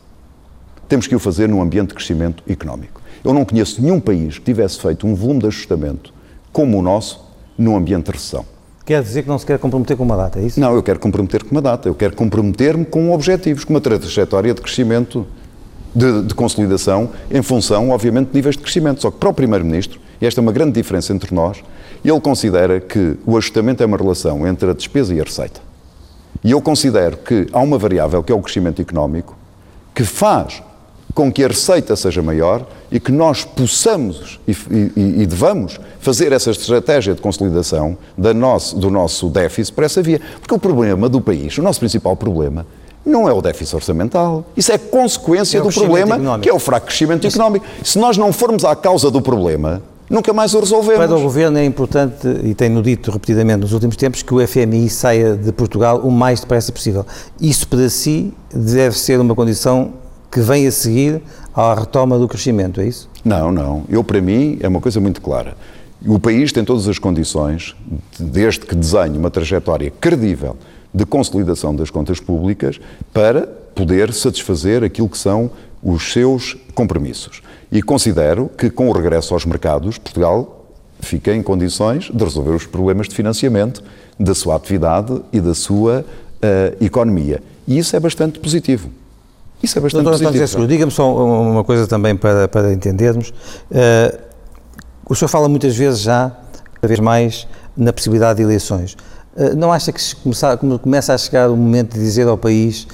Temos 0.89 1.07
que 1.07 1.15
o 1.15 1.19
fazer 1.19 1.47
num 1.47 1.61
ambiente 1.61 1.87
de 1.87 1.93
crescimento 1.93 2.43
económico. 2.45 3.01
Eu 3.23 3.33
não 3.33 3.45
conheço 3.45 3.81
nenhum 3.81 4.01
país 4.01 4.37
que 4.37 4.43
tivesse 4.43 4.81
feito 4.81 5.07
um 5.07 5.15
volume 5.15 5.39
de 5.39 5.47
ajustamento 5.47 6.13
como 6.51 6.77
o 6.77 6.81
nosso 6.81 7.25
num 7.57 7.73
ambiente 7.77 8.07
de 8.07 8.11
recessão. 8.11 8.45
Quer 8.85 9.01
dizer 9.01 9.23
que 9.23 9.29
não 9.29 9.39
se 9.39 9.45
quer 9.45 9.57
comprometer 9.59 9.95
com 9.95 10.03
uma 10.03 10.17
data, 10.17 10.39
é 10.39 10.43
isso? 10.43 10.59
Não, 10.59 10.75
eu 10.75 10.83
quero 10.83 10.99
comprometer 10.99 11.41
com 11.41 11.51
uma 11.51 11.61
data, 11.61 11.87
eu 11.87 11.95
quero 11.95 12.13
comprometer-me 12.17 12.83
com 12.83 13.13
objetivos, 13.13 13.63
com 13.63 13.71
uma 13.71 13.79
trajetória 13.79 14.53
de 14.53 14.59
crescimento, 14.59 15.25
de, 15.95 16.23
de 16.23 16.33
consolidação, 16.33 17.11
em 17.31 17.41
função, 17.41 17.91
obviamente, 17.91 18.27
de 18.27 18.35
níveis 18.35 18.57
de 18.57 18.61
crescimento. 18.61 19.01
Só 19.01 19.09
que 19.09 19.17
para 19.19 19.29
o 19.29 19.33
Primeiro-Ministro, 19.33 20.01
e 20.21 20.25
esta 20.25 20.41
é 20.41 20.43
uma 20.43 20.51
grande 20.51 20.73
diferença 20.73 21.13
entre 21.13 21.33
nós, 21.33 21.63
ele 22.03 22.19
considera 22.19 22.81
que 22.81 23.15
o 23.25 23.37
ajustamento 23.37 23.81
é 23.81 23.85
uma 23.85 23.95
relação 23.95 24.45
entre 24.45 24.69
a 24.69 24.73
despesa 24.73 25.15
e 25.15 25.21
a 25.21 25.23
receita. 25.23 25.68
E 26.43 26.51
eu 26.51 26.61
considero 26.61 27.17
que 27.17 27.47
há 27.51 27.59
uma 27.59 27.77
variável, 27.77 28.23
que 28.23 28.31
é 28.31 28.35
o 28.35 28.41
crescimento 28.41 28.81
económico, 28.81 29.35
que 29.93 30.03
faz 30.03 30.63
com 31.13 31.31
que 31.31 31.43
a 31.43 31.47
receita 31.47 31.95
seja 31.95 32.21
maior 32.21 32.65
e 32.91 32.99
que 32.99 33.11
nós 33.11 33.43
possamos 33.43 34.39
e, 34.47 34.51
e, 34.51 35.21
e 35.21 35.25
devamos 35.25 35.79
fazer 35.99 36.31
essa 36.31 36.51
estratégia 36.51 37.13
de 37.13 37.21
consolidação 37.21 37.97
da 38.17 38.33
nosso, 38.33 38.77
do 38.77 38.89
nosso 38.89 39.27
déficit 39.27 39.73
por 39.73 39.83
essa 39.83 40.01
via. 40.01 40.21
Porque 40.39 40.53
o 40.53 40.59
problema 40.59 41.09
do 41.09 41.19
país, 41.19 41.57
o 41.57 41.61
nosso 41.61 41.79
principal 41.79 42.15
problema, 42.15 42.65
não 43.05 43.27
é 43.27 43.33
o 43.33 43.41
déficit 43.41 43.75
orçamental. 43.75 44.45
Isso 44.55 44.71
é 44.71 44.77
consequência 44.77 45.57
é 45.57 45.61
do 45.61 45.69
problema, 45.69 46.15
económico. 46.15 46.43
que 46.43 46.49
é 46.49 46.53
o 46.53 46.59
fraco 46.59 46.87
crescimento 46.87 47.25
económico. 47.25 47.65
Se 47.83 47.97
nós 47.97 48.17
não 48.17 48.31
formos 48.31 48.63
à 48.63 48.75
causa 48.75 49.09
do 49.09 49.21
problema, 49.21 49.81
nunca 50.09 50.33
mais 50.33 50.53
o 50.53 50.59
resolvemos. 50.59 51.05
Para 51.05 51.15
o 51.15 51.21
Governo 51.21 51.57
é 51.57 51.65
importante, 51.65 52.27
e 52.43 52.53
tenho 52.53 52.81
dito 52.81 53.11
repetidamente 53.11 53.59
nos 53.59 53.73
últimos 53.73 53.95
tempos, 53.95 54.21
que 54.21 54.33
o 54.33 54.45
FMI 54.45 54.89
saia 54.89 55.35
de 55.35 55.51
Portugal 55.51 55.99
o 55.99 56.11
mais 56.11 56.39
depressa 56.39 56.71
possível. 56.71 57.05
Isso 57.39 57.67
para 57.67 57.89
si 57.89 58.33
deve 58.53 58.97
ser 58.97 59.19
uma 59.19 59.35
condição 59.35 59.93
que 60.31 60.39
vem 60.41 60.67
a 60.67 60.71
seguir 60.71 61.21
à 61.53 61.73
retoma 61.73 62.17
do 62.17 62.27
crescimento, 62.27 62.81
é 62.81 62.87
isso? 62.87 63.09
Não, 63.23 63.51
não. 63.51 63.83
Eu, 63.89 64.03
para 64.03 64.21
mim, 64.21 64.57
é 64.61 64.67
uma 64.67 64.79
coisa 64.79 64.99
muito 64.99 65.21
clara. 65.21 65.55
O 66.05 66.19
país 66.19 66.51
tem 66.51 66.63
todas 66.63 66.87
as 66.87 66.97
condições, 66.97 67.75
desde 68.17 68.61
que 68.61 68.75
desenhe 68.75 69.17
uma 69.17 69.29
trajetória 69.29 69.91
credível 69.99 70.55
de 70.93 71.05
consolidação 71.05 71.75
das 71.75 71.89
contas 71.89 72.19
públicas, 72.19 72.79
para 73.13 73.47
poder 73.75 74.13
satisfazer 74.13 74.83
aquilo 74.83 75.09
que 75.09 75.17
são 75.17 75.51
os 75.83 76.11
seus 76.11 76.57
compromissos. 76.73 77.41
E 77.71 77.81
considero 77.81 78.49
que, 78.57 78.69
com 78.69 78.89
o 78.89 78.91
regresso 78.91 79.33
aos 79.33 79.45
mercados, 79.45 79.97
Portugal 79.97 80.65
fica 80.99 81.33
em 81.33 81.41
condições 81.41 82.09
de 82.13 82.23
resolver 82.23 82.51
os 82.51 82.65
problemas 82.65 83.07
de 83.07 83.15
financiamento 83.15 83.83
da 84.19 84.35
sua 84.35 84.55
atividade 84.55 85.21
e 85.31 85.39
da 85.39 85.53
sua 85.53 86.03
uh, 86.03 86.83
economia. 86.83 87.41
E 87.67 87.77
isso 87.77 87.95
é 87.95 87.99
bastante 87.99 88.39
positivo. 88.39 88.89
Isso 89.61 89.77
é 89.77 89.81
bastante 89.81 90.03
Doutor 90.03 90.19
positivo. 90.19 90.67
Diga-me 90.67 90.91
só 90.91 91.13
uma 91.13 91.63
coisa 91.63 91.85
também 91.85 92.15
para, 92.15 92.47
para 92.47 92.73
entendermos. 92.73 93.29
Uh, 93.29 94.19
o 95.05 95.15
senhor 95.15 95.29
fala 95.29 95.47
muitas 95.47 95.75
vezes 95.75 96.01
já, 96.01 96.31
cada 96.75 96.87
vez 96.87 96.99
mais, 96.99 97.47
na 97.75 97.93
possibilidade 97.93 98.37
de 98.37 98.43
eleições. 98.43 98.97
Uh, 99.39 99.55
não 99.55 99.71
acha 99.71 99.93
que 99.93 100.01
começa, 100.81 101.13
a 101.13 101.17
chegar 101.17 101.49
o 101.49 101.55
momento 101.55 101.93
de 101.93 101.99
dizer 102.01 102.27
ao 102.27 102.37
país 102.37 102.83
uh, 102.83 102.87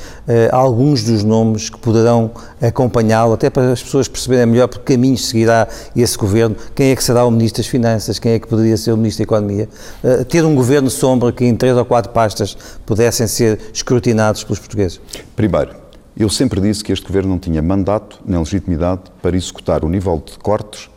alguns 0.51 1.03
dos 1.03 1.23
nomes 1.23 1.71
que 1.71 1.79
poderão 1.79 2.29
acompanhá-lo, 2.61 3.33
até 3.33 3.49
para 3.49 3.71
as 3.71 3.81
pessoas 3.81 4.07
perceberem 4.07 4.45
melhor 4.45 4.67
por 4.67 4.79
que 4.79 4.93
caminhos 4.93 5.27
seguirá 5.27 5.67
esse 5.95 6.15
governo, 6.15 6.55
quem 6.75 6.91
é 6.91 6.95
que 6.95 7.03
será 7.03 7.25
o 7.25 7.31
Ministro 7.31 7.63
das 7.63 7.67
Finanças, 7.67 8.19
quem 8.19 8.33
é 8.33 8.39
que 8.39 8.47
poderia 8.47 8.77
ser 8.77 8.91
o 8.91 8.97
Ministro 8.97 9.25
da 9.25 9.33
Economia? 9.33 9.67
Uh, 10.03 10.23
ter 10.25 10.45
um 10.45 10.53
governo 10.53 10.87
sombra 10.87 11.31
que 11.31 11.43
em 11.43 11.55
três 11.55 11.75
ou 11.75 11.83
quatro 11.83 12.11
pastas 12.11 12.55
pudessem 12.85 13.25
ser 13.25 13.59
escrutinados 13.73 14.43
pelos 14.43 14.59
portugueses? 14.59 15.01
Primeiro, 15.35 15.71
eu 16.15 16.29
sempre 16.29 16.61
disse 16.61 16.83
que 16.83 16.93
este 16.93 17.07
governo 17.07 17.31
não 17.31 17.39
tinha 17.39 17.61
mandato 17.61 18.19
nem 18.23 18.37
legitimidade 18.37 19.01
para 19.19 19.35
executar 19.35 19.83
o 19.83 19.89
nível 19.89 20.21
de 20.23 20.37
cortes 20.37 20.89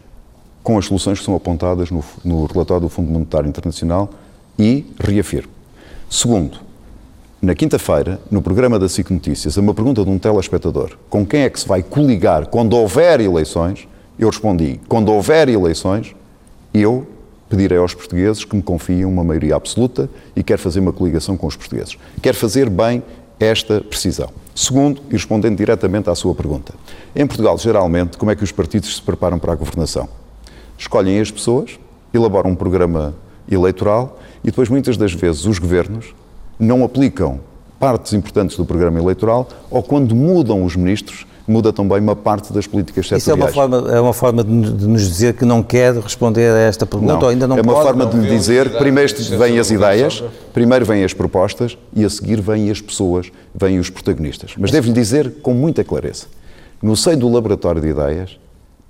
com 0.63 0.77
as 0.77 0.85
soluções 0.85 1.19
que 1.19 1.25
são 1.25 1.35
apontadas 1.35 1.91
no, 1.91 2.05
no 2.23 2.45
relatório 2.45 2.83
do 2.83 2.89
Fundo 2.91 3.11
Monetário 3.11 3.49
Internacional 3.49 4.11
e 4.59 4.87
reafirmo. 4.99 5.53
Segundo, 6.11 6.59
na 7.41 7.55
quinta-feira, 7.55 8.21
no 8.31 8.43
programa 8.43 8.79
da 8.79 8.89
SIC 8.89 9.11
Notícias, 9.13 9.57
a 9.57 9.61
uma 9.61 9.73
pergunta 9.73 10.05
de 10.05 10.11
um 10.11 10.19
telespectador 10.19 10.97
com 11.09 11.25
quem 11.25 11.43
é 11.43 11.51
que 11.51 11.61
se 11.61 11.69
vai 11.69 11.83
coligar 11.83 12.47
quando 12.47 12.75
houver 12.75 13.21
eleições, 13.21 13.87
eu 14.19 14.29
respondi: 14.29 14.81
quando 14.89 15.13
houver 15.13 15.49
eleições, 15.49 16.17
eu 16.75 17.07
pedirei 17.49 17.79
aos 17.79 17.95
portugueses 17.95 18.45
que 18.45 18.57
me 18.57 18.63
confiem 18.63 19.05
uma 19.05 19.23
maioria 19.23 19.55
absoluta 19.55 20.11
e 20.35 20.43
quero 20.43 20.61
fazer 20.61 20.81
uma 20.81 20.93
coligação 20.93 21.37
com 21.37 21.47
os 21.47 21.57
portugueses. 21.57 21.97
Quero 22.21 22.37
fazer 22.37 22.69
bem 22.69 23.03
esta 23.39 23.81
precisão. 23.81 24.31
Segundo, 24.55 25.01
e 25.09 25.13
respondendo 25.13 25.57
diretamente 25.57 26.11
à 26.11 26.15
sua 26.15 26.35
pergunta, 26.35 26.75
em 27.15 27.27
Portugal, 27.27 27.57
geralmente, 27.57 28.19
como 28.19 28.33
é 28.33 28.37
que 28.37 28.43
os 28.43 28.51
partidos 28.51 28.97
se 28.97 29.03
preparam 29.03 29.39
para 29.39 29.53
a 29.53 29.57
governação? 29.57 30.09
Escolhem 30.77 31.21
as 31.21 31.31
pessoas, 31.31 31.79
elaboram 32.13 32.51
um 32.51 32.57
programa 32.57 33.15
eleitoral 33.51 34.19
e 34.43 34.47
depois, 34.47 34.69
muitas 34.69 34.97
das 34.97 35.13
vezes, 35.13 35.45
os 35.45 35.59
governos 35.59 36.15
não 36.59 36.85
aplicam 36.85 37.41
partes 37.79 38.13
importantes 38.13 38.57
do 38.57 38.65
programa 38.65 38.99
eleitoral 38.99 39.49
ou, 39.71 39.83
quando 39.83 40.15
mudam 40.15 40.65
os 40.65 40.75
ministros, 40.75 41.27
muda 41.47 41.73
também 41.73 41.99
uma 41.99 42.15
parte 42.15 42.53
das 42.53 42.67
políticas 42.67 43.09
setoriais. 43.09 43.23
Isso 43.23 43.31
é 43.31 43.65
uma 43.65 43.71
forma, 43.71 43.91
é 43.91 44.01
uma 44.01 44.13
forma 44.13 44.45
de, 44.45 44.51
nos 44.53 45.09
dizer 45.09 45.35
que 45.35 45.45
não 45.45 45.63
quer 45.63 45.95
responder 45.95 46.51
a 46.51 46.59
esta 46.59 46.85
pergunta 46.85 47.15
não, 47.15 47.23
ou 47.23 47.29
ainda 47.29 47.47
não 47.47 47.57
É 47.57 47.63
uma 47.63 47.73
pode, 47.73 47.87
forma 47.87 48.07
de 48.07 48.17
lhe 48.19 48.29
dizer, 48.29 48.77
primeiro 48.77 49.15
vêm 49.39 49.59
as 49.59 49.71
ideias, 49.71 50.23
primeiro 50.53 50.85
vêm 50.85 51.05
as 51.05 51.15
propostas 51.15 51.79
e 51.95 52.05
a 52.05 52.11
seguir 52.11 52.41
vêm 52.41 52.71
as 52.71 52.81
pessoas, 52.81 53.31
vêm 53.55 53.79
os 53.79 53.89
protagonistas. 53.89 54.53
Mas 54.59 54.71
devo-lhe 54.71 54.93
dizer 54.93 55.37
com 55.41 55.55
muita 55.55 55.83
clareza, 55.83 56.27
no 56.83 56.95
seio 56.97 57.17
do 57.17 57.29
laboratório 57.29 57.81
de 57.81 57.89
ideias 57.89 58.39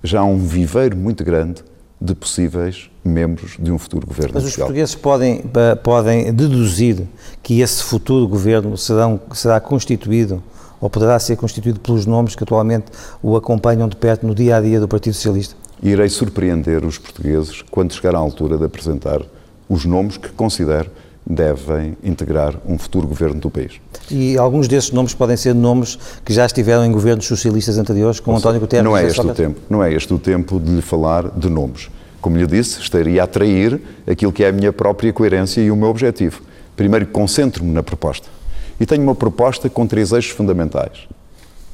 já 0.03 0.19
há 0.19 0.25
um 0.25 0.37
viveiro 0.37 0.97
muito 0.97 1.23
grande 1.23 1.63
de 2.01 2.15
possíveis 2.15 2.89
membros 3.03 3.57
de 3.59 3.71
um 3.71 3.77
futuro 3.77 4.07
governo 4.07 4.31
Mas 4.35 4.45
os 4.45 4.55
portugueses 4.55 4.95
podem, 4.95 5.43
podem 5.83 6.33
deduzir 6.33 7.07
que 7.43 7.61
esse 7.61 7.83
futuro 7.83 8.27
governo 8.27 8.77
será, 8.77 9.19
será 9.33 9.59
constituído 9.59 10.41
ou 10.79 10.89
poderá 10.89 11.19
ser 11.19 11.35
constituído 11.35 11.79
pelos 11.79 12.05
nomes 12.05 12.35
que 12.35 12.43
atualmente 12.43 12.85
o 13.21 13.35
acompanham 13.35 13.87
de 13.89 13.97
perto 13.97 14.25
no 14.25 14.33
dia 14.33 14.55
a 14.55 14.61
dia 14.61 14.79
do 14.79 14.87
Partido 14.87 15.13
Socialista? 15.13 15.55
Irei 15.83 16.09
surpreender 16.09 16.85
os 16.85 16.97
portugueses 16.97 17.61
quando 17.69 17.93
chegar 17.93 18.15
à 18.15 18.17
altura 18.17 18.57
de 18.57 18.63
apresentar 18.63 19.21
os 19.67 19.85
nomes 19.85 20.17
que 20.17 20.29
considero 20.29 20.89
devem 21.29 21.95
integrar 22.03 22.55
um 22.65 22.75
futuro 22.79 23.07
governo 23.07 23.39
do 23.39 23.51
país. 23.51 23.73
E 24.09 24.35
alguns 24.35 24.67
desses 24.67 24.91
nomes 24.91 25.13
podem 25.13 25.37
ser 25.37 25.53
nomes 25.53 25.99
que 26.25 26.33
já 26.33 26.43
estiveram 26.43 26.83
em 26.83 26.91
governos 26.91 27.27
socialistas 27.27 27.77
anteriores, 27.77 28.19
como 28.19 28.35
António 28.35 28.59
Guterres. 28.59 28.83
Não 28.83 28.97
é 28.97 29.05
este 29.05 29.21
o 29.21 29.33
tempo. 29.35 29.59
Não 29.69 29.83
é 29.83 29.93
este 29.93 30.11
o 30.11 30.17
tempo 30.17 30.59
de 30.59 30.71
lhe 30.71 30.81
falar 30.81 31.29
de 31.29 31.47
nomes. 31.47 31.89
Como 32.19 32.35
lhe 32.35 32.47
disse, 32.47 32.81
estaria 32.81 33.23
a 33.23 33.27
trair 33.27 33.79
aquilo 34.07 34.33
que 34.33 34.43
é 34.43 34.49
a 34.49 34.51
minha 34.51 34.73
própria 34.73 35.13
coerência 35.13 35.61
e 35.61 35.69
o 35.69 35.75
meu 35.75 35.89
objetivo. 35.89 36.41
Primeiro, 36.75 37.05
concentro-me 37.05 37.71
na 37.71 37.83
proposta. 37.83 38.27
E 38.79 38.85
tenho 38.85 39.03
uma 39.03 39.13
proposta 39.13 39.69
com 39.69 39.85
três 39.85 40.11
eixos 40.11 40.31
fundamentais: 40.31 41.07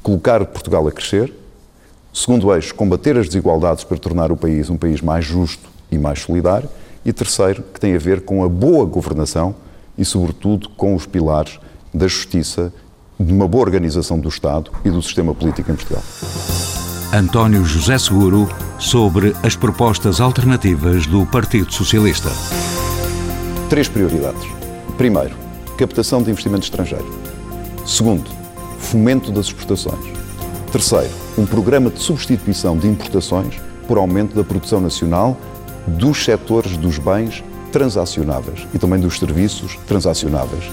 colocar 0.02 0.44
Portugal 0.44 0.86
a 0.86 0.92
crescer, 0.92 1.32
segundo 2.12 2.54
eixo, 2.54 2.74
combater 2.74 3.16
as 3.16 3.26
desigualdades 3.26 3.84
para 3.84 3.96
tornar 3.96 4.30
o 4.30 4.36
país 4.36 4.68
um 4.68 4.76
país 4.76 5.00
mais 5.00 5.24
justo 5.24 5.66
e 5.90 5.96
mais 5.96 6.20
solidário, 6.20 6.68
e 7.06 7.12
terceiro, 7.12 7.62
que 7.72 7.78
tem 7.78 7.94
a 7.94 7.98
ver 7.98 8.22
com 8.22 8.42
a 8.42 8.48
boa 8.48 8.84
governação 8.84 9.54
e, 9.96 10.04
sobretudo, 10.04 10.68
com 10.70 10.92
os 10.92 11.06
pilares 11.06 11.60
da 11.94 12.08
justiça, 12.08 12.72
de 13.18 13.32
uma 13.32 13.46
boa 13.46 13.64
organização 13.64 14.18
do 14.18 14.28
Estado 14.28 14.72
e 14.84 14.90
do 14.90 15.00
sistema 15.00 15.32
político 15.32 15.70
em 15.70 15.76
Portugal. 15.76 16.02
António 17.14 17.64
José 17.64 17.96
Seguro 17.96 18.48
sobre 18.76 19.34
as 19.44 19.54
propostas 19.54 20.20
alternativas 20.20 21.06
do 21.06 21.24
Partido 21.26 21.72
Socialista. 21.72 22.28
Três 23.70 23.88
prioridades. 23.88 24.42
Primeiro, 24.98 25.34
captação 25.78 26.20
de 26.24 26.30
investimento 26.32 26.64
estrangeiro. 26.64 27.08
Segundo, 27.86 28.28
fomento 28.80 29.30
das 29.30 29.46
exportações. 29.46 30.04
Terceiro, 30.72 31.14
um 31.38 31.46
programa 31.46 31.88
de 31.88 32.00
substituição 32.00 32.76
de 32.76 32.88
importações 32.88 33.54
por 33.86 33.96
aumento 33.96 34.34
da 34.34 34.42
produção 34.42 34.80
nacional 34.80 35.36
dos 35.86 36.24
setores 36.24 36.76
dos 36.76 36.98
bens 36.98 37.42
transacionáveis 37.72 38.66
e 38.74 38.78
também 38.78 39.00
dos 39.00 39.18
serviços 39.18 39.76
transacionáveis. 39.86 40.64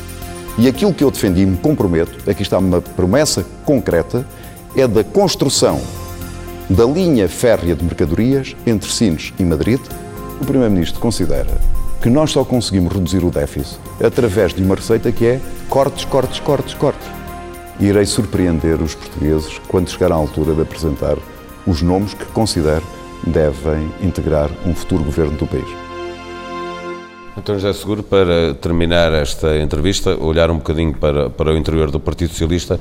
E 0.58 0.68
aquilo 0.68 0.94
que 0.94 1.04
eu 1.04 1.12
defendi 1.12 1.42
e 1.42 1.46
me 1.46 1.58
comprometo, 1.58 2.30
aqui 2.30 2.44
está 2.44 2.60
uma 2.60 2.82
promessa 2.82 3.46
concreta, 3.66 4.26
é 4.76 4.88
da 4.88 5.04
construção 5.04 5.82
da 6.70 6.86
linha 6.86 7.28
férrea 7.28 7.76
de 7.76 7.84
mercadorias 7.84 8.56
entre 8.66 8.90
Sines 8.90 9.34
e 9.38 9.44
Madrid. 9.44 9.80
O 10.40 10.46
Primeiro-Ministro 10.46 11.00
considera 11.00 11.58
que 12.02 12.10
nós 12.10 12.32
só 12.32 12.44
conseguimos 12.44 12.94
reduzir 12.94 13.24
o 13.24 13.32
déficit 13.32 13.80
através 14.04 14.54
de 14.54 14.64
uma 14.64 14.76
receita 14.76 15.12
que 15.12 15.26
é 15.26 15.42
cortes, 15.70 16.06
cortes, 16.06 16.40
cortes, 16.40 16.74
cortes. 16.74 17.08
Irei 17.80 18.06
surpreender 18.06 18.82
os 18.82 18.94
portugueses 18.94 19.60
quando 19.68 19.90
chegar 19.90 20.12
à 20.12 20.16
altura 20.16 20.54
de 20.54 20.62
apresentar 20.62 21.18
os 21.66 21.82
nomes 21.82 22.14
que 22.14 22.26
considero 22.26 22.84
devem 23.26 23.92
integrar 24.02 24.50
um 24.66 24.74
futuro 24.74 25.04
governo 25.04 25.38
do 25.38 25.48
país. 25.48 25.84
Então, 27.36 27.56
José 27.56 27.74
Seguro, 27.74 28.04
para 28.04 28.54
terminar 28.54 29.12
esta 29.12 29.58
entrevista, 29.58 30.16
olhar 30.16 30.52
um 30.52 30.58
bocadinho 30.58 30.94
para, 30.94 31.32
para 31.32 31.52
o 31.52 31.58
interior 31.58 31.90
do 31.90 32.00
Partido 32.00 32.30
Socialista, 32.30 32.80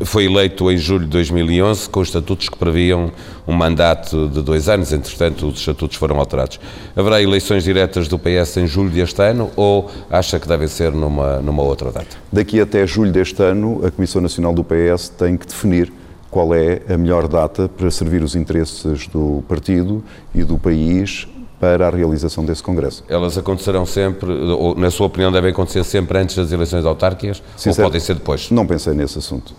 foi 0.00 0.24
eleito 0.24 0.70
em 0.72 0.76
julho 0.76 1.04
de 1.04 1.10
2011 1.10 1.88
com 1.88 2.02
estatutos 2.02 2.48
que 2.48 2.56
previam 2.56 3.12
um 3.46 3.52
mandato 3.52 4.28
de 4.28 4.42
dois 4.42 4.68
anos, 4.68 4.92
entretanto 4.92 5.46
os 5.46 5.60
estatutos 5.60 5.96
foram 5.96 6.18
alterados. 6.18 6.58
Haverá 6.96 7.22
eleições 7.22 7.62
diretas 7.62 8.08
do 8.08 8.18
PS 8.18 8.56
em 8.56 8.66
julho 8.66 8.90
deste 8.90 9.22
ano 9.22 9.50
ou 9.54 9.88
acha 10.10 10.40
que 10.40 10.48
devem 10.48 10.66
ser 10.66 10.90
numa, 10.92 11.38
numa 11.40 11.62
outra 11.62 11.92
data? 11.92 12.16
Daqui 12.32 12.60
até 12.60 12.84
julho 12.86 13.12
deste 13.12 13.40
ano, 13.40 13.86
a 13.86 13.90
Comissão 13.90 14.20
Nacional 14.20 14.52
do 14.52 14.64
PS 14.64 15.10
tem 15.10 15.36
que 15.36 15.46
definir 15.46 15.92
qual 16.32 16.54
é 16.54 16.80
a 16.88 16.96
melhor 16.96 17.28
data 17.28 17.68
para 17.68 17.90
servir 17.90 18.22
os 18.22 18.34
interesses 18.34 19.06
do 19.06 19.44
partido 19.46 20.02
e 20.34 20.42
do 20.42 20.56
país 20.56 21.28
para 21.60 21.86
a 21.86 21.90
realização 21.90 22.42
desse 22.42 22.62
Congresso. 22.62 23.04
Elas 23.06 23.36
acontecerão 23.36 23.84
sempre, 23.84 24.32
ou 24.32 24.74
na 24.74 24.90
sua 24.90 25.08
opinião 25.08 25.30
devem 25.30 25.50
acontecer 25.50 25.84
sempre 25.84 26.18
antes 26.18 26.34
das 26.34 26.50
eleições 26.50 26.86
autárquicas 26.86 27.42
Sincero, 27.54 27.82
ou 27.82 27.90
podem 27.90 28.00
ser 28.00 28.14
depois? 28.14 28.50
Não 28.50 28.66
pensei 28.66 28.94
nesse 28.94 29.18
assunto. 29.18 29.54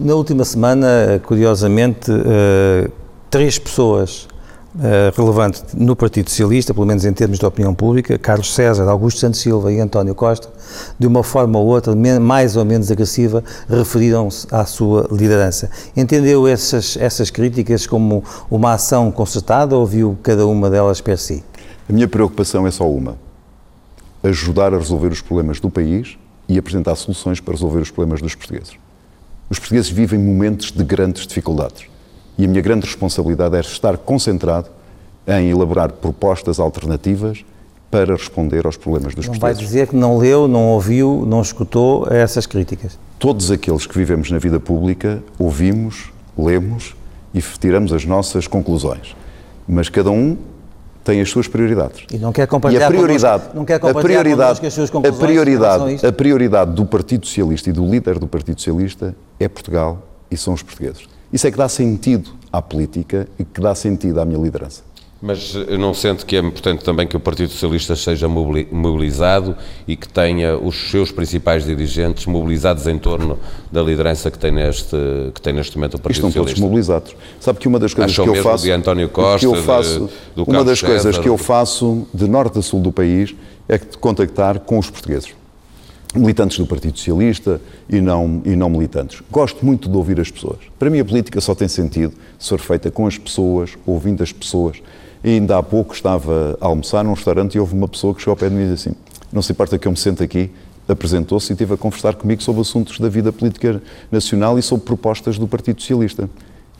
Na 0.00 0.14
última 0.14 0.42
semana, 0.42 1.20
curiosamente, 1.22 2.10
uh, 2.10 2.90
três 3.30 3.58
pessoas 3.58 4.26
uh, 4.76 5.16
relevantes 5.16 5.64
no 5.74 5.96
Partido 5.96 6.30
Socialista, 6.30 6.72
pelo 6.72 6.86
menos 6.86 7.04
em 7.04 7.12
termos 7.12 7.38
de 7.38 7.46
opinião 7.46 7.74
pública, 7.74 8.18
Carlos 8.18 8.54
César, 8.54 8.88
Augusto 8.88 9.20
Santos 9.20 9.40
Silva 9.40 9.72
e 9.72 9.80
António 9.80 10.14
Costa, 10.14 10.48
de 10.98 11.06
uma 11.06 11.22
forma 11.22 11.58
ou 11.58 11.66
outra, 11.66 11.94
mais 12.20 12.56
ou 12.56 12.64
menos 12.64 12.90
agressiva, 12.90 13.42
referiram-se 13.68 14.46
à 14.50 14.64
sua 14.64 15.08
liderança. 15.10 15.70
Entendeu 15.96 16.46
essas, 16.46 16.96
essas 16.96 17.30
críticas 17.30 17.86
como 17.86 18.22
uma 18.50 18.74
ação 18.74 19.10
concertada 19.10 19.76
ou 19.76 19.86
viu 19.86 20.18
cada 20.22 20.46
uma 20.46 20.70
delas 20.70 21.00
per 21.00 21.18
si? 21.18 21.44
A 21.88 21.92
minha 21.92 22.08
preocupação 22.08 22.66
é 22.66 22.70
só 22.70 22.88
uma: 22.90 23.16
ajudar 24.22 24.74
a 24.74 24.78
resolver 24.78 25.08
os 25.08 25.20
problemas 25.20 25.60
do 25.60 25.70
país 25.70 26.18
e 26.48 26.58
apresentar 26.58 26.94
soluções 26.96 27.40
para 27.40 27.54
resolver 27.54 27.80
os 27.80 27.90
problemas 27.90 28.20
dos 28.20 28.34
portugueses. 28.34 28.74
Os 29.48 29.58
portugueses 29.58 29.90
vivem 29.90 30.18
momentos 30.18 30.72
de 30.72 30.82
grandes 30.82 31.26
dificuldades 31.26 31.86
e 32.38 32.44
a 32.44 32.48
minha 32.48 32.60
grande 32.60 32.86
responsabilidade 32.86 33.56
é 33.56 33.60
estar 33.60 33.96
concentrado 33.96 34.68
em 35.26 35.50
elaborar 35.50 35.92
propostas 35.92 36.60
alternativas 36.60 37.44
para 37.90 38.14
responder 38.14 38.66
aos 38.66 38.76
problemas 38.76 39.14
dos 39.14 39.26
não 39.26 39.32
portugueses. 39.32 39.40
Não 39.40 39.40
vai 39.40 39.54
dizer 39.54 39.88
que 39.88 39.96
não 39.96 40.18
leu, 40.18 40.46
não 40.46 40.68
ouviu, 40.68 41.24
não 41.26 41.40
escutou 41.40 42.06
essas 42.10 42.46
críticas? 42.46 42.98
Todos 43.18 43.50
aqueles 43.50 43.86
que 43.86 43.96
vivemos 43.96 44.30
na 44.30 44.38
vida 44.38 44.60
pública 44.60 45.22
ouvimos, 45.38 46.12
lemos 46.36 46.94
e 47.32 47.40
tiramos 47.40 47.92
as 47.92 48.04
nossas 48.04 48.46
conclusões. 48.46 49.16
Mas 49.66 49.88
cada 49.88 50.10
um 50.10 50.36
tem 51.02 51.20
as 51.20 51.30
suas 51.30 51.46
prioridades. 51.46 52.04
E 52.12 52.18
não 52.18 52.32
quer 52.32 52.46
compartilhar 52.46 52.82
e 52.82 52.84
a 52.84 52.88
prioridade, 52.88 53.44
não 53.54 53.64
quer 53.64 53.74
a 53.76 53.94
prioridade, 53.94 54.66
as 54.66 54.74
suas 54.74 54.90
conclusões 54.90 55.22
a 55.22 55.26
prioridade, 55.26 56.06
a 56.06 56.12
prioridade 56.12 56.72
do 56.72 56.84
Partido 56.84 57.26
Socialista 57.26 57.70
e 57.70 57.72
do 57.72 57.86
líder 57.86 58.18
do 58.18 58.26
Partido 58.26 58.60
Socialista 58.60 59.14
é 59.38 59.48
Portugal 59.48 60.02
e 60.30 60.36
são 60.36 60.52
os 60.52 60.62
portugueses. 60.62 61.15
Isso 61.32 61.46
é 61.46 61.50
que 61.50 61.58
dá 61.58 61.68
sentido 61.68 62.30
à 62.52 62.62
política 62.62 63.28
e 63.38 63.44
que 63.44 63.60
dá 63.60 63.74
sentido 63.74 64.20
à 64.20 64.24
minha 64.24 64.38
liderança. 64.38 64.82
Mas 65.20 65.54
eu 65.54 65.78
não 65.78 65.94
sento 65.94 66.26
que 66.26 66.36
é 66.36 66.40
importante 66.40 66.84
também 66.84 67.06
que 67.06 67.16
o 67.16 67.20
Partido 67.20 67.50
Socialista 67.50 67.96
seja 67.96 68.28
mobilizado 68.28 69.56
e 69.88 69.96
que 69.96 70.06
tenha 70.06 70.58
os 70.58 70.90
seus 70.90 71.10
principais 71.10 71.64
dirigentes 71.64 72.26
mobilizados 72.26 72.86
em 72.86 72.98
torno 72.98 73.38
da 73.72 73.82
liderança 73.82 74.30
que 74.30 74.38
tem 74.38 74.52
neste, 74.52 74.96
que 75.34 75.40
tem 75.40 75.54
neste 75.54 75.76
momento 75.78 75.94
o 75.94 75.98
Partido 75.98 76.28
Estão 76.28 76.30
Socialista? 76.30 76.54
todos 76.56 76.62
mobilizados. 76.62 77.16
Sabe 77.40 77.58
que 77.58 77.66
uma 77.66 77.78
das 77.78 77.94
coisas 77.94 78.12
Acham 78.12 78.30
que 78.30 78.38
eu 78.38 78.42
faço... 78.42 78.64
de 78.64 78.70
António 78.70 79.08
Costa, 79.08 79.38
que 79.38 79.46
eu 79.46 79.62
faço, 79.62 80.00
de, 80.00 80.44
do 80.44 80.50
Uma 80.50 80.62
das 80.62 80.78
César, 80.80 80.92
coisas 80.92 81.18
que 81.18 81.28
eu 81.28 81.38
faço 81.38 82.06
de 82.12 82.28
norte 82.28 82.58
a 82.58 82.62
sul 82.62 82.80
do 82.80 82.92
país 82.92 83.34
é 83.66 83.78
contactar 83.78 84.60
com 84.60 84.78
os 84.78 84.90
portugueses 84.90 85.34
militantes 86.18 86.58
do 86.58 86.66
Partido 86.66 86.98
Socialista 86.98 87.60
e 87.88 88.00
não, 88.00 88.42
e 88.44 88.56
não 88.56 88.70
militantes. 88.70 89.22
Gosto 89.30 89.64
muito 89.64 89.88
de 89.88 89.96
ouvir 89.96 90.20
as 90.20 90.30
pessoas. 90.30 90.58
Para 90.78 90.90
mim, 90.90 91.00
a 91.00 91.04
política 91.04 91.40
só 91.40 91.54
tem 91.54 91.68
sentido 91.68 92.14
se 92.38 92.48
for 92.48 92.60
feita 92.60 92.90
com 92.90 93.06
as 93.06 93.18
pessoas, 93.18 93.76
ouvindo 93.86 94.22
as 94.22 94.32
pessoas. 94.32 94.82
E 95.22 95.30
ainda 95.30 95.58
há 95.58 95.62
pouco 95.62 95.94
estava 95.94 96.56
a 96.60 96.66
almoçar 96.66 97.04
num 97.04 97.12
restaurante 97.12 97.54
e 97.54 97.60
houve 97.60 97.74
uma 97.74 97.88
pessoa 97.88 98.14
que 98.14 98.20
chegou 98.20 98.32
ao 98.32 98.36
pé 98.36 98.48
de 98.48 98.54
mim 98.54 98.62
e 98.62 98.72
disse 98.72 98.88
assim: 98.88 98.98
Não 99.32 99.42
se 99.42 99.52
importa 99.52 99.78
que 99.78 99.86
eu 99.88 99.92
me 99.92 99.98
sente 99.98 100.22
aqui, 100.22 100.50
apresentou-se 100.88 101.50
e 101.50 101.54
esteve 101.54 101.74
a 101.74 101.76
conversar 101.76 102.14
comigo 102.14 102.42
sobre 102.42 102.60
assuntos 102.60 102.98
da 102.98 103.08
vida 103.08 103.32
política 103.32 103.82
nacional 104.10 104.58
e 104.58 104.62
sobre 104.62 104.84
propostas 104.84 105.38
do 105.38 105.48
Partido 105.48 105.80
Socialista. 105.80 106.28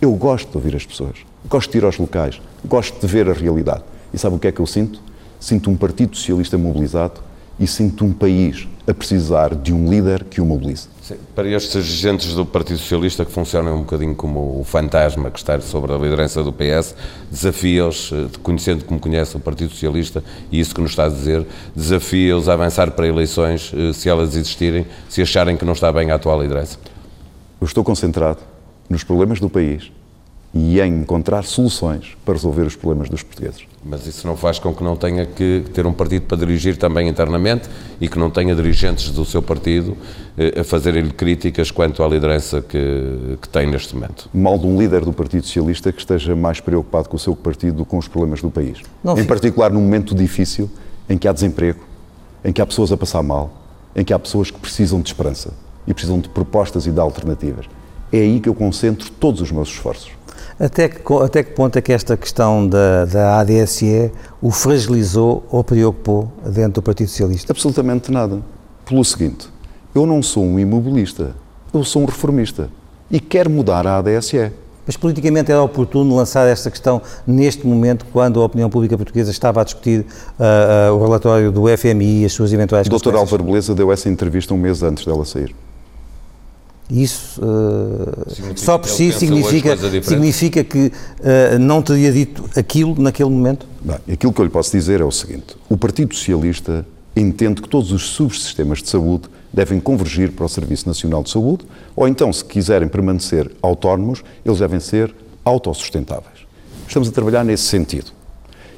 Eu 0.00 0.12
gosto 0.12 0.50
de 0.50 0.56
ouvir 0.56 0.76
as 0.76 0.84
pessoas, 0.84 1.16
gosto 1.48 1.72
de 1.72 1.78
ir 1.78 1.84
aos 1.84 1.98
locais, 1.98 2.40
gosto 2.64 3.00
de 3.00 3.06
ver 3.06 3.28
a 3.28 3.32
realidade. 3.32 3.82
E 4.12 4.18
sabe 4.18 4.36
o 4.36 4.38
que 4.38 4.46
é 4.46 4.52
que 4.52 4.60
eu 4.60 4.66
sinto? 4.66 5.00
Sinto 5.40 5.70
um 5.70 5.76
Partido 5.76 6.16
Socialista 6.16 6.56
mobilizado 6.56 7.25
e 7.58 7.66
sinto 7.66 8.04
um 8.04 8.12
país 8.12 8.68
a 8.86 8.94
precisar 8.94 9.54
de 9.54 9.72
um 9.72 9.90
líder 9.90 10.24
que 10.24 10.40
o 10.40 10.46
mobilize. 10.46 10.88
Sim, 11.02 11.16
para 11.34 11.48
estes 11.48 11.76
agentes 11.76 12.34
do 12.34 12.46
Partido 12.46 12.78
Socialista 12.78 13.24
que 13.24 13.32
funcionam 13.32 13.76
um 13.76 13.80
bocadinho 13.80 14.14
como 14.14 14.60
o 14.60 14.64
fantasma 14.64 15.30
que 15.30 15.38
está 15.38 15.60
sobre 15.60 15.92
a 15.92 15.96
liderança 15.96 16.42
do 16.42 16.52
PS, 16.52 16.94
desafia-os, 17.30 18.12
eh, 18.12 18.26
conhecendo 18.42 18.84
como 18.84 19.00
conhece 19.00 19.36
o 19.36 19.40
Partido 19.40 19.70
Socialista, 19.70 20.22
e 20.52 20.60
isso 20.60 20.74
que 20.74 20.80
nos 20.80 20.90
está 20.90 21.06
a 21.06 21.08
dizer, 21.08 21.44
desafia-os 21.74 22.48
a 22.48 22.52
avançar 22.52 22.92
para 22.92 23.06
eleições, 23.06 23.72
eh, 23.74 23.92
se 23.92 24.08
elas 24.08 24.36
existirem, 24.36 24.86
se 25.08 25.20
acharem 25.20 25.56
que 25.56 25.64
não 25.64 25.72
está 25.72 25.92
bem 25.92 26.10
a 26.10 26.14
atual 26.14 26.40
liderança. 26.40 26.78
Eu 27.60 27.66
estou 27.66 27.82
concentrado 27.82 28.40
nos 28.88 29.02
problemas 29.02 29.40
do 29.40 29.50
país 29.50 29.90
e 30.54 30.80
em 30.80 31.00
encontrar 31.00 31.44
soluções 31.44 32.16
para 32.24 32.34
resolver 32.34 32.62
os 32.62 32.76
problemas 32.76 33.08
dos 33.08 33.22
portugueses. 33.22 33.66
Mas 33.88 34.04
isso 34.04 34.26
não 34.26 34.36
faz 34.36 34.58
com 34.58 34.74
que 34.74 34.82
não 34.82 34.96
tenha 34.96 35.24
que 35.24 35.62
ter 35.72 35.86
um 35.86 35.92
partido 35.92 36.22
para 36.22 36.38
dirigir 36.38 36.76
também 36.76 37.08
internamente 37.08 37.68
e 38.00 38.08
que 38.08 38.18
não 38.18 38.28
tenha 38.30 38.54
dirigentes 38.54 39.10
do 39.10 39.24
seu 39.24 39.40
partido 39.40 39.96
eh, 40.36 40.60
a 40.60 40.64
fazerem-lhe 40.64 41.12
críticas 41.12 41.70
quanto 41.70 42.02
à 42.02 42.08
liderança 42.08 42.60
que, 42.60 43.38
que 43.40 43.48
tem 43.48 43.66
neste 43.66 43.94
momento. 43.94 44.28
Mal 44.34 44.58
de 44.58 44.66
um 44.66 44.76
líder 44.76 45.04
do 45.04 45.12
Partido 45.12 45.46
Socialista 45.46 45.92
que 45.92 46.00
esteja 46.00 46.34
mais 46.34 46.58
preocupado 46.58 47.08
com 47.08 47.16
o 47.16 47.18
seu 47.18 47.36
partido 47.36 47.76
do 47.76 47.84
que 47.84 47.90
com 47.90 47.98
os 47.98 48.08
problemas 48.08 48.42
do 48.42 48.50
país. 48.50 48.82
Não, 49.04 49.16
em 49.16 49.24
particular 49.24 49.70
num 49.70 49.80
momento 49.80 50.16
difícil 50.16 50.68
em 51.08 51.16
que 51.16 51.28
há 51.28 51.32
desemprego, 51.32 51.78
em 52.44 52.52
que 52.52 52.60
há 52.60 52.66
pessoas 52.66 52.90
a 52.90 52.96
passar 52.96 53.22
mal, 53.22 53.52
em 53.94 54.04
que 54.04 54.12
há 54.12 54.18
pessoas 54.18 54.50
que 54.50 54.58
precisam 54.58 55.00
de 55.00 55.08
esperança 55.08 55.52
e 55.86 55.94
precisam 55.94 56.18
de 56.18 56.28
propostas 56.28 56.86
e 56.86 56.90
de 56.90 56.98
alternativas. 56.98 57.66
É 58.12 58.18
aí 58.18 58.40
que 58.40 58.48
eu 58.48 58.54
concentro 58.54 59.10
todos 59.12 59.40
os 59.40 59.52
meus 59.52 59.68
esforços. 59.68 60.10
Até 60.58 60.88
que, 60.88 61.00
até 61.22 61.42
que 61.42 61.52
ponto 61.52 61.76
é 61.76 61.82
que 61.82 61.92
esta 61.92 62.16
questão 62.16 62.66
da, 62.66 63.04
da 63.04 63.40
ADSE 63.40 64.10
o 64.40 64.50
fragilizou 64.50 65.44
ou 65.50 65.62
preocupou 65.62 66.32
dentro 66.46 66.80
do 66.80 66.82
Partido 66.82 67.08
Socialista? 67.08 67.52
Absolutamente 67.52 68.10
nada. 68.10 68.40
Pelo 68.86 69.04
seguinte, 69.04 69.48
eu 69.94 70.06
não 70.06 70.22
sou 70.22 70.44
um 70.44 70.58
imobilista, 70.58 71.34
eu 71.74 71.84
sou 71.84 72.02
um 72.02 72.04
reformista 72.06 72.70
e 73.10 73.20
quero 73.20 73.50
mudar 73.50 73.86
a 73.86 73.98
ADSE. 73.98 74.50
Mas 74.86 74.96
politicamente 74.96 75.50
era 75.50 75.60
oportuno 75.60 76.14
lançar 76.14 76.46
esta 76.46 76.70
questão 76.70 77.02
neste 77.26 77.66
momento, 77.66 78.06
quando 78.12 78.40
a 78.40 78.44
opinião 78.44 78.70
pública 78.70 78.96
portuguesa 78.96 79.32
estava 79.32 79.60
a 79.60 79.64
discutir 79.64 80.06
uh, 80.38 80.92
uh, 80.92 80.94
o 80.94 81.02
relatório 81.02 81.50
do 81.50 81.64
FMI 81.76 82.22
e 82.22 82.24
as 82.24 82.32
suas 82.32 82.52
eventuais 82.52 82.86
O 82.86 82.90
Dr. 82.90 83.16
Álvaro 83.16 83.42
Beleza 83.42 83.74
deu 83.74 83.90
essa 83.90 84.08
entrevista 84.08 84.54
um 84.54 84.56
mês 84.56 84.84
antes 84.84 85.04
dela 85.04 85.24
sair. 85.24 85.52
Isso 86.88 87.40
uh, 87.42 88.54
só 88.54 88.78
por 88.78 88.88
si 88.88 89.12
significa, 89.12 89.76
significa 90.02 90.62
que 90.62 90.86
uh, 90.86 91.58
não 91.58 91.82
teria 91.82 92.12
dito 92.12 92.48
aquilo 92.54 92.94
naquele 93.00 93.30
momento? 93.30 93.66
Bem, 93.80 93.96
aquilo 94.12 94.32
que 94.32 94.40
eu 94.40 94.44
lhe 94.44 94.50
posso 94.50 94.70
dizer 94.70 95.00
é 95.00 95.04
o 95.04 95.10
seguinte: 95.10 95.56
o 95.68 95.76
Partido 95.76 96.14
Socialista 96.14 96.86
entende 97.16 97.60
que 97.60 97.68
todos 97.68 97.90
os 97.90 98.10
subsistemas 98.10 98.82
de 98.82 98.88
saúde 98.88 99.28
devem 99.52 99.80
convergir 99.80 100.30
para 100.32 100.44
o 100.44 100.48
Serviço 100.48 100.86
Nacional 100.86 101.22
de 101.22 101.30
Saúde, 101.30 101.64
ou 101.96 102.06
então, 102.06 102.32
se 102.32 102.44
quiserem 102.44 102.88
permanecer 102.88 103.50
autónomos, 103.62 104.22
eles 104.44 104.58
devem 104.58 104.78
ser 104.78 105.12
autossustentáveis. 105.44 106.46
Estamos 106.86 107.08
a 107.08 107.12
trabalhar 107.12 107.44
nesse 107.44 107.64
sentido. 107.64 108.12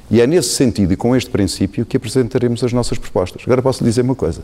E 0.09 0.21
é 0.21 0.25
nesse 0.25 0.49
sentido 0.49 0.91
e 0.91 0.95
com 0.95 1.15
este 1.15 1.29
princípio 1.29 1.85
que 1.85 1.97
apresentaremos 1.97 2.63
as 2.63 2.73
nossas 2.73 2.97
propostas. 2.97 3.43
Agora 3.45 3.61
posso 3.61 3.83
lhe 3.83 3.89
dizer 3.89 4.01
uma 4.01 4.15
coisa. 4.15 4.41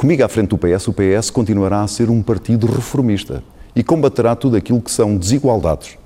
Comigo 0.00 0.24
à 0.24 0.28
frente 0.30 0.48
do 0.48 0.56
PS, 0.56 0.88
o 0.88 0.94
PS 0.94 1.28
continuará 1.28 1.82
a 1.82 1.86
ser 1.86 2.08
um 2.08 2.22
partido 2.22 2.66
reformista 2.66 3.44
e 3.76 3.84
combaterá 3.84 4.34
tudo 4.34 4.56
aquilo 4.56 4.80
que 4.80 4.90
são 4.90 5.14
desigualdades. 5.14 5.98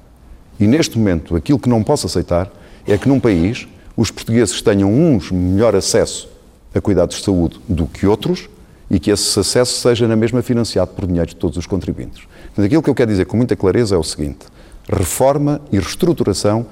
E 0.59 0.67
neste 0.67 0.99
momento, 0.99 1.37
aquilo 1.37 1.61
que 1.61 1.69
não 1.69 1.81
posso 1.81 2.09
aceitar 2.09 2.51
é 2.89 2.99
que 2.99 3.07
num 3.07 3.21
país 3.21 3.69
os 3.97 4.11
portugueses 4.11 4.61
tenham 4.61 4.93
uns 4.93 5.31
melhor 5.31 5.77
acesso 5.77 6.29
a 6.75 6.81
cuidados 6.81 7.19
de 7.19 7.25
saúde 7.25 7.61
do 7.69 7.87
que 7.87 8.05
outros 8.05 8.49
e 8.91 8.99
que 8.99 9.13
esse 9.13 9.39
acesso 9.39 9.81
seja 9.81 10.09
na 10.09 10.17
mesma 10.17 10.43
financiado 10.43 10.91
por 10.91 11.07
dinheiro 11.07 11.29
de 11.29 11.37
todos 11.37 11.57
os 11.57 11.65
contribuintes. 11.65 12.25
Mas 12.57 12.67
aquilo 12.67 12.83
que 12.83 12.91
eu 12.91 12.97
quero 12.97 13.13
dizer 13.13 13.27
com 13.27 13.37
muita 13.37 13.55
clareza 13.55 13.95
é 13.95 13.99
o 13.99 14.03
seguinte: 14.03 14.45
reforma 14.89 15.61
e 15.71 15.79
reestruturação 15.79 16.67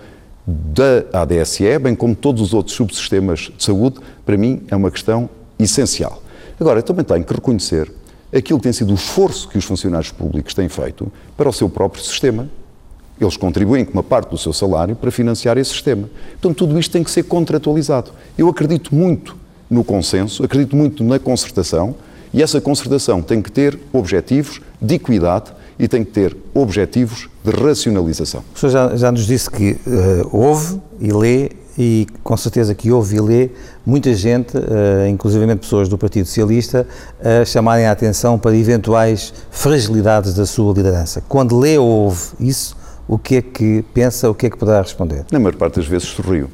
da 0.45 1.23
ADSE, 1.23 1.79
bem 1.79 1.95
como 1.95 2.17
todos 2.17 2.43
os 2.43 2.53
outros 2.53 2.75
subsistemas 2.75 3.53
de 3.57 3.63
saúde, 3.63 4.01
para 4.27 4.37
mim 4.37 4.65
é 4.67 4.75
uma 4.75 4.91
questão 4.91 5.31
essencial. 5.57 6.21
Agora, 6.61 6.79
eu 6.79 6.83
também 6.83 7.05
tenho 7.05 7.25
que 7.25 7.35
reconhecer 7.35 7.91
aquilo 8.35 8.59
que 8.59 8.65
tem 8.65 8.73
sido 8.73 8.91
o 8.91 8.95
esforço 8.95 9.49
que 9.49 9.59
os 9.59 9.65
funcionários 9.65 10.11
públicos 10.11 10.55
têm 10.55 10.69
feito 10.69 11.13
para 11.37 11.49
o 11.49 11.53
seu 11.53 11.69
próprio 11.69 12.03
sistema. 12.03 12.49
Eles 13.21 13.37
contribuem 13.37 13.85
com 13.85 13.93
uma 13.93 14.03
parte 14.03 14.31
do 14.31 14.39
seu 14.39 14.53
salário 14.53 14.97
para 14.97 15.11
financiar 15.11 15.59
esse 15.59 15.71
sistema. 15.71 16.09
Então, 16.39 16.53
tudo 16.53 16.79
isto 16.79 16.91
tem 16.91 17.05
que 17.05 17.11
ser 17.11 17.25
contratualizado. 17.25 18.11
Eu 18.37 18.49
acredito 18.49 18.95
muito 18.95 19.37
no 19.71 19.85
consenso, 19.85 20.45
acredito 20.45 20.75
muito 20.77 21.05
na 21.05 21.19
concertação 21.19 21.95
e 22.33 22.43
essa 22.43 22.61
concertação 22.61 23.21
tem 23.21 23.43
que 23.43 23.53
ter 23.53 23.79
objetivos 23.93 24.61
de 24.81 24.95
equidade 24.95 25.53
e 25.79 25.87
tem 25.87 26.05
que 26.05 26.11
ter 26.11 26.37
objetivos 26.55 27.29
de 27.45 27.51
racionalização. 27.51 28.43
O 28.55 28.59
senhor 28.59 28.73
já, 28.73 28.97
já 28.97 29.13
nos 29.13 29.27
disse 29.27 29.51
que 29.51 29.73
uh, 29.73 30.29
ouve 30.37 30.81
e 31.01 31.13
lê 31.13 31.51
e 31.79 32.07
com 32.23 32.37
certeza 32.37 32.75
que 32.75 32.91
houve 32.91 33.17
e 33.17 33.21
lê 33.21 33.51
muita 33.85 34.15
gente, 34.15 34.57
uh, 34.57 35.07
inclusivamente 35.09 35.61
pessoas 35.61 35.89
do 35.89 35.97
Partido 35.97 36.27
Socialista, 36.27 36.87
a 37.21 37.45
chamarem 37.45 37.87
a 37.87 37.93
atenção 37.93 38.39
para 38.39 38.57
eventuais 38.57 39.33
fragilidades 39.51 40.35
da 40.35 40.47
sua 40.47 40.73
liderança. 40.75 41.23
Quando 41.29 41.59
lê 41.59 41.79
ou 41.79 41.87
ouve 41.87 42.21
isso, 42.41 42.77
o 43.09 43.19
que 43.19 43.37
é 43.37 43.43
que 43.43 43.85
pensa, 43.95 44.31
o 44.31 44.35
que 44.35 44.47
é 44.47 44.51
que 44.51 44.57
poderá 44.57 44.83
responder? 44.83 45.25
Na 45.31 45.39
maior 45.39 45.57
parte 45.57 45.77
das 45.77 45.87
vezes 45.87 46.09
sorriu. 46.09 46.49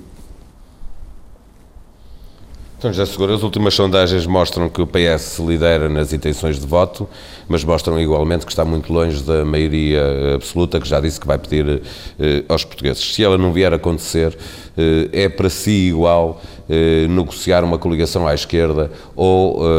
Então, 2.78 2.92
já 2.92 3.04
seguro, 3.04 3.34
as 3.34 3.42
últimas 3.42 3.74
sondagens 3.74 4.24
mostram 4.24 4.68
que 4.68 4.80
o 4.80 4.86
PS 4.86 5.40
lidera 5.40 5.88
nas 5.88 6.12
intenções 6.12 6.60
de 6.60 6.66
voto, 6.66 7.08
mas 7.48 7.64
mostram 7.64 8.00
igualmente 8.00 8.46
que 8.46 8.52
está 8.52 8.64
muito 8.64 8.92
longe 8.92 9.20
da 9.20 9.44
maioria 9.44 10.36
absoluta, 10.36 10.80
que 10.80 10.88
já 10.88 11.00
disse 11.00 11.18
que 11.18 11.26
vai 11.26 11.36
pedir 11.38 11.82
eh, 12.20 12.44
aos 12.48 12.62
portugueses. 12.62 13.02
Se 13.02 13.24
ela 13.24 13.36
não 13.36 13.52
vier 13.52 13.72
a 13.72 13.76
acontecer, 13.76 14.38
eh, 14.76 15.08
é 15.24 15.28
para 15.28 15.50
si 15.50 15.88
igual 15.88 16.40
eh, 16.68 17.08
negociar 17.08 17.64
uma 17.64 17.78
coligação 17.78 18.28
à 18.28 18.32
esquerda 18.32 18.92
ou 19.16 19.58
eh, 19.60 19.70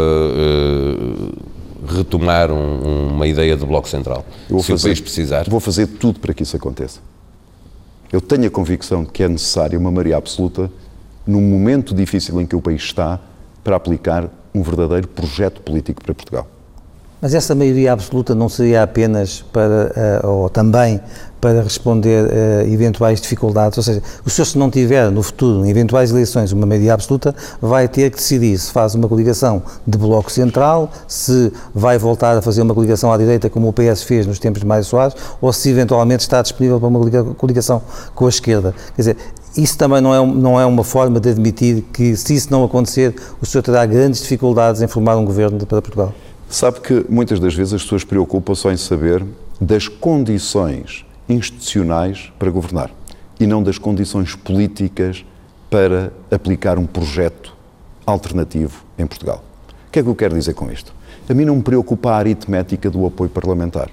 eh, 1.87 1.95
retomar 1.95 2.51
um, 2.51 3.13
uma 3.13 3.27
ideia 3.27 3.55
de 3.55 3.65
bloco 3.65 3.87
central, 3.87 4.25
se 4.49 4.61
fazer, 4.61 4.73
o 4.73 4.81
país 4.89 4.99
precisar? 4.99 5.45
Vou 5.49 5.61
fazer 5.61 5.87
tudo 5.87 6.19
para 6.19 6.33
que 6.33 6.43
isso 6.43 6.57
aconteça. 6.57 6.99
Eu 8.11 8.19
tenho 8.19 8.45
a 8.45 8.49
convicção 8.49 9.05
de 9.05 9.11
que 9.11 9.23
é 9.23 9.29
necessária 9.29 9.79
uma 9.79 9.89
maioria 9.89 10.17
absoluta 10.17 10.69
num 11.29 11.41
momento 11.41 11.93
difícil 11.93 12.41
em 12.41 12.45
que 12.45 12.55
o 12.55 12.61
país 12.61 12.81
está, 12.81 13.19
para 13.63 13.75
aplicar 13.75 14.27
um 14.53 14.63
verdadeiro 14.63 15.07
projeto 15.07 15.61
político 15.61 16.01
para 16.03 16.13
Portugal. 16.13 16.47
Mas 17.21 17.33
essa 17.33 17.53
maioria 17.53 17.91
absoluta 17.91 18.33
não 18.33 18.47
seria 18.47 18.81
apenas 18.81 19.41
para, 19.51 20.21
uh, 20.23 20.27
ou 20.27 20.49
também 20.49 21.01
para 21.41 21.61
responder 21.61 22.25
a 22.25 22.63
uh, 22.65 22.73
eventuais 22.73 23.19
dificuldades? 23.19 23.77
Ou 23.77 23.83
seja, 23.83 24.01
o 24.25 24.29
senhor, 24.29 24.45
se 24.45 24.57
não 24.57 24.71
tiver 24.71 25.11
no 25.11 25.21
futuro, 25.21 25.65
em 25.65 25.69
eventuais 25.69 26.11
eleições, 26.11 26.53
uma 26.53 26.65
maioria 26.65 26.93
absoluta, 26.93 27.35
vai 27.61 27.89
ter 27.89 28.09
que 28.09 28.15
decidir 28.15 28.57
se 28.57 28.71
faz 28.71 28.95
uma 28.95 29.07
coligação 29.07 29.61
de 29.85 29.97
bloco 29.97 30.31
central, 30.31 30.89
se 31.09 31.51
vai 31.75 31.97
voltar 31.97 32.37
a 32.37 32.41
fazer 32.41 32.61
uma 32.61 32.73
coligação 32.73 33.11
à 33.11 33.17
direita, 33.17 33.49
como 33.49 33.67
o 33.67 33.73
PS 33.73 34.03
fez 34.03 34.25
nos 34.25 34.39
tempos 34.39 34.63
mais 34.63 34.87
suaves, 34.87 35.17
ou 35.41 35.51
se 35.51 35.69
eventualmente 35.69 36.21
está 36.21 36.41
disponível 36.41 36.79
para 36.79 36.87
uma 36.87 37.33
coligação 37.35 37.81
com 38.15 38.25
a 38.25 38.29
esquerda. 38.29 38.73
Quer 38.95 39.01
dizer, 39.01 39.17
isso 39.55 39.77
também 39.77 40.01
não 40.01 40.13
é, 40.13 40.25
não 40.25 40.59
é 40.59 40.65
uma 40.65 40.83
forma 40.83 41.19
de 41.19 41.29
admitir 41.29 41.83
que, 41.93 42.15
se 42.15 42.35
isso 42.35 42.51
não 42.51 42.63
acontecer, 42.63 43.15
o 43.41 43.45
senhor 43.45 43.63
terá 43.63 43.85
grandes 43.85 44.21
dificuldades 44.21 44.81
em 44.81 44.87
formar 44.87 45.17
um 45.17 45.25
governo 45.25 45.65
para 45.65 45.81
Portugal? 45.81 46.13
Sabe 46.49 46.79
que 46.81 47.05
muitas 47.09 47.39
das 47.39 47.53
vezes 47.53 47.73
as 47.73 47.83
pessoas 47.83 48.03
preocupam 48.03 48.55
só 48.55 48.71
em 48.71 48.77
saber 48.77 49.23
das 49.59 49.87
condições 49.87 51.05
institucionais 51.27 52.31
para 52.39 52.49
governar 52.49 52.89
e 53.39 53.45
não 53.45 53.61
das 53.61 53.77
condições 53.77 54.35
políticas 54.35 55.23
para 55.69 56.11
aplicar 56.31 56.79
um 56.79 56.85
projeto 56.85 57.55
alternativo 58.05 58.83
em 58.97 59.05
Portugal. 59.05 59.43
O 59.87 59.91
que 59.91 59.99
é 59.99 60.03
que 60.03 60.09
eu 60.09 60.15
quero 60.15 60.35
dizer 60.35 60.53
com 60.53 60.71
isto? 60.71 60.93
A 61.29 61.33
mim 61.33 61.45
não 61.45 61.57
me 61.57 61.61
preocupa 61.61 62.11
a 62.11 62.17
aritmética 62.17 62.89
do 62.89 63.05
apoio 63.05 63.29
parlamentar. 63.29 63.89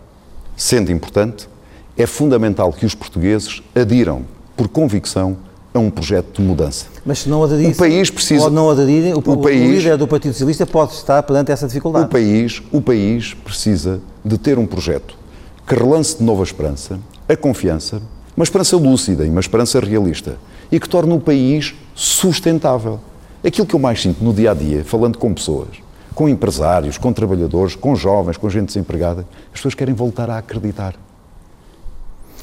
Sendo 0.57 0.91
importante, 0.91 1.49
é 1.97 2.07
fundamental 2.07 2.73
que 2.73 2.87
os 2.87 2.95
portugueses 2.95 3.63
adiram, 3.75 4.23
por 4.57 4.69
convicção, 4.69 5.37
a 5.77 5.79
um 5.79 5.91
projeto 5.91 6.41
de 6.41 6.47
mudança. 6.47 6.87
Mas 7.05 7.21
se 7.21 7.29
não 7.29 7.45
aderir, 7.45 7.71
o 7.71 7.77
país 7.77 8.11
precisa, 8.11 8.51
não 8.51 8.71
aderirem, 8.71 9.13
o, 9.15 9.19
o, 9.19 9.37
país, 9.37 9.61
o 9.61 9.73
líder 9.73 9.97
do 9.97 10.09
Partido 10.09 10.33
Socialista 10.33 10.67
pode 10.67 10.95
estar 10.95 11.23
perante 11.23 11.53
essa 11.53 11.67
dificuldade. 11.67 12.07
O 12.07 12.09
país, 12.09 12.63
o 12.73 12.81
país 12.81 13.35
precisa 13.35 14.01
de 14.25 14.39
ter 14.39 14.59
um 14.59 14.67
projeto 14.67 15.17
que 15.67 15.75
relance 15.75 16.19
de 16.19 16.25
novo 16.25 16.41
a 16.41 16.45
esperança, 16.45 16.99
a 17.29 17.37
confiança, 17.37 18.01
uma 18.37 18.45
esperança 18.45 18.77
lúcida 18.77 19.25
e 19.25 19.29
uma 19.29 19.41
esperança 19.41 19.79
realista 19.81 20.37
e 20.71 20.81
que 20.81 20.89
torne 20.89 21.13
o 21.13 21.21
país 21.21 21.75
sustentável. 21.95 22.99
Aquilo 23.45 23.67
que 23.67 23.75
eu 23.75 23.81
mais 23.81 24.01
sinto 24.01 24.25
no 24.25 24.33
dia 24.33 24.51
a 24.51 24.55
dia, 24.55 24.85
falando 24.85 25.19
com 25.19 25.33
pessoas, 25.33 25.69
com 26.15 26.29
empresários, 26.29 26.99
com 26.99 27.13
trabalhadores, 27.13 27.75
com 27.75 27.95
jovens, 27.95 28.37
com 28.37 28.49
gente 28.49 28.67
desempregada, 28.67 29.27
as 29.53 29.59
pessoas 29.59 29.75
querem 29.75 29.95
voltar 29.95 30.31
a 30.31 30.39
acreditar. 30.39 30.95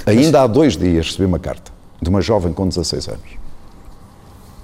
Ainda 0.05 0.41
há 0.41 0.47
dois 0.47 0.77
dias 0.77 1.07
recebi 1.07 1.25
uma 1.25 1.39
carta 1.39 1.72
de 2.03 2.09
uma 2.09 2.21
jovem 2.21 2.53
com 2.53 2.67
16 2.67 3.07
anos, 3.07 3.29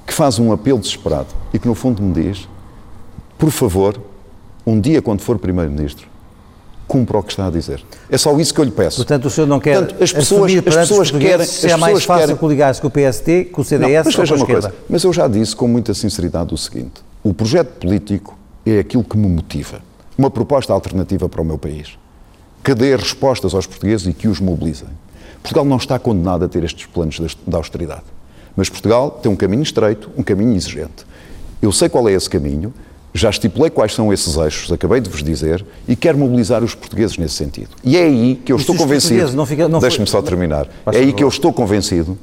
que 0.06 0.14
faz 0.14 0.38
um 0.38 0.52
apelo 0.52 0.80
desesperado 0.80 1.28
e 1.54 1.60
que, 1.60 1.68
no 1.68 1.74
fundo, 1.74 2.02
me 2.02 2.14
diz: 2.14 2.48
por 3.38 3.52
favor, 3.52 4.00
um 4.66 4.80
dia, 4.80 5.02
quando 5.02 5.22
for 5.22 5.40
Primeiro-Ministro, 5.40 6.08
cumpra 6.90 7.20
o 7.20 7.24
que 7.24 7.32
está 7.32 7.48
a 7.48 7.50
dizer. 7.52 7.84
É 8.10 8.18
só 8.18 8.38
isso 8.40 8.54
que 8.54 8.60
eu 8.60 8.66
lhe 8.66 8.72
peço. 8.72 8.98
Portanto, 8.98 9.26
o 9.26 9.30
senhor 9.30 9.46
não 9.46 9.60
quer 9.60 9.78
Portanto, 9.78 10.04
as 10.04 10.12
pessoas, 10.12 10.52
as 10.56 10.76
pessoas 10.76 11.12
querem... 11.12 11.46
Se 11.46 11.70
é 11.70 11.78
mais 11.78 12.04
fácil 12.04 12.26
querem... 12.26 12.36
coligar-se 12.36 12.82
com 12.82 12.88
o 12.88 12.92
PSD, 12.92 13.46
com 13.46 13.62
o 13.62 13.64
CDS 13.64 14.08
não, 14.08 14.14
mas 14.18 14.32
ou 14.32 14.38
com 14.38 14.44
a 14.44 14.48
coisa, 14.48 14.76
Mas 14.90 15.04
eu 15.04 15.14
já 15.14 15.28
disse 15.28 15.56
com 15.56 15.68
muita 15.68 15.94
sinceridade 15.94 16.52
o 16.54 16.58
seguinte, 16.58 17.04
o 17.24 17.32
projeto 17.32 17.80
político 17.80 18.38
é 18.66 18.80
aquilo 18.80 19.04
que 19.04 19.18
me 19.18 19.28
motiva. 19.28 19.82
Uma 20.18 20.32
proposta 20.32 20.74
alternativa 20.74 21.30
para 21.30 21.42
o 21.42 21.46
meu 21.46 21.58
país. 21.58 21.98
Que 22.64 22.74
dê 22.74 22.96
respostas 22.96 23.54
aos 23.54 23.66
portugueses 23.66 24.08
e 24.08 24.14
que 24.14 24.28
os 24.28 24.40
mobilizem. 24.40 24.90
Portugal 25.42 25.66
não 25.66 25.78
está 25.78 25.98
condenado 25.98 26.46
a 26.46 26.48
ter 26.48 26.64
estes 26.64 26.86
planos 26.86 27.20
de 27.20 27.56
austeridade. 27.56 28.04
Mas 28.56 28.70
Portugal 28.70 29.12
tem 29.12 29.32
um 29.32 29.36
caminho 29.36 29.64
estreito, 29.64 30.10
um 30.18 30.24
caminho 30.24 30.56
exigente. 30.56 31.06
Eu 31.62 31.72
sei 31.72 31.90
qual 31.90 32.08
é 32.10 32.14
esse 32.14 32.30
caminho, 32.30 32.74
já 33.14 33.30
estipulei 33.30 33.70
quais 33.70 33.94
são 33.94 34.14
esses 34.14 34.36
eixos, 34.38 34.72
acabei 34.72 35.02
de 35.02 35.10
vos 35.10 35.24
dizer, 35.24 35.66
e 35.88 35.96
quero 35.96 36.18
mobilizar 36.18 36.64
os 36.64 36.76
portugues 36.76 37.18
nesse 37.18 37.36
sentido. 37.36 37.70
E 37.84 37.98
é 37.98 38.04
aí 38.04 38.36
que 38.36 38.52
eu 38.52 38.58
estou 38.58 38.76
convencido. 38.76 39.32
Deixe-me 39.80 40.08
só 40.08 40.22
terminar. 40.22 40.68
é 40.92 40.98
aí 40.98 41.14
que 41.14 41.24
eu 41.24 41.28
estou 41.28 41.52
convencido 41.52 42.18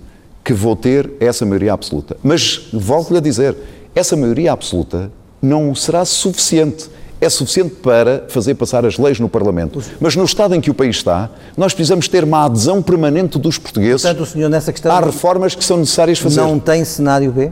que 0.44 0.52
vou 0.52 0.76
ter 0.76 1.10
essa 1.18 1.44
maioria 1.44 1.72
absoluta. 1.72 2.16
Mas 2.22 2.68
volto-lhe 2.72 3.18
a 3.18 3.20
dizer, 3.20 3.56
essa 3.94 4.16
maioria 4.16 4.52
absoluta 4.52 5.10
não 5.42 5.74
será 5.74 6.04
suficiente 6.04 6.88
é 7.20 7.28
suficiente 7.28 7.74
para 7.76 8.24
fazer 8.28 8.54
passar 8.54 8.84
as 8.84 8.98
leis 8.98 9.18
no 9.18 9.28
Parlamento. 9.28 9.82
Mas 10.00 10.14
no 10.16 10.24
estado 10.24 10.54
em 10.54 10.60
que 10.60 10.70
o 10.70 10.74
país 10.74 10.96
está, 10.96 11.30
nós 11.56 11.72
precisamos 11.72 12.08
ter 12.08 12.24
uma 12.24 12.44
adesão 12.44 12.82
permanente 12.82 13.38
dos 13.38 13.58
portugueses 13.58 14.02
Portanto, 14.02 14.22
o 14.22 14.26
senhor 14.26 14.48
nessa 14.48 14.72
questão 14.72 14.92
há 14.92 15.00
reformas 15.00 15.54
que 15.54 15.64
são 15.64 15.78
necessárias 15.78 16.18
fazer. 16.18 16.40
Não 16.40 16.58
tem 16.58 16.84
cenário 16.84 17.32
B? 17.32 17.50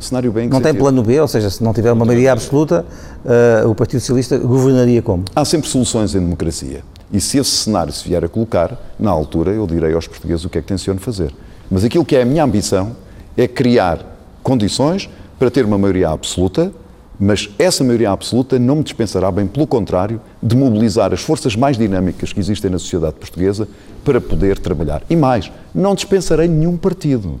Cenário 0.00 0.30
B 0.30 0.42
em 0.42 0.48
Não 0.48 0.60
tem 0.60 0.74
plano 0.74 1.02
B, 1.02 1.20
ou 1.20 1.28
seja, 1.28 1.50
se 1.50 1.62
não 1.62 1.72
tiver 1.72 1.92
uma 1.92 2.04
maioria 2.04 2.32
absoluta, 2.32 2.84
uh, 3.24 3.68
o 3.68 3.74
Partido 3.74 4.00
Socialista 4.00 4.38
governaria 4.38 5.02
como? 5.02 5.24
Há 5.34 5.44
sempre 5.44 5.68
soluções 5.68 6.14
em 6.14 6.20
democracia. 6.20 6.82
E 7.12 7.20
se 7.20 7.38
esse 7.38 7.50
cenário 7.50 7.92
se 7.92 8.06
vier 8.06 8.24
a 8.24 8.28
colocar, 8.28 8.78
na 8.98 9.10
altura 9.10 9.50
eu 9.50 9.66
direi 9.66 9.94
aos 9.94 10.06
portugueses 10.06 10.44
o 10.44 10.48
que 10.48 10.58
é 10.58 10.60
que 10.60 10.68
tenciono 10.68 11.00
fazer. 11.00 11.32
Mas 11.70 11.84
aquilo 11.84 12.04
que 12.04 12.14
é 12.14 12.22
a 12.22 12.24
minha 12.24 12.44
ambição 12.44 12.96
é 13.36 13.48
criar 13.48 14.18
condições 14.42 15.08
para 15.38 15.50
ter 15.50 15.64
uma 15.64 15.78
maioria 15.78 16.10
absoluta 16.10 16.72
mas 17.18 17.50
essa 17.58 17.82
maioria 17.82 18.10
absoluta 18.10 18.58
não 18.58 18.76
me 18.76 18.82
dispensará, 18.82 19.30
bem 19.30 19.46
pelo 19.46 19.66
contrário, 19.66 20.20
de 20.42 20.56
mobilizar 20.56 21.12
as 21.12 21.20
forças 21.20 21.56
mais 21.56 21.76
dinâmicas 21.76 22.32
que 22.32 22.38
existem 22.38 22.70
na 22.70 22.78
sociedade 22.78 23.16
portuguesa 23.16 23.68
para 24.04 24.20
poder 24.20 24.58
trabalhar. 24.58 25.02
E 25.10 25.16
mais, 25.16 25.50
não 25.74 25.94
dispensarei 25.94 26.46
nenhum 26.46 26.76
partido. 26.76 27.40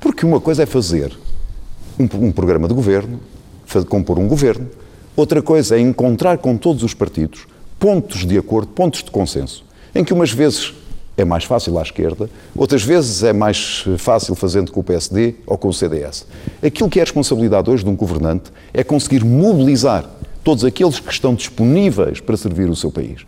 Porque 0.00 0.26
uma 0.26 0.40
coisa 0.40 0.64
é 0.64 0.66
fazer 0.66 1.16
um, 1.98 2.26
um 2.26 2.32
programa 2.32 2.68
de 2.68 2.74
governo, 2.74 3.20
fazer, 3.64 3.86
compor 3.86 4.18
um 4.18 4.28
governo, 4.28 4.68
outra 5.16 5.40
coisa 5.40 5.76
é 5.76 5.80
encontrar 5.80 6.38
com 6.38 6.56
todos 6.56 6.82
os 6.82 6.92
partidos 6.92 7.46
pontos 7.82 8.24
de 8.24 8.38
acordo, 8.38 8.68
pontos 8.68 9.02
de 9.02 9.10
consenso, 9.10 9.64
em 9.92 10.04
que 10.04 10.12
umas 10.12 10.30
vezes 10.30 10.72
é 11.22 11.24
mais 11.24 11.44
fácil 11.44 11.78
à 11.78 11.82
esquerda, 11.82 12.28
outras 12.54 12.82
vezes 12.82 13.22
é 13.22 13.32
mais 13.32 13.84
fácil 13.98 14.34
fazendo 14.34 14.70
com 14.70 14.80
o 14.80 14.84
PSD 14.84 15.34
ou 15.46 15.56
com 15.56 15.68
o 15.68 15.72
CDS. 15.72 16.26
Aquilo 16.62 16.90
que 16.90 16.98
é 16.98 17.02
a 17.02 17.04
responsabilidade 17.04 17.70
hoje 17.70 17.84
de 17.84 17.90
um 17.90 17.96
governante 17.96 18.50
é 18.74 18.84
conseguir 18.84 19.24
mobilizar 19.24 20.08
todos 20.44 20.64
aqueles 20.64 20.98
que 20.98 21.12
estão 21.12 21.34
disponíveis 21.34 22.20
para 22.20 22.36
servir 22.36 22.68
o 22.68 22.76
seu 22.76 22.90
país. 22.90 23.22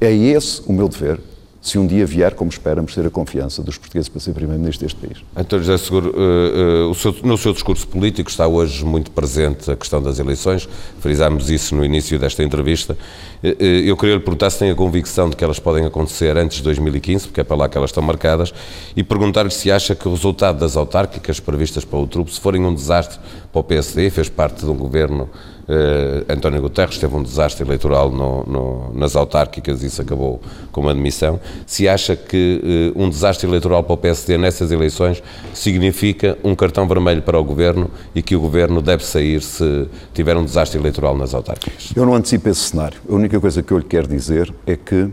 É 0.00 0.12
esse 0.12 0.62
o 0.66 0.72
meu 0.72 0.88
dever 0.88 1.20
se 1.68 1.78
um 1.78 1.86
dia 1.86 2.06
vier, 2.06 2.34
como 2.34 2.50
esperamos, 2.50 2.94
ter 2.94 3.06
a 3.06 3.10
confiança 3.10 3.62
dos 3.62 3.76
portugueses 3.76 4.08
para 4.08 4.20
ser 4.20 4.32
Primeiro-Ministro 4.32 4.86
deste 4.86 4.98
país. 4.98 5.18
António 5.36 5.64
José 5.64 5.84
Seguro, 5.84 6.14
uh, 6.16 6.90
uh, 6.90 6.94
seu, 6.94 7.14
no 7.22 7.36
seu 7.36 7.52
discurso 7.52 7.86
político 7.86 8.30
está 8.30 8.46
hoje 8.46 8.84
muito 8.84 9.10
presente 9.10 9.70
a 9.70 9.76
questão 9.76 10.02
das 10.02 10.18
eleições, 10.18 10.68
frisámos 11.00 11.50
isso 11.50 11.74
no 11.74 11.84
início 11.84 12.18
desta 12.18 12.42
entrevista. 12.42 12.96
Uh, 13.42 13.62
eu 13.62 13.96
queria 13.96 14.14
lhe 14.14 14.20
perguntar 14.20 14.48
se 14.50 14.58
tem 14.58 14.70
a 14.70 14.74
convicção 14.74 15.28
de 15.28 15.36
que 15.36 15.44
elas 15.44 15.58
podem 15.58 15.84
acontecer 15.84 16.36
antes 16.36 16.58
de 16.58 16.62
2015, 16.62 17.26
porque 17.26 17.40
é 17.40 17.44
para 17.44 17.56
lá 17.56 17.68
que 17.68 17.76
elas 17.76 17.90
estão 17.90 18.02
marcadas, 18.02 18.52
e 18.96 19.04
perguntar-lhe 19.04 19.50
se 19.50 19.70
acha 19.70 19.94
que 19.94 20.08
o 20.08 20.12
resultado 20.12 20.58
das 20.58 20.76
autárquicas 20.76 21.38
previstas 21.38 21.84
para 21.84 21.98
outubro, 21.98 22.32
se 22.32 22.40
forem 22.40 22.64
um 22.64 22.74
desastre 22.74 23.18
para 23.52 23.60
o 23.60 23.64
PSD, 23.64 24.08
fez 24.10 24.28
parte 24.28 24.64
de 24.64 24.70
um 24.70 24.76
governo 24.76 25.28
Uh, 25.68 26.24
António 26.32 26.62
Guterres 26.62 26.96
teve 26.96 27.14
um 27.14 27.22
desastre 27.22 27.62
eleitoral 27.62 28.10
no, 28.10 28.42
no, 28.44 28.92
nas 28.94 29.14
autárquicas 29.14 29.82
e 29.82 29.86
isso 29.86 30.00
acabou 30.00 30.40
com 30.72 30.80
uma 30.80 30.94
demissão. 30.94 31.38
Se 31.66 31.86
acha 31.86 32.16
que 32.16 32.94
uh, 32.96 33.02
um 33.02 33.10
desastre 33.10 33.46
eleitoral 33.46 33.84
para 33.84 33.92
o 33.92 33.96
PSD 33.98 34.38
nessas 34.38 34.72
eleições 34.72 35.22
significa 35.52 36.38
um 36.42 36.54
cartão 36.54 36.88
vermelho 36.88 37.20
para 37.20 37.38
o 37.38 37.44
governo 37.44 37.90
e 38.14 38.22
que 38.22 38.34
o 38.34 38.40
governo 38.40 38.80
deve 38.80 39.04
sair 39.04 39.42
se 39.42 39.86
tiver 40.14 40.38
um 40.38 40.44
desastre 40.44 40.80
eleitoral 40.80 41.14
nas 41.14 41.34
autárquicas? 41.34 41.92
Eu 41.94 42.06
não 42.06 42.14
antecipo 42.14 42.48
esse 42.48 42.60
cenário. 42.60 42.98
A 43.06 43.14
única 43.14 43.38
coisa 43.38 43.62
que 43.62 43.70
eu 43.70 43.76
lhe 43.76 43.84
quero 43.84 44.08
dizer 44.08 44.52
é 44.66 44.74
que, 44.74 45.10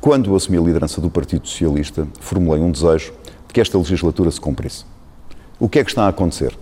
quando 0.00 0.34
assumi 0.34 0.56
a 0.56 0.62
liderança 0.62 0.98
do 0.98 1.10
Partido 1.10 1.46
Socialista, 1.46 2.08
formulei 2.20 2.62
um 2.62 2.70
desejo 2.70 3.12
de 3.46 3.52
que 3.52 3.60
esta 3.60 3.76
legislatura 3.76 4.30
se 4.30 4.40
cumprisse. 4.40 4.84
O 5.58 5.68
que 5.68 5.78
é 5.78 5.84
que 5.84 5.90
está 5.90 6.04
a 6.04 6.08
acontecer? 6.08 6.56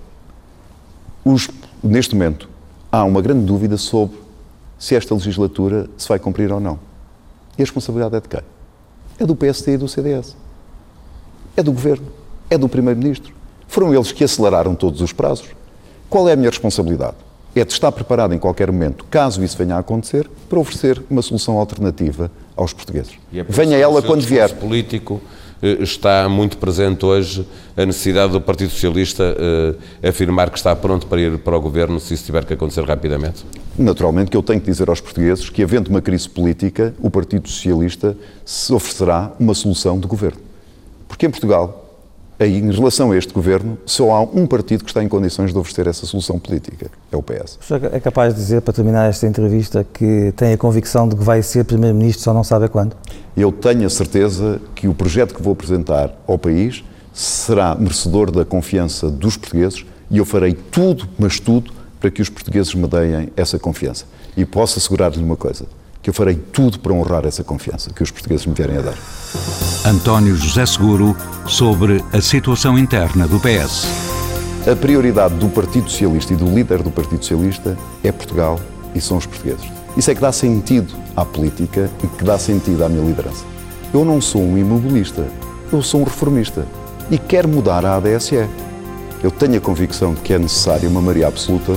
Os, 1.24 1.48
neste 1.84 2.16
momento, 2.16 2.48
há 2.98 3.04
uma 3.04 3.22
grande 3.22 3.44
dúvida 3.44 3.76
sobre 3.76 4.18
se 4.78 4.94
esta 4.94 5.14
legislatura 5.14 5.88
se 5.96 6.08
vai 6.08 6.18
cumprir 6.18 6.52
ou 6.52 6.60
não. 6.60 6.78
E 7.56 7.62
a 7.62 7.64
responsabilidade 7.64 8.16
é 8.16 8.20
de 8.20 8.28
quem? 8.28 8.40
É 9.18 9.26
do 9.26 9.34
PSD 9.34 9.74
e 9.74 9.76
do 9.76 9.88
CDS. 9.88 10.36
É 11.56 11.62
do 11.62 11.72
Governo. 11.72 12.06
É 12.50 12.56
do 12.56 12.68
Primeiro-Ministro. 12.68 13.32
Foram 13.66 13.94
eles 13.94 14.12
que 14.12 14.24
aceleraram 14.24 14.74
todos 14.74 15.00
os 15.00 15.12
prazos. 15.12 15.48
Qual 16.08 16.28
é 16.28 16.32
a 16.32 16.36
minha 16.36 16.50
responsabilidade? 16.50 17.16
É 17.54 17.64
de 17.64 17.72
estar 17.72 17.90
preparado 17.90 18.34
em 18.34 18.38
qualquer 18.38 18.70
momento, 18.70 19.04
caso 19.10 19.42
isso 19.42 19.56
venha 19.56 19.74
a 19.74 19.78
acontecer, 19.80 20.30
para 20.48 20.60
oferecer 20.60 21.02
uma 21.10 21.22
solução 21.22 21.58
alternativa 21.58 22.30
aos 22.56 22.72
portugueses. 22.72 23.18
É 23.34 23.42
venha 23.42 23.76
ela 23.76 24.00
quando 24.00 24.20
vier. 24.20 24.54
político 24.54 25.20
está 25.62 26.28
muito 26.28 26.58
presente 26.58 27.04
hoje 27.04 27.46
a 27.76 27.84
necessidade 27.84 28.32
do 28.32 28.40
Partido 28.40 28.70
Socialista 28.70 29.36
eh, 30.02 30.08
afirmar 30.08 30.50
que 30.50 30.56
está 30.56 30.74
pronto 30.74 31.06
para 31.06 31.20
ir 31.20 31.38
para 31.38 31.56
o 31.56 31.60
governo 31.60 31.98
se 31.98 32.14
isso 32.14 32.24
tiver 32.24 32.44
que 32.44 32.54
acontecer 32.54 32.84
rapidamente? 32.84 33.44
Naturalmente 33.76 34.30
que 34.30 34.36
eu 34.36 34.42
tenho 34.42 34.60
que 34.60 34.70
dizer 34.70 34.88
aos 34.88 35.00
portugueses 35.00 35.48
que, 35.48 35.62
havendo 35.62 35.88
uma 35.88 36.00
crise 36.00 36.28
política, 36.28 36.94
o 37.00 37.10
Partido 37.10 37.48
Socialista 37.48 38.16
se 38.44 38.72
oferecerá 38.72 39.32
uma 39.38 39.54
solução 39.54 39.98
de 39.98 40.06
governo. 40.06 40.40
Porque 41.06 41.26
em 41.26 41.30
Portugal 41.30 41.87
aí, 42.38 42.58
em 42.58 42.70
relação 42.70 43.10
a 43.10 43.16
este 43.16 43.32
governo, 43.32 43.76
só 43.84 44.10
há 44.12 44.22
um 44.22 44.46
partido 44.46 44.84
que 44.84 44.90
está 44.90 45.02
em 45.02 45.08
condições 45.08 45.52
de 45.52 45.58
oferecer 45.58 45.86
essa 45.86 46.06
solução 46.06 46.38
política, 46.38 46.90
é 47.10 47.16
o 47.16 47.22
PS. 47.22 47.58
O 47.60 47.64
senhor 47.64 47.90
é 47.92 48.00
capaz 48.00 48.34
de 48.34 48.40
dizer, 48.40 48.62
para 48.62 48.72
terminar 48.72 49.08
esta 49.08 49.26
entrevista, 49.26 49.84
que 49.92 50.32
tem 50.36 50.52
a 50.52 50.56
convicção 50.58 51.08
de 51.08 51.16
que 51.16 51.22
vai 51.22 51.42
ser 51.42 51.64
Primeiro-Ministro, 51.64 52.22
só 52.22 52.34
não 52.34 52.44
sabe 52.44 52.68
quando? 52.68 52.96
Eu 53.36 53.50
tenho 53.52 53.86
a 53.86 53.90
certeza 53.90 54.60
que 54.74 54.88
o 54.88 54.94
projeto 54.94 55.34
que 55.34 55.42
vou 55.42 55.52
apresentar 55.52 56.14
ao 56.26 56.38
país 56.38 56.84
será 57.12 57.74
merecedor 57.74 58.30
da 58.30 58.44
confiança 58.44 59.10
dos 59.10 59.36
portugueses 59.36 59.84
e 60.10 60.18
eu 60.18 60.24
farei 60.24 60.54
tudo, 60.54 61.08
mas 61.18 61.40
tudo, 61.40 61.72
para 62.00 62.10
que 62.10 62.22
os 62.22 62.28
portugueses 62.28 62.74
me 62.74 62.86
deem 62.86 63.30
essa 63.36 63.58
confiança. 63.58 64.04
E 64.36 64.44
posso 64.44 64.78
assegurar-lhe 64.78 65.22
uma 65.22 65.36
coisa: 65.36 65.66
que 66.08 66.10
eu 66.10 66.14
farei 66.14 66.36
tudo 66.36 66.78
para 66.78 66.90
honrar 66.94 67.26
essa 67.26 67.44
confiança 67.44 67.90
que 67.90 68.02
os 68.02 68.10
portugueses 68.10 68.46
me 68.46 68.54
vierem 68.54 68.78
a 68.78 68.80
dar. 68.80 68.94
António 69.84 70.34
José 70.36 70.64
Seguro 70.64 71.14
sobre 71.46 72.02
a 72.14 72.20
situação 72.22 72.78
interna 72.78 73.28
do 73.28 73.38
PS. 73.38 73.86
A 74.66 74.74
prioridade 74.74 75.34
do 75.34 75.50
Partido 75.50 75.90
Socialista 75.90 76.32
e 76.32 76.36
do 76.36 76.46
líder 76.46 76.82
do 76.82 76.90
Partido 76.90 77.22
Socialista 77.22 77.76
é 78.02 78.10
Portugal 78.10 78.58
e 78.94 79.02
são 79.02 79.18
os 79.18 79.26
portugueses. 79.26 79.66
Isso 79.98 80.10
é 80.10 80.14
que 80.14 80.20
dá 80.22 80.32
sentido 80.32 80.94
à 81.14 81.26
política 81.26 81.90
e 82.02 82.06
que 82.06 82.24
dá 82.24 82.38
sentido 82.38 82.86
à 82.86 82.88
minha 82.88 83.04
liderança. 83.06 83.44
Eu 83.92 84.02
não 84.02 84.18
sou 84.18 84.40
um 84.42 84.56
imobilista, 84.56 85.26
eu 85.70 85.82
sou 85.82 86.00
um 86.00 86.04
reformista 86.04 86.66
e 87.10 87.18
quero 87.18 87.46
mudar 87.48 87.84
a 87.84 87.96
ADSE. 87.96 88.48
Eu 89.22 89.30
tenho 89.30 89.58
a 89.58 89.60
convicção 89.60 90.14
de 90.14 90.22
que 90.22 90.32
é 90.32 90.38
necessária 90.38 90.88
uma 90.88 91.02
maioria 91.02 91.26
absoluta 91.28 91.76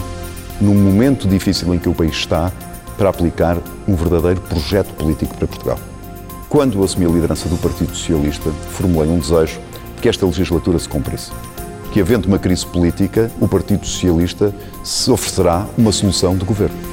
num 0.61 0.75
momento 0.75 1.27
difícil 1.27 1.73
em 1.75 1.79
que 1.79 1.89
o 1.89 1.93
país 1.93 2.13
está 2.13 2.49
para 3.01 3.09
aplicar 3.09 3.57
um 3.87 3.95
verdadeiro 3.95 4.39
projeto 4.41 4.93
político 4.93 5.35
para 5.35 5.47
Portugal. 5.47 5.79
Quando 6.47 6.83
assumi 6.83 7.07
a 7.07 7.09
liderança 7.09 7.49
do 7.49 7.57
Partido 7.57 7.95
Socialista, 7.95 8.51
formulei 8.69 9.09
um 9.09 9.17
desejo 9.17 9.59
de 9.95 10.03
que 10.03 10.07
esta 10.07 10.23
legislatura 10.23 10.77
se 10.77 10.87
cumprisse. 10.87 11.31
Que, 11.91 11.99
havendo 11.99 12.27
uma 12.27 12.37
crise 12.37 12.63
política, 12.63 13.31
o 13.41 13.47
Partido 13.47 13.87
Socialista 13.87 14.53
se 14.83 15.09
oferecerá 15.09 15.65
uma 15.75 15.91
solução 15.91 16.37
de 16.37 16.45
governo. 16.45 16.90